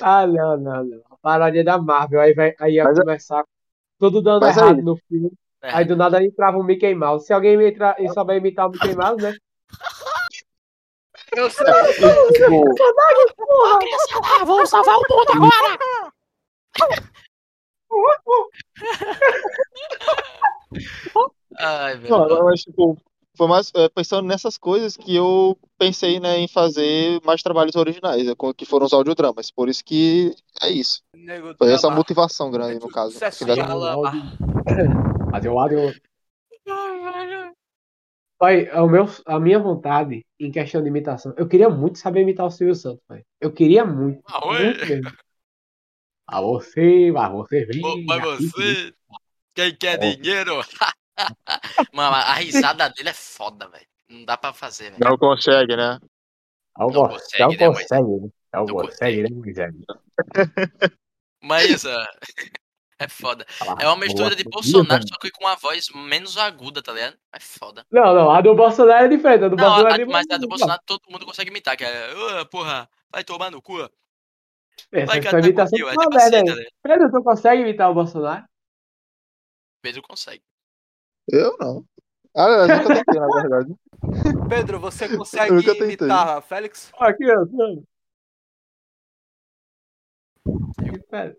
[0.00, 1.02] Ah, não, não, não.
[1.10, 2.20] A paródia da Marvel.
[2.20, 3.44] Aí, vai, aí ia Mas é- começar
[3.98, 5.30] tudo dando Mas errado aí- no filme.
[5.60, 7.26] É, Aí do nada entrava o Mickey Mouse.
[7.26, 9.34] Se alguém me entra, e souber imitar o Mickey Mouse, né?
[11.36, 11.66] Eu sei.
[12.32, 12.64] Tipo,
[14.40, 16.12] Ah, vamos salvar o mundo agora!
[21.58, 22.16] Ai, velho.
[22.16, 22.96] Não, mas, tipo,
[23.36, 28.26] foi mais é, pensando nessas coisas que eu pensei, né, em fazer mais trabalhos originais,
[28.26, 29.50] né, que foram os audiodramas.
[29.50, 31.02] Por isso que é isso.
[31.14, 33.18] Nego Foi essa motivação grande, no caso.
[33.32, 34.12] Filha de da- Alama.
[35.30, 35.92] Fazer o.
[38.38, 42.50] Pai, meu, a minha vontade em questão de imitação, eu queria muito saber imitar o
[42.50, 43.24] Silvio Santos, pai.
[43.40, 44.64] Eu queria muito, Ah, oi?
[44.64, 45.10] muito mesmo.
[46.30, 48.04] A você, a você vem.
[48.04, 48.92] Mas você,
[49.54, 50.00] quem quer Ó.
[50.14, 50.60] dinheiro?
[51.92, 53.86] Mano, a risada dele é foda, velho.
[54.10, 55.02] Não dá pra fazer, velho.
[55.02, 55.98] Não consegue, né?
[56.76, 58.28] Não, Não consegue, não né, consegue, né?
[58.52, 59.74] Não Não consegue, né, Moisés?
[61.42, 62.06] Mas ah,
[62.98, 63.46] é foda.
[63.80, 65.14] É uma mistura de "Boa, Bolsonaro, vida".
[65.14, 67.16] só que com uma voz menos aguda, tá ligado?
[67.32, 67.86] É foda.
[67.90, 69.44] Não, não, a do Bolsonaro é diferente.
[69.44, 71.84] A do Não, Bolsonaro a- é mas a do Bolsonaro todo mundo consegue imitar, que
[71.84, 73.88] é, "Ô, porra, vai tomar no cu.
[74.92, 75.18] Vai.
[75.18, 76.42] É tá uma tipo assim, merda tá aí.
[76.56, 76.72] ligado?
[76.82, 78.44] Pedro, tu consegue imitar o Bolsonaro?
[79.82, 80.42] Pedro consegue.
[81.30, 81.84] Eu não.
[82.36, 83.74] Ah, eu nunca tentei, na verdade.
[84.48, 86.90] Pedro, você Eu consegue imitar Félix?
[86.98, 87.44] Aqui, ó.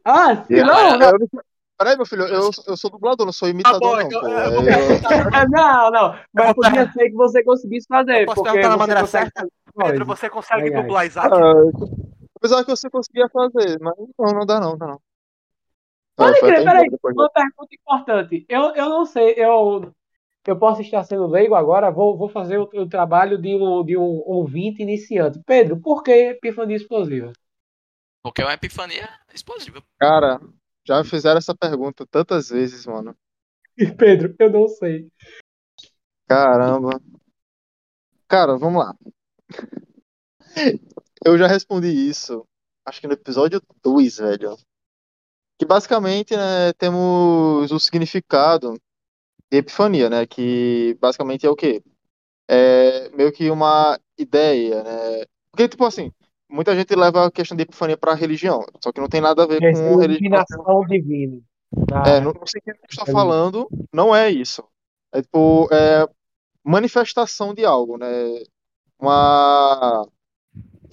[0.05, 1.29] Ah, Eu- não, não, eu
[1.77, 4.83] Peraí, meu filho, eu, eu sou dublador, não sou imitador, bom, não, então, eu É,
[4.83, 4.99] eu-
[5.49, 6.19] não, não.
[6.33, 8.23] Mas podia ser que você conseguisse fazer.
[8.23, 9.47] Eu posso porque perguntar você maneira consegue certa?
[9.77, 10.81] Pedro, você consegue Ai, ai.
[10.81, 11.33] dublar Isaac?
[11.33, 12.08] Ah,
[12.39, 15.01] apesar que você conseguia fazer, mas não, não dá não, dá não.
[16.15, 16.89] Pode Ah, crer, peraí.
[16.89, 18.45] depois Uma pergunta importante.
[18.49, 19.93] Eu, eu não sei, eu,
[20.45, 23.95] eu posso estar sendo leigo agora, vou, vou fazer o, o trabalho de um, de
[23.97, 25.39] um ouvinte iniciante.
[25.45, 27.31] Pedro, por que epifania explosiva?
[28.21, 29.81] Porque é uma epifania explosiva.
[29.97, 30.41] Cara,
[30.85, 33.15] já me fizeram essa pergunta tantas vezes, mano.
[33.97, 35.07] Pedro, eu não sei.
[36.27, 36.99] Caramba.
[38.27, 38.93] Cara, vamos lá.
[41.25, 42.45] Eu já respondi isso,
[42.85, 44.57] acho que no episódio 2, velho.
[45.57, 48.73] Que basicamente, né, temos o significado
[49.51, 50.25] de epifania, né?
[50.25, 51.83] Que basicamente é o quê?
[52.47, 55.25] É meio que uma ideia, né?
[55.51, 56.11] Porque, tipo assim,
[56.49, 59.47] muita gente leva a questão de epifania pra religião, só que não tem nada a
[59.47, 60.17] ver com religião.
[60.17, 60.45] divina.
[61.91, 64.63] Ah, É, no, no sentido que eu estou falando, não é isso.
[65.11, 66.07] É tipo, é
[66.63, 68.07] manifestação de algo, né?
[68.99, 70.07] Uma.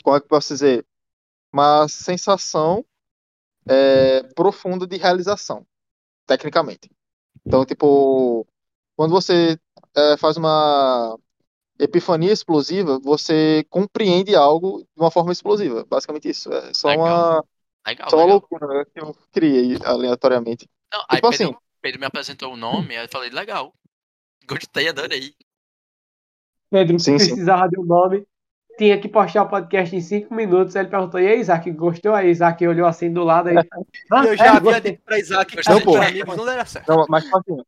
[0.03, 0.87] Como é que eu posso dizer?
[1.53, 2.85] Uma sensação
[3.69, 5.67] é, profunda de realização,
[6.27, 6.91] tecnicamente.
[7.47, 8.47] Então, tipo,
[8.97, 9.59] quando você
[9.95, 11.19] é, faz uma
[11.79, 15.85] epifania explosiva, você compreende algo de uma forma explosiva.
[15.89, 16.53] Basicamente isso.
[16.53, 17.07] É só Legal.
[17.07, 17.45] uma,
[17.87, 18.39] Legal, só uma legal.
[18.39, 20.69] loucura né, que eu criei aleatoriamente.
[20.93, 21.57] Não, aí Tipo Pedro, assim.
[21.81, 23.73] Pedro me apresentou o nome, aí eu falei, legal.
[24.49, 25.35] Gostei, adorei.
[26.71, 27.29] Pedro Sim, sim.
[27.29, 28.27] precisava de um nome.
[28.77, 30.77] Tinha que postar o podcast em cinco minutos.
[30.77, 32.15] Aí ele perguntou: E aí, Isaac, gostou?
[32.15, 33.57] Aí Isaac olhou assim do lado aí.
[34.11, 35.97] Ah, eu já é, havia dito pra Isaac que Não, pô.
[35.97, 36.89] amigos não daria certo.
[36.89, 37.63] Não, mas assim,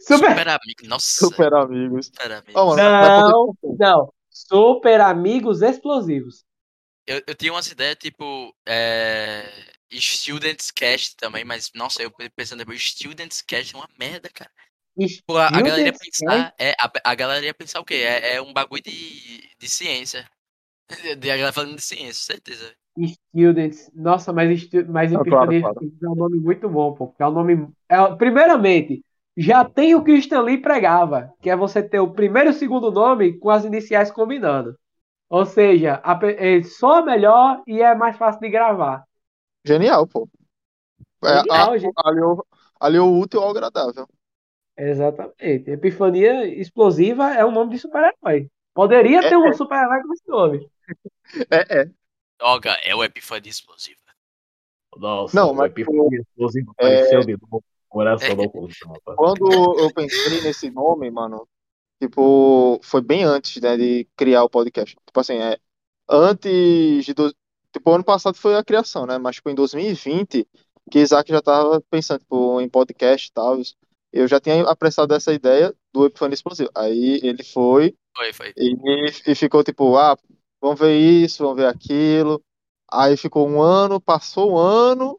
[0.00, 0.30] Super.
[0.30, 0.86] Super amigo.
[0.86, 2.10] Nossa, super, super amigos.
[2.18, 2.52] amigo.
[2.58, 4.12] Ó, mano, mas Não, porque- não.
[4.30, 6.44] Super amigos explosivos.
[7.06, 9.44] Eu, eu tinha umas ideias, tipo, é...
[9.92, 14.50] Students Cast também, mas nossa, eu pensando depois, Students Cast é uma merda, cara.
[15.26, 17.94] Pô, a, a galera ia pensar, é, a, a galera ia pensar o quê?
[17.94, 20.28] É, é um bagulho de, de ciência.
[21.18, 22.74] De a galera falando de ciência, certeza.
[23.30, 23.90] Students.
[23.94, 24.84] Nossa, mas, estu...
[24.88, 27.08] mas Ah, Epifania claro, é um nome muito bom, pô.
[27.08, 27.68] Porque é um nome.
[27.88, 28.14] É...
[28.16, 29.02] Primeiramente,
[29.36, 32.52] já tem o que o Stan Lee pregava, que é você ter o primeiro e
[32.52, 34.76] o segundo nome com as iniciais combinando.
[35.30, 36.18] Ou seja, a...
[36.26, 39.04] é só melhor e é mais fácil de gravar.
[39.64, 40.28] Genial, pô.
[41.24, 41.94] É, Genial, a- gente.
[42.04, 42.46] aliou,
[42.80, 44.06] aliou o útil ao agradável.
[44.76, 45.70] Exatamente.
[45.70, 48.48] Epifania Explosiva é um nome de super-herói.
[48.74, 50.70] Poderia É, ter um super-herói com esse nome.
[51.50, 51.90] É, é.
[52.38, 53.98] Droga, é o Epifania Explosiva.
[54.96, 57.64] Nossa, Não, o mas Epifania Explosivo é, apareceu de novo.
[57.88, 59.16] Coração não contava.
[59.16, 61.46] quando eu pensei nesse nome, mano,
[62.00, 64.96] tipo, foi bem antes, né, de criar o podcast.
[65.06, 65.58] Tipo assim, é,
[66.08, 67.14] antes de...
[67.14, 67.34] do-
[67.74, 69.16] Tipo, ano passado foi a criação, né?
[69.16, 70.46] Mas, tipo, em 2020,
[70.90, 73.56] que Isaac já tava pensando, tipo, em podcast e tal,
[74.12, 76.70] eu já tinha apressado essa ideia do Epifania Explosivo.
[76.74, 78.52] Aí ele foi Foi, foi.
[78.56, 78.74] e,
[79.26, 80.16] e ficou, tipo, ah,
[80.60, 82.42] vamos ver isso, vamos ver aquilo.
[82.90, 85.18] Aí ficou um ano, passou um ano,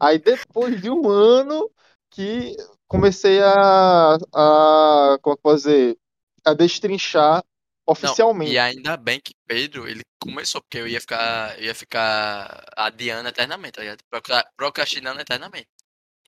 [0.00, 1.70] aí depois de um ano
[2.10, 2.56] que
[2.86, 5.98] comecei a, a como é que posso dizer,
[6.44, 7.44] a destrinchar Não,
[7.86, 8.52] oficialmente.
[8.52, 13.28] e ainda bem que Pedro, ele começou, porque eu ia ficar, eu ia ficar adiando
[13.28, 14.02] eternamente, tá ligado?
[14.10, 15.68] Procra- Procrastinando eternamente.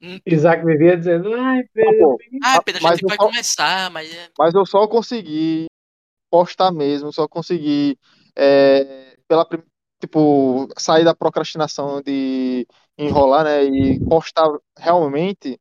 [0.03, 3.09] Hum, Isaac vivia dizendo, ai, Ah, Pedro, pô, Ah, ah, Pedro, a mas gente eu
[3.09, 4.29] vai só, começar, mas é...
[4.39, 5.67] mas eu só consegui
[6.31, 7.99] postar mesmo, só consegui
[8.37, 9.47] é, pela
[10.01, 12.67] tipo sair da procrastinação de
[12.97, 14.49] enrolar, né, e postar
[14.79, 15.61] realmente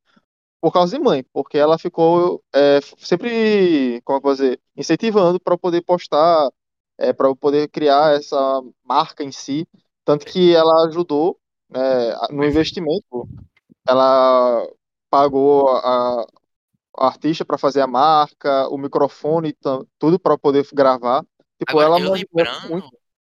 [0.62, 5.54] por causa de mãe, porque ela ficou é, sempre, como eu posso dizer, incentivando para
[5.54, 6.50] eu poder postar,
[6.98, 9.68] é, para eu poder criar essa marca em si,
[10.04, 11.38] tanto que ela ajudou,
[11.70, 11.80] né,
[12.32, 13.28] no investimento,
[13.90, 14.68] ela
[15.10, 16.26] pagou a,
[16.98, 19.56] a artista para fazer a marca, o microfone,
[19.98, 21.24] tudo para poder gravar.
[21.58, 22.90] Tipo, Agora, ela eu lembrando, muito.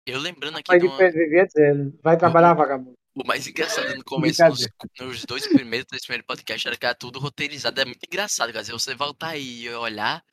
[0.05, 2.93] eu lembrando aqui uma, vivia dizendo, vai trabalhar, vagabundo.
[3.15, 4.67] o mais engraçado no começo, nos,
[4.99, 8.63] nos dois primeiros, três primeiros podcasts, era que era tudo roteirizado, é muito engraçado, cara,
[8.63, 10.23] se você voltar aí e olhar,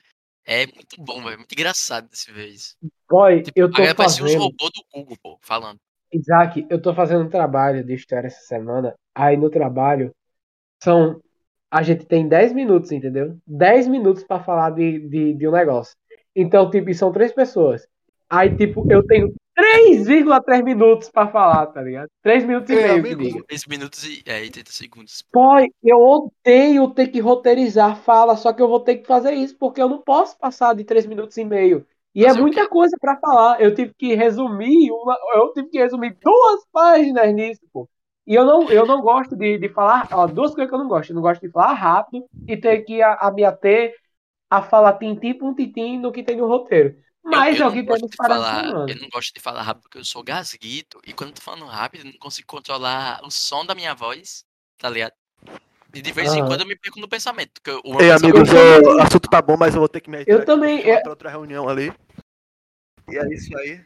[0.44, 2.76] é muito bom, velho, muito engraçado desse vez.
[3.08, 4.42] Boy, Tipo, eu tô parecia uns fazendo.
[4.42, 5.78] robôs do Google, pô, falando.
[6.12, 8.94] Isaac, eu tô fazendo um trabalho de história essa semana.
[9.14, 10.14] Aí no trabalho
[10.82, 11.20] são.
[11.70, 13.36] A gente tem 10 minutos, entendeu?
[13.46, 15.94] 10 minutos pra falar de, de, de um negócio.
[16.34, 17.86] Então, tipo, e são três pessoas.
[18.30, 22.08] Aí, tipo, eu tenho 3,3 minutos pra falar, tá ligado?
[22.22, 23.44] 3 minutos e Ei, meio, que amigos, diga.
[23.46, 25.22] 3 minutos e é, 80 segundos.
[25.32, 29.56] Pô, eu odeio ter que roteirizar fala, só que eu vou ter que fazer isso,
[29.58, 31.84] porque eu não posso passar de 3 minutos e meio.
[32.18, 33.60] E é muita coisa pra falar.
[33.60, 37.88] Eu tive que resumir uma, eu tive que resumir duas páginas nisso, pô.
[38.26, 40.88] E eu não, eu não gosto de, de falar, ó, duas coisas que eu não
[40.88, 41.10] gosto.
[41.10, 43.94] Eu não gosto de falar rápido e ter que a, a me ater
[44.50, 46.96] a falar tintim por tintim no que tem no roteiro.
[47.30, 48.86] Eu, Mas eu é o que temos para falar, semana.
[48.86, 51.66] eu não gosto de falar rápido porque eu sou gasguito, e quando eu tô falando
[51.66, 54.44] rápido, eu não consigo controlar o som da minha voz,
[54.78, 55.12] tá ligado?
[55.94, 56.48] E de vez em Aham.
[56.48, 59.42] quando eu me perco no pensamento, porque o meu Ei, amigos, Eu o assunto tá
[59.42, 60.80] bom, mas eu vou ter que me retirar Eu também.
[60.82, 61.92] chamar é- pra outra reunião ali.
[63.10, 63.84] E é isso aí.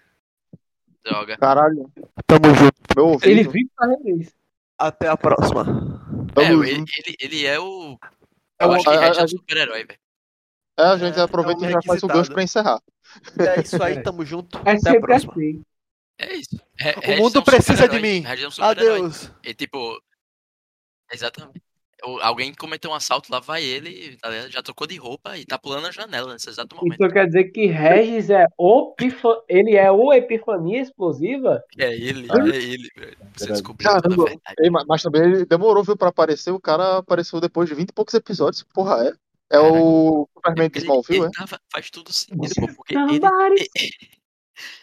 [1.05, 1.37] droga.
[1.37, 1.91] Caralho,
[2.27, 2.75] Tamo junto.
[2.97, 3.51] meu ele ouvido.
[3.51, 4.33] vive fazendo isso.
[4.79, 5.63] Até a próxima.
[5.63, 6.93] É, Tamo ele, junto.
[6.97, 7.99] ele, ele é o.
[8.61, 9.99] É Eu o- acho que a- Red é a um gente- super-herói, velho.
[10.79, 12.19] É, a gente É, aproveita é um e já faz o requisitado.
[12.19, 12.83] gancho pra encerrar.
[13.39, 14.57] É isso aí, tamo junto.
[14.59, 15.33] É Até a sempre próxima.
[15.33, 15.63] assim.
[16.19, 16.61] É isso.
[16.79, 18.01] Re- O Regis mundo é um precisa de super-herói.
[18.01, 18.21] mim.
[18.21, 18.99] Regis é um super-herói.
[18.99, 19.33] Adeus.
[19.45, 20.03] E tipo.
[21.13, 21.63] Exatamente.
[22.21, 25.87] Alguém cometeu um assalto, lá vai ele, tá já trocou de roupa e tá pulando
[25.87, 26.95] a janela nesse exato momento.
[26.95, 29.41] Então quer dizer que Regis é o pifa...
[29.49, 31.63] ele é o Epifania Explosiva?
[31.79, 32.39] É ele, Ah.
[32.45, 33.17] é ele, velho.
[33.37, 34.25] Você descobriu toda a Caramba.
[34.25, 34.57] verdade.
[34.59, 36.51] Ei, ma- mas também ele demorou, viu, pra aparecer.
[36.51, 38.65] O cara apareceu depois de 20 e poucos episódios.
[38.75, 39.09] Porra, é?
[39.55, 39.73] É Caraca.
[39.77, 41.31] o Superman de Smallville, ele é?
[41.31, 43.21] tava, faz tudo sentido, pô, porque ele,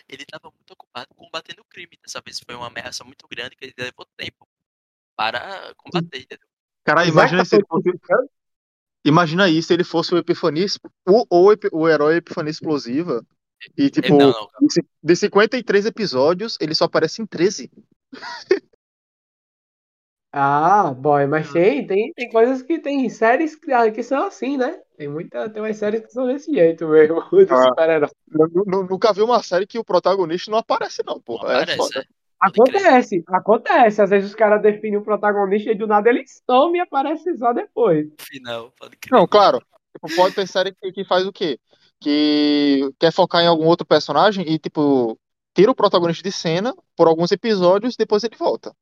[0.07, 1.97] ele tava muito ocupado combatendo o crime.
[2.03, 4.47] Dessa vez foi uma ameaça muito grande que ele levou tempo
[5.17, 6.47] para combater, entendeu?
[6.89, 7.89] Cara, imagina se ele fosse.
[9.05, 10.65] Imagina aí se ele fosse o Epifania,
[11.07, 13.25] o, o, o herói Epifania Explosiva.
[13.77, 17.69] E tipo, Não, não, de ci- de 53 episódios, ele só aparece em 13.
[20.31, 24.79] Ah, boy, mas tem, tem, tem coisas que tem séries que, que são assim, né?
[24.95, 27.15] Tem muita, tem umas séries que são desse jeito mesmo,
[27.49, 28.07] Ah.
[28.87, 31.53] nunca vi uma série que o protagonista não aparece, não, não porra.
[31.53, 31.99] É aparece, foda.
[32.01, 32.18] é.
[32.39, 34.01] Acontece, acontece.
[34.01, 37.51] Às vezes os caras definem o protagonista e do nada ele some e aparece só
[37.51, 38.07] depois.
[38.19, 39.19] Final, pode crer.
[39.19, 39.61] Não, claro.
[39.93, 41.59] Tipo, pode ter série que, que faz o quê?
[41.99, 45.19] Que quer focar em algum outro personagem e, tipo,
[45.53, 48.73] tira o protagonista de cena por alguns episódios e depois ele volta.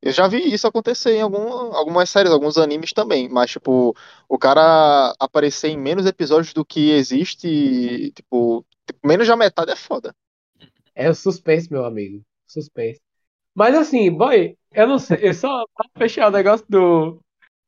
[0.00, 3.96] Eu já vi isso acontecer em algum, algumas séries, alguns animes também, mas, tipo,
[4.28, 9.76] o cara aparecer em menos episódios do que existe, tipo, tipo, menos da metade é
[9.76, 10.14] foda.
[10.94, 12.24] É o suspense, meu amigo.
[12.48, 13.00] Suspense.
[13.54, 17.20] Mas assim, boy, eu não sei, eu só pra fechar o negócio do,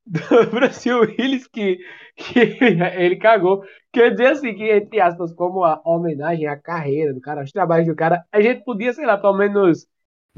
[0.06, 0.20] do
[0.50, 1.78] Bruce Willis que,
[2.16, 2.38] que
[2.96, 3.64] ele cagou.
[3.92, 7.86] Quer dizer assim, que entre aspas, como a homenagem à carreira do cara, aos trabalhos
[7.88, 9.86] do cara, a gente podia, sei lá, pelo menos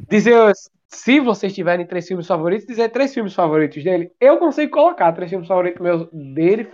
[0.09, 0.52] dizer,
[0.89, 4.10] se vocês tiverem três filmes favoritos, dizer três filmes favoritos dele.
[4.20, 6.69] Eu consigo colocar três filmes favoritos meus dele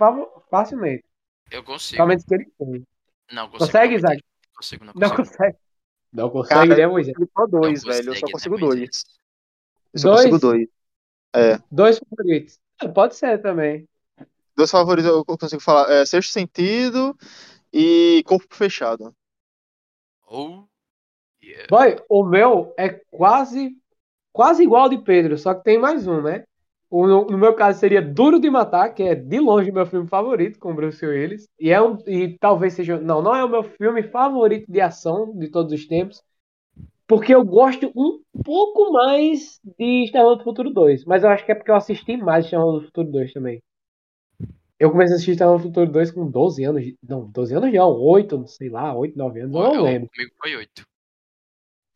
[0.49, 1.03] facilmente.
[1.51, 2.05] Eu consigo.
[2.05, 2.87] Menos que ele tem.
[3.31, 3.65] Não consigo.
[3.71, 4.23] Consegue, não, Isaac?
[4.55, 5.17] Consigo, não Não consigo.
[5.17, 5.57] consegue.
[6.11, 7.15] Não consegue, Cara, né, Moisés?
[7.37, 8.09] Só dois, Não velho.
[8.09, 8.79] Eu só consigo né, dois.
[8.79, 9.03] Moisés?
[9.93, 10.19] Eu só Dois?
[10.21, 10.67] consigo dois.
[11.71, 12.59] Dois favoritos.
[12.81, 13.87] É, pode ser também.
[14.55, 15.91] Dois favoritos eu consigo falar.
[15.91, 17.17] É Sexto Sentido
[17.71, 19.15] e Corpo Fechado.
[20.27, 20.67] Ou.
[21.41, 21.67] Yeah.
[21.69, 23.75] Boy, o meu é quase
[24.31, 26.45] quase igual ao de Pedro, só que tem mais um, né?
[26.89, 30.57] O, no, meu caso seria Duro de Matar, que é de longe meu filme favorito
[30.57, 31.47] com Bruce Willis.
[31.59, 32.99] E, é um, e talvez seja.
[32.99, 36.23] Não, não é o meu filme favorito de ação de todos os tempos.
[37.07, 41.05] Porque eu gosto um pouco mais de Exterminador do Futuro 2.
[41.05, 43.61] Mas eu acho que é porque eu assisti mais Exterminador do Futuro 2 também.
[44.79, 46.83] Eu comecei a assistir Exterminador do Futuro 2 com 12 anos.
[47.07, 50.09] Não, 12 anos não, 8, sei lá, 8, 9 anos, eu não Eu- lembro.
[50.09, 50.83] Comigo foi oito.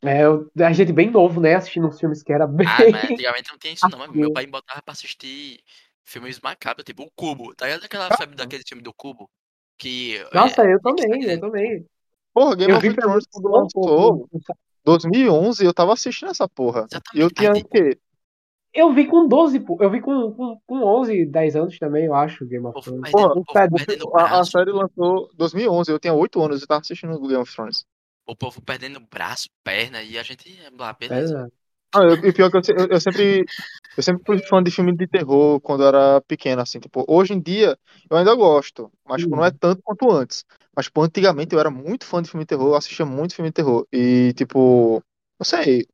[0.04, 1.56] É, eu- a gente bem novo, né?
[1.56, 2.68] Assistindo uns filmes que era bem.
[2.68, 5.60] Ah, mas antigamente não tinha isso não, meu pai me botava pra assistir
[6.04, 7.56] filmes macabros, tipo o Cubo.
[7.56, 9.30] Tá ligado aquela febre daquele filme do Cubo?
[9.78, 10.24] Que.
[10.34, 11.86] Nossa, é, eu também, eu também.
[12.34, 14.30] Porra, Game Eu of Thrones quando lançou,
[14.84, 16.88] 2011, eu tava assistindo essa porra.
[17.14, 17.34] E eu Exatamente.
[17.36, 18.00] tinha o quê?
[18.74, 19.78] Eu vi com 12, pô.
[19.80, 23.14] Eu vi com, com, com 11, 10 anos também, eu acho, Game of Thrones.
[24.16, 27.54] A, a série lançou 2011, eu tinha 8 anos e tava assistindo o Game of
[27.54, 27.86] Thrones.
[28.26, 30.50] O povo perdendo braço, perna, e a gente.
[30.78, 31.34] Lá, beleza.
[31.34, 31.52] Beleza.
[31.94, 33.50] Ah, eu, e pior que eu, eu, eu sempre
[33.95, 37.34] eu sempre fui fã de filme de terror quando eu era pequeno, assim, tipo, hoje
[37.34, 37.78] em dia
[38.10, 40.44] eu ainda gosto, mas tipo, não é tanto quanto antes.
[40.76, 43.50] Mas, tipo, antigamente eu era muito fã de filme de terror, eu assistia muito filme
[43.50, 43.88] de terror.
[43.94, 45.04] E, tipo,
[45.40, 45.86] não sei,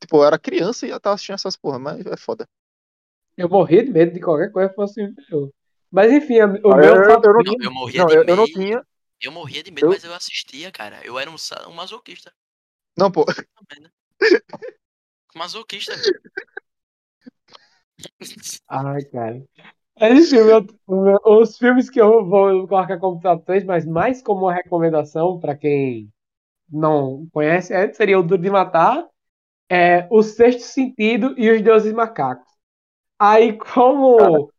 [0.00, 2.46] tipo, eu era criança e já tava assistindo essas porra, mas é foda.
[3.36, 5.50] Eu morria de medo de qualquer coisa que fosse filme de terror.
[5.90, 8.32] Mas enfim, o Ah, meu eu- eu- eu não eu morria Não, de eu, medo.
[8.32, 8.84] eu não tinha.
[9.24, 11.00] Eu morria de medo, Eu- mas eu assistia, cara.
[11.04, 11.36] Eu era um,
[11.68, 12.32] um masoquista
[12.96, 13.24] Não, pô,
[13.80, 13.90] né?
[15.34, 15.94] Masoquista.
[18.68, 19.42] Ai, cara.
[20.86, 24.54] O meu- os filmes que eu vou colocar como top 3, mas mais como uma
[24.54, 26.10] recomendação pra quem
[26.70, 29.06] não conhece, é, seria o Duro de Matar,
[29.70, 32.46] é, O Sexto Sentido e Os Deuses Macacos.
[33.18, 34.52] Aí como.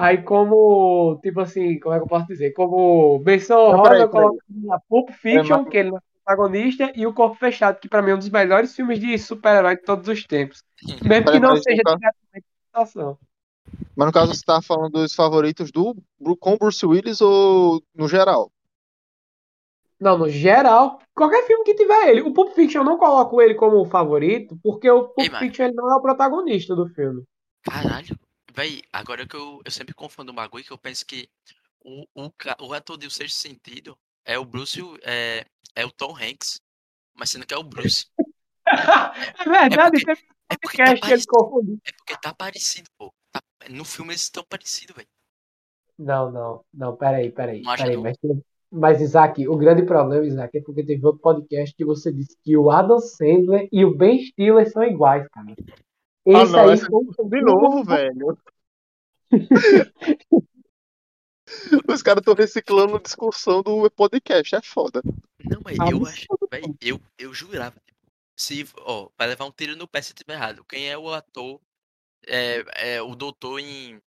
[0.00, 2.52] Aí como, tipo assim, como é que eu posso dizer?
[2.52, 4.38] Como menção Não, honrosa, eu coloco
[4.70, 8.00] a Pulp Fiction, mas- que ele é o protagonista, e o Corpo Fechado, que pra
[8.00, 10.62] mim é um dos melhores filmes de super-herói de todos os tempos.
[11.02, 13.18] Mesmo que não seja diretamente situação.
[13.96, 15.96] mas no caso você tava falando dos favoritos do
[16.38, 18.52] com Bruce Willis ou no geral?
[19.98, 22.20] Não, no geral, qualquer filme que tiver ele.
[22.20, 25.38] O Pulp Fiction eu não coloco ele como favorito, porque o Pulp Ei.
[25.40, 27.24] Fiction ele não é o protagonista do filme.
[27.64, 28.16] Caralho.
[28.58, 31.28] Véi, agora que eu, eu sempre confundo um bagulho que eu penso que
[31.80, 32.32] o, o,
[32.66, 36.60] o ator de O Sexto Sentido é o Bruce, é, é o Tom Hanks.
[37.16, 38.06] Mas sendo que é o Bruce.
[38.66, 40.20] É verdade, porque- teve
[40.50, 41.80] É porque tá parecido.
[41.86, 43.14] É porque tá parecido, pô.
[43.30, 43.40] Tá-
[43.70, 45.08] no filme eles estão parecidos, velho.
[45.96, 48.16] Não, não, não, peraí, peraí, Não peraí, mas,
[48.70, 52.56] mas Isaac, o grande problema, Isaac, é porque teve outro podcast que você disse que
[52.56, 55.54] o Adam Sandler e o Ben Stiller são iguais, cara.
[56.34, 58.38] Ah, Esse não, aí essa foi De novo, velho.
[61.88, 65.00] Os caras estão reciclando a discussão do podcast, é foda.
[65.44, 66.26] Não, mas Ah, eu acho.
[66.50, 67.76] Véi, eu, eu jurava.
[67.86, 67.98] Tipo,
[68.36, 70.64] se, ó, vai levar um tiro no pé se tiver errado.
[70.68, 71.60] Quem é o ator?
[72.26, 73.98] É, é o doutor em.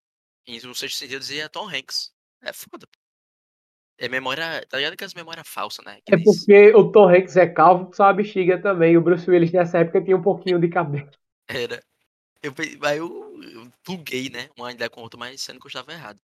[0.48, 2.12] Em O Sexto Sentido dizia Tom Hanks.
[2.44, 3.00] É foda, pô.
[4.00, 4.66] É memória.
[4.68, 6.00] Tá ligado que as memórias falsas, né?
[6.06, 8.98] Que É diz- porque o Tom Hanks é calvo, só a bexiga também.
[8.98, 11.10] O Bruce Willis nessa época tinha um pouquinho de cabelo.
[11.48, 11.82] Era.
[12.44, 12.54] Eu,
[12.88, 14.50] aí eu, eu pluguei, né?
[14.58, 16.20] Uma ideia com outra, mas sendo que eu estava errado.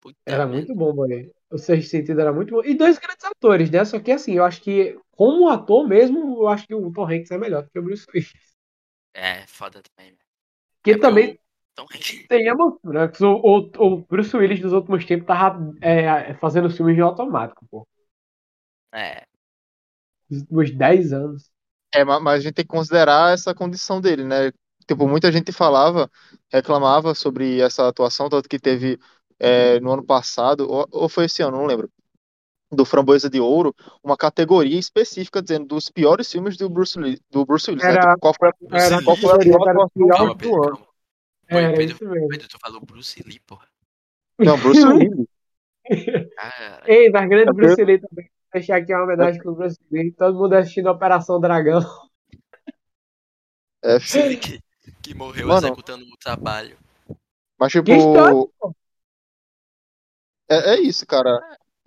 [0.00, 0.46] Puta Era merda.
[0.46, 1.30] muito bom, boy.
[1.50, 2.62] O Sexto Sentido era muito bom.
[2.64, 3.84] E dois grandes atores, né?
[3.84, 7.30] Só que assim, eu acho que, como ator mesmo, eu acho que o Tom Hanks
[7.30, 8.32] é melhor do que o Bruce Willis.
[9.14, 10.18] É, foda também.
[10.82, 11.38] Que É também
[11.74, 12.28] Tom Hanks.
[12.28, 13.10] tenhamos, né?
[13.22, 17.86] O, o, o Bruce Willis dos últimos tempos tava é, fazendo filmes de automático, pô.
[18.92, 19.26] É.
[20.28, 21.52] Nos últimos 10 anos.
[21.94, 24.50] É, ma- mas a gente tem que considerar essa condição dele, né?
[24.86, 26.10] Tipo, muita gente falava,
[26.50, 28.98] reclamava sobre essa atuação, tanto que teve
[29.38, 31.90] é, no ano passado, ou, ou foi esse ano, não lembro.
[32.70, 37.20] do Framboesa de Ouro uma categoria específica dizendo dos piores filmes do Bruce Willis.
[37.30, 37.90] Do Bruce Willis né?
[37.92, 40.86] Era- Tipo, qual foi a, Era qual foi a categoria pior atuação Calma, do ano.
[41.48, 41.98] Era Pedro.
[42.28, 43.66] Pedro, tu falou Bruce Lee, porra.
[44.38, 45.26] Não, Bruce Willis.
[46.36, 48.24] Cara, Ei, na grande Bruce Lee também.
[48.24, 50.12] Vou deixar aqui uma homenagem pro Bruce Lee.
[50.12, 51.80] Todo mundo assistindo Operação Dragão.
[53.84, 53.98] É,
[55.02, 55.66] que, morreu Mano.
[55.66, 56.78] executando o trabalho.
[57.58, 58.52] mas tipo.
[60.48, 61.30] É, é isso, cara.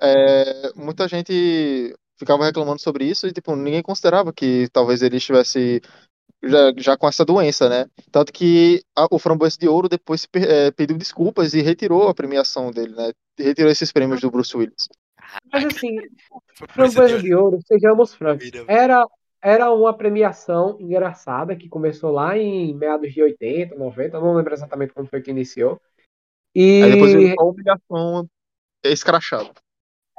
[0.02, 5.82] É, muita gente ficava reclamando sobre isso e, tipo, ninguém considerava que talvez ele estivesse
[6.44, 7.86] já, já com essa doença, né?
[8.12, 12.14] Tanto que a- o Framboesa de Ouro depois per- é, pediu desculpas e retirou a
[12.14, 13.12] premiação dele, né?
[13.38, 14.88] Retirou esses prêmios do Bruce Willis.
[15.52, 15.98] Mas assim,
[16.70, 18.50] Framboesa de Ouro, sejamos francos.
[18.68, 19.06] Era,
[19.46, 24.94] era uma premiação engraçada que começou lá em meados de 80, 90, não lembro exatamente
[24.94, 25.80] quando foi que iniciou.
[26.56, 28.30] E Aí depois virou uma humilhação
[28.84, 29.54] escrachada.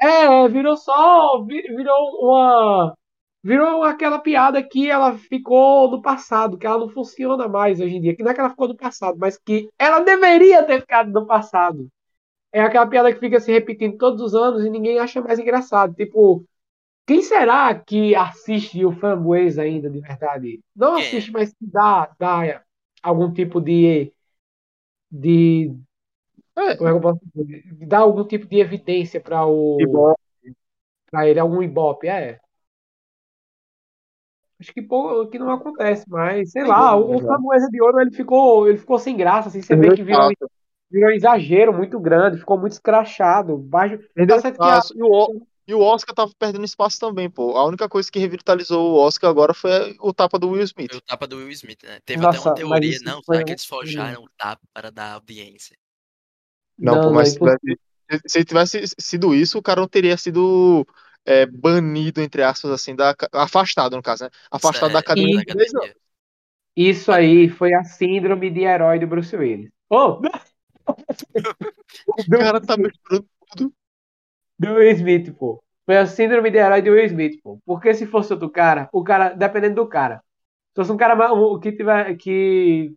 [0.01, 2.95] é, virou só, vi- virou uma
[3.43, 8.01] virou aquela piada que ela ficou no passado, que ela não funciona mais hoje em
[8.01, 11.13] dia, que não é que ela ficou no passado, mas que ela deveria ter ficado
[11.13, 11.89] no passado.
[12.53, 15.95] É aquela piada que fica se repetindo todos os anos e ninguém acha mais engraçado.
[15.95, 16.45] Tipo,
[17.07, 20.61] quem será que assiste o Framboesa ainda de verdade?
[20.75, 21.01] Não é?
[21.01, 22.63] assiste, mas dá, dá
[23.03, 24.13] algum tipo de.
[25.11, 25.75] de.
[26.57, 27.65] É, Como é que eu posso dizer?
[27.87, 29.79] Dá algum tipo de evidência para o.
[29.81, 30.17] Ibope.
[31.11, 32.41] Pra ele, algum ibope, é.
[34.59, 38.11] Acho que, pô, que não acontece, mas sei lá, o, o Framboesa de Ouro ele
[38.13, 40.31] ficou, ele ficou sem graça, assim, você vê que virou,
[40.91, 43.59] virou um exagero muito grande, ficou muito escrachado.
[43.59, 44.81] Baixo, Perdeu tá certo que a-.
[44.95, 47.57] E o, O- e o Oscar tava perdendo espaço também, pô.
[47.57, 50.91] A única coisa que revitalizou o Oscar agora foi o tapa do Will Smith.
[50.91, 52.01] Foi o tapa do Will Smith, né?
[52.05, 55.13] Teve Nossa, até uma teoria, não, será que um- eles forjaram o tapa para dar
[55.15, 55.77] audiência?
[56.79, 57.79] Não, pô, Não, mas é se tivesse,
[58.27, 60.87] se tivesse sido isso, o cara não teria sido
[61.25, 64.31] é, banido, entre aspas, assim, da, afastado, no caso, né?
[64.51, 65.35] Afastado da É, academia.
[65.35, 65.97] da academia.
[66.77, 69.71] Isso aí foi a síndrome de herói do Bruce Willis.
[69.91, 70.21] Oh,
[72.07, 73.27] O cara tá misturando
[73.57, 73.75] tudo.
[74.59, 75.63] Do Will Smith, pô.
[75.85, 77.59] Foi a síndrome de herói do Will Smith, pô.
[77.65, 80.23] Porque se fosse outro cara, o cara, dependendo do cara,
[80.71, 81.17] se fosse um cara
[81.61, 82.93] que tiver, que,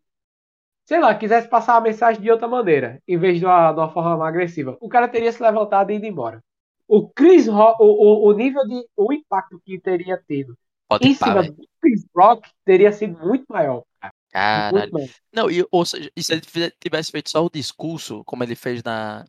[0.86, 3.90] sei lá, quisesse passar a mensagem de outra maneira, em vez de uma, de uma
[3.90, 6.44] forma mais agressiva, o cara teria se levantado e ido embora.
[6.88, 10.58] O Chris Rock, o, o, o nível de, o impacto que teria tido
[10.90, 13.84] Pode em cima do Chris Rock teria sido muito maior.
[14.02, 14.14] cara.
[14.32, 14.78] Caralho.
[14.78, 15.10] Muito maior.
[15.32, 16.42] Não, e, ou seja, e se ele
[16.80, 19.24] tivesse feito só o discurso, como ele fez na.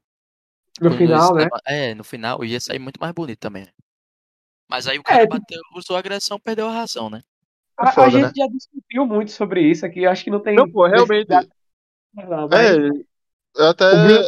[0.81, 1.49] No final, né?
[1.67, 3.67] É, no final, ia sair muito mais bonito também.
[4.69, 7.21] Mas aí o cara É, bateu, usou agressão, perdeu a razão, né?
[7.77, 8.33] A, a foda, gente né?
[8.37, 10.07] já discutiu muito sobre isso aqui.
[10.07, 10.55] Acho que não tem.
[10.55, 11.27] Não, pô, realmente.
[11.29, 11.49] mas-
[12.53, 13.85] É, até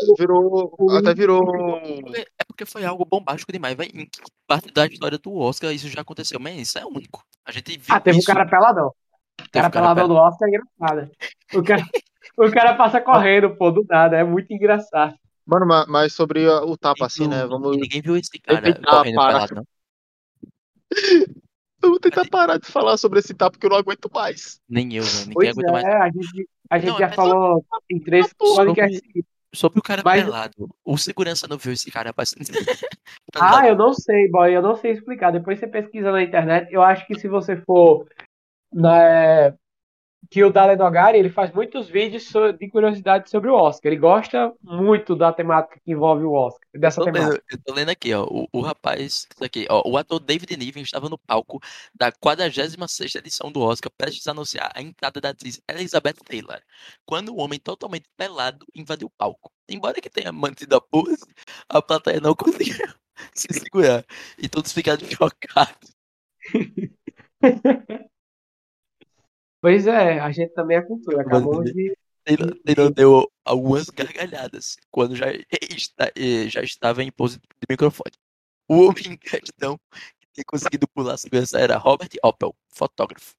[0.09, 0.75] O virou.
[0.79, 1.45] o Até virou.
[1.45, 3.77] Porque- É porque foi algo bombástico demais.
[3.77, 6.41] Vai, em que parte da história do Oscar isso já aconteceu?
[6.41, 7.23] Mas isso é único.
[7.45, 8.27] A gente viu Ah, teve um isso.
[8.27, 8.89] cara peladão.
[8.89, 8.95] O
[9.37, 11.11] Teve cara um cara peladão do Oscar é engraçado.
[11.55, 11.83] O cara,
[12.39, 14.17] o cara passa correndo, pô, do nada.
[14.17, 15.15] É muito engraçado.
[15.47, 17.45] Mano, ma- mas sobre a- o tapa, assim, né?
[17.47, 17.77] Vamos.
[17.77, 19.33] ninguém viu esse cara Eita, correndo para.
[19.33, 19.67] pelado, não.
[21.83, 24.61] Eu vou tentar parar de falar sobre esse tapa porque eu não aguento mais.
[24.69, 25.19] Nem eu, velho.
[25.31, 25.85] Ninguém Pois aguenta mais.
[25.85, 29.31] é, a gente, a gente Não, já é falou em três Sobre- podcasts seguidos.
[29.53, 30.69] Sobre o cara Mas- pelado.
[30.85, 32.45] O segurança não viu esse cara passando.
[33.35, 35.33] Ah, eu não sei, boy, eu não sei explicar.
[35.33, 36.73] Depois você pesquisa na internet.
[36.73, 38.07] Eu acho que se você for
[38.73, 39.53] na
[40.31, 42.25] que o Dalen Nogari, ele faz muitos vídeos
[42.59, 43.93] de curiosidade sobre o Oscar.
[43.93, 47.33] Ele gosta muito da temática que envolve o Oscar, dessa Eu tô, temática.
[47.33, 48.25] lendo, eu tô lendo aqui, ó.
[48.25, 49.83] O, o rapaz, aqui, ó.
[49.87, 51.61] O ator David Niven estava no palco
[51.95, 56.61] da 46 edição do Oscar, prestes a anunciar a entrada da atriz Elizabeth Taylor,
[57.05, 59.53] quando o homem totalmente pelado invadiu o palco.
[59.69, 61.25] Embora que tenha mantido a pose,
[61.69, 62.87] a plateia não conseguiu
[63.35, 64.05] se segurar.
[64.39, 65.93] E todos ficaram chocados.
[69.63, 71.23] Pois é, a gente também é cultura.
[71.23, 71.97] Acabamos Mano, de.
[72.25, 78.13] Taylor, Taylor deu algumas gargalhadas quando já, está, eh, já estava em pose de microfone.
[78.69, 79.79] O homem em questão
[80.21, 83.35] que tinha conseguido pular a segurança era Robert Opel, fotógrafo.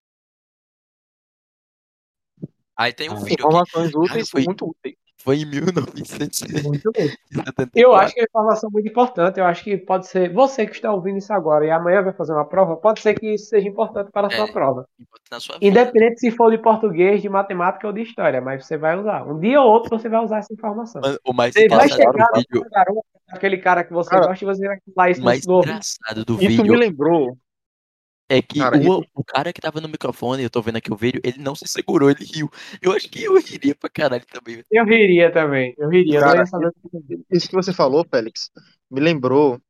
[2.75, 4.95] Aí tem um Ah, Informações úteis, foi- muito úteis.
[5.23, 6.63] Foi em 1974.
[6.67, 7.09] Muito bem.
[7.75, 9.39] Eu acho que é uma informação muito importante.
[9.39, 10.31] Eu acho que pode ser.
[10.33, 13.33] Você que está ouvindo isso agora e amanhã vai fazer uma prova, pode ser que
[13.35, 14.51] isso seja importante para a sua É.
[14.51, 14.85] prova.
[15.31, 15.65] na sua vida.
[15.65, 19.25] Independente se for de português, de matemática ou de história, mas você vai usar.
[19.27, 21.01] Um dia ou outro você vai usar essa informação.
[21.01, 24.43] Mano, O mais Você vai chegar vídeo, no garoto, aquele cara que você Cara, gosta
[24.43, 27.37] e você vai falar isso o mais no engraçado do Isso vídeo me lembrou.
[28.29, 30.95] É que Cara, o, o cara que tava no microfone, eu tô vendo aqui o
[30.97, 32.49] vídeo, ele não se segurou, ele riu.
[32.81, 34.63] Eu acho que eu riria pra caralho também.
[34.71, 35.75] Eu riria também.
[35.77, 36.19] Eu riria.
[36.19, 36.71] eu Cara, fazer.
[37.29, 38.49] Isso que você falou, Félix,
[38.89, 39.61] me lembrou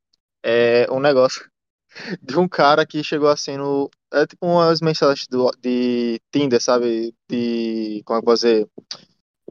[0.43, 1.49] é um negócio
[2.21, 3.89] de um cara que chegou assim no.
[4.11, 7.15] É tipo umas mensagens do, de Tinder, sabe?
[7.29, 8.03] De.
[8.05, 8.67] Como é que eu vou dizer?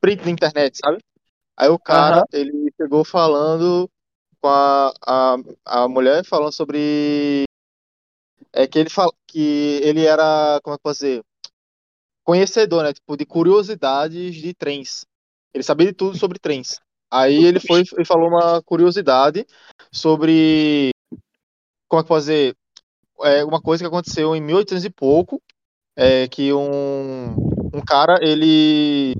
[0.00, 0.98] Print na internet, sabe?
[1.56, 3.88] Aí o cara, ele chegou falando
[4.40, 7.44] com a, a, a mulher, falando sobre.
[8.52, 10.60] É que ele fala que ele era.
[10.62, 11.24] Como é que eu posso dizer?
[12.24, 12.92] Conhecedor, né?
[12.92, 15.04] Tipo, de curiosidades de trens.
[15.54, 16.80] Ele sabia de tudo sobre trens.
[17.10, 19.46] Aí ele foi e falou uma curiosidade
[19.90, 20.90] sobre.
[21.88, 22.56] Como é que eu posso dizer?
[23.22, 25.42] É uma coisa que aconteceu em 1800 e pouco.
[25.96, 27.34] É que um,
[27.74, 29.14] um cara, ele.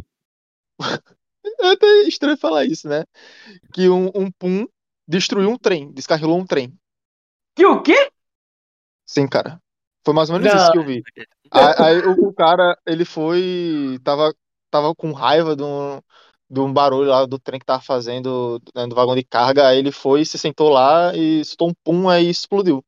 [1.61, 3.05] É até estranho falar isso, né?
[3.73, 4.67] Que um, um Pum
[5.07, 6.73] destruiu um trem, descarrilou um trem.
[7.55, 8.12] Que o quê?
[9.13, 9.61] Sim, cara.
[10.05, 10.63] Foi mais ou menos Não.
[10.63, 11.03] isso que eu vi.
[11.51, 13.99] Aí, aí o, cara, ele foi.
[14.03, 14.35] Tava,
[14.71, 16.01] tava com raiva de um,
[16.51, 19.69] de um barulho lá do trem que tava fazendo né, do vagão de carga.
[19.69, 22.83] Aí ele foi, se sentou lá e soltou um pum, aí explodiu.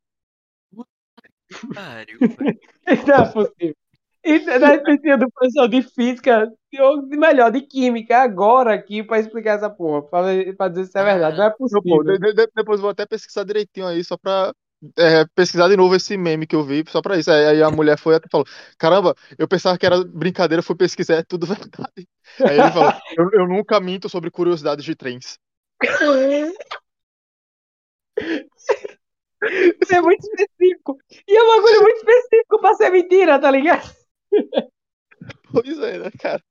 [1.75, 2.19] Pariu.
[2.89, 3.77] Isso não é possível.
[4.25, 9.19] Isso é da do professor de física, ou de melhor, de química, agora aqui, pra
[9.19, 10.23] explicar essa porra, pra,
[10.57, 11.37] pra dizer se é verdade.
[11.37, 12.03] Não é Não, pô, possível.
[12.03, 14.55] de- de- de- depois eu vou até pesquisar direitinho aí, só pra
[14.99, 17.31] é, pesquisar de novo esse meme que eu vi, só pra isso.
[17.31, 18.47] Aí, a mulher foi até falou:
[18.79, 22.09] Caramba, eu pensava que era brincadeira, fui pesquisar, é tudo verdade.
[22.41, 25.39] Aí ele falou: Eu, eu nunca minto sobre curiosidades de trens.
[29.83, 30.99] Isso é muito específico.
[31.29, 33.95] E é um bagulho muito específico pra ser mentira, tá ligado?
[35.53, 36.43] Pois é, né, cara?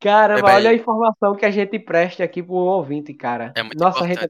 [0.00, 3.52] Caramba, É, olha a informação que a gente presta aqui pro ouvinte, cara.
[3.56, 4.28] É muito Nossa, a gente.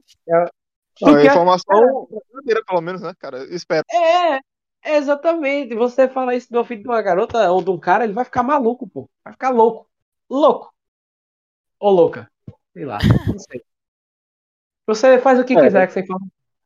[1.01, 3.43] Não, a Porque- informação verdadeira, pelo menos, né, cara?
[3.53, 3.83] Espero.
[3.91, 4.39] É,
[4.97, 5.75] exatamente.
[5.75, 8.43] Você fala isso do filho de uma garota ou de um cara, ele vai ficar
[8.43, 9.09] maluco, pô.
[9.23, 9.89] Vai ficar louco.
[10.29, 10.73] Louco.
[11.79, 12.31] Ou louca.
[12.73, 12.97] Sei lá.
[13.27, 13.61] Não sei.
[14.87, 15.61] Você faz o que É.
[15.61, 16.19] quiser que você fala.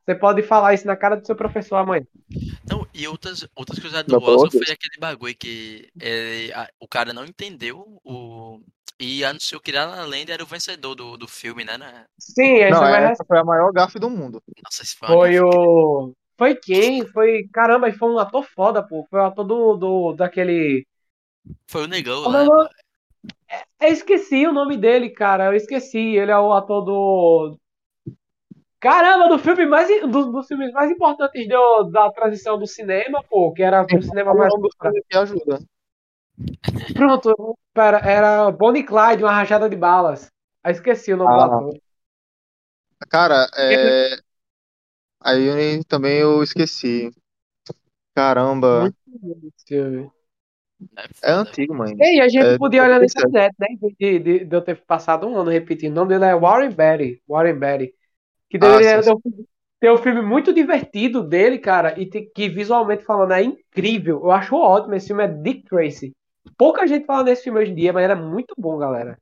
[0.05, 2.03] Você pode falar isso na cara do seu professor amanhã.
[2.69, 3.77] Não, e outras, outras
[4.07, 8.59] Não, do de foi aquele bagulho que ele- a- o cara não entendeu o,
[8.99, 11.77] e anunciou que La Land era o vencedor do, do filme, né?
[11.77, 12.03] né?
[12.19, 14.41] Sim, essa Não, essa foi a maior gafe do mundo.
[14.63, 16.13] Nossa, esse foi Foi o.
[16.37, 17.05] Foi quem?
[17.07, 17.47] Foi.
[17.53, 19.05] Caramba, foi um ator foda, pô.
[19.09, 19.77] Foi o ator do.
[19.77, 20.85] do daquele.
[21.67, 22.69] Foi o Negão, Como né?
[23.49, 23.87] é?
[23.87, 25.45] Eu esqueci o nome dele, cara.
[25.45, 26.17] Eu esqueci.
[26.17, 27.57] Ele é o ator do.
[28.79, 29.87] Caramba, do filme mais.
[30.01, 33.53] do- dos filmes mais importantes do- da transição do cinema, pô.
[33.53, 34.53] Que era o cinema mais.
[34.53, 35.59] É um dos filmes que ajuda.
[36.93, 40.31] Pronto, pera, era Bonnie Clyde, uma rajada de balas.
[40.63, 41.39] Eu esqueci o nome do Ah.
[41.41, 41.79] ator.
[43.09, 44.19] Cara, é.
[45.21, 45.45] Aí
[45.77, 47.09] eu- também eu esqueci.
[48.15, 48.91] Caramba.
[48.91, 50.11] Muito bom esse filme.
[50.97, 51.95] É, É antigo, mãe.
[51.97, 53.27] E aí, a gente É, podia olhar na ser.
[53.27, 53.67] internet, né?
[53.71, 55.91] em vez De, de, de eu ter passado um ano repetindo.
[55.91, 57.21] O nome dele é Warren Beatty.
[57.27, 57.93] Warren Beatty.
[58.49, 59.21] Que deveria Ah, sim, ter, um,
[59.79, 64.17] ter um filme muito divertido dele, cara, e te- que visualmente falando é incrível.
[64.23, 64.95] Eu acho ótimo.
[64.95, 66.13] Esse filme é Dick Tracy.
[66.57, 69.17] Pouca gente fala desse filme hoje em dia, mas era muito bom, galera.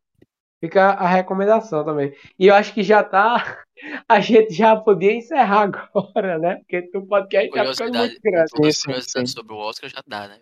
[0.60, 2.14] Fica a recomendação também.
[2.38, 3.64] E eu acho que já tá.
[4.10, 6.56] A gente já podia encerrar agora, né?
[6.56, 8.50] Porque o podcast ficando Curiosidade, muito grande.
[8.50, 9.26] Sim, sim, sim.
[9.28, 10.40] sobre o Oscar já dá, né?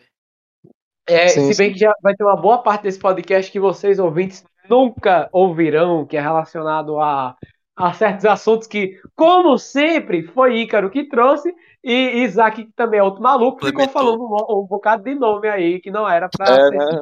[1.07, 3.99] É, Sim, se bem que já vai ter uma boa parte desse podcast que vocês
[3.99, 7.36] ouvintes nunca ouvirão, que é relacionado a,
[7.76, 11.53] a certos assuntos que, como sempre, foi Ícaro que trouxe,
[11.86, 15.80] e Isaac, que também é outro maluco, ficou falando um, um bocado de nome aí,
[15.82, 16.86] que não era pra É, ser.
[16.86, 17.02] né?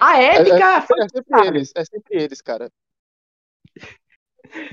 [0.00, 2.70] A É, ética foi é sempre eles, é sempre eles, cara.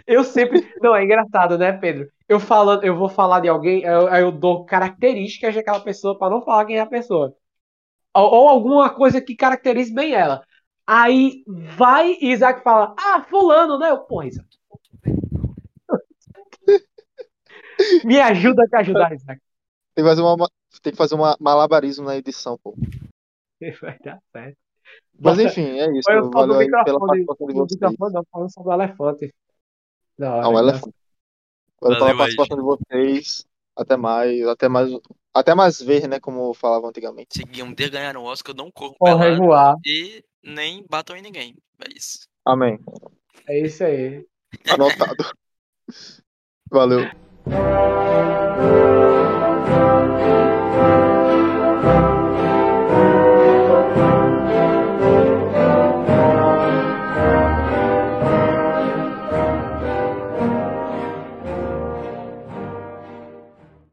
[0.08, 0.66] Eu sempre.
[0.82, 2.10] Não, é engraçado, né, Pedro?
[2.28, 6.42] Eu falando, eu vou falar de alguém, eu, eu dou características daquela pessoa pra não
[6.42, 7.36] falar quem é a pessoa.
[8.16, 10.44] Ou, ou alguma coisa que caracterize bem ela.
[10.88, 11.44] Aí
[11.78, 13.92] vai e Isaac fala, ah, fulano, né?
[13.92, 14.48] Eu, porra, Isaac.
[18.04, 19.42] Me ajuda a te ajudar, Isaac.
[19.96, 20.50] Tem que fazer uma,
[20.82, 22.76] tem que fazer uma malabarismo na edição, pô.
[23.82, 24.58] Vai dar certo.
[25.20, 26.10] Mas enfim, é isso.
[26.12, 27.96] Eu Valeu aí pela participação de vocês.
[28.00, 29.34] não, falando sobre o elefante.
[30.18, 30.60] Da hora, Ah, né?
[30.70, 30.96] elefante.
[31.82, 33.46] Valeu pela participação de vocês.
[33.76, 34.92] Até mais, até mais,
[35.34, 37.40] até mais ver, né, como falavam antigamente.
[37.40, 39.76] Se um dia ganhar um Oscar, eu não corro Porra, pelado voar.
[39.84, 41.56] e nem batam em ninguém.
[41.84, 42.28] É isso.
[42.46, 42.80] Amém.
[43.48, 44.24] É isso aí.
[44.70, 45.16] Anotado.
[46.70, 47.00] Valeu.
[47.46, 47.58] Thank
[50.28, 50.43] you.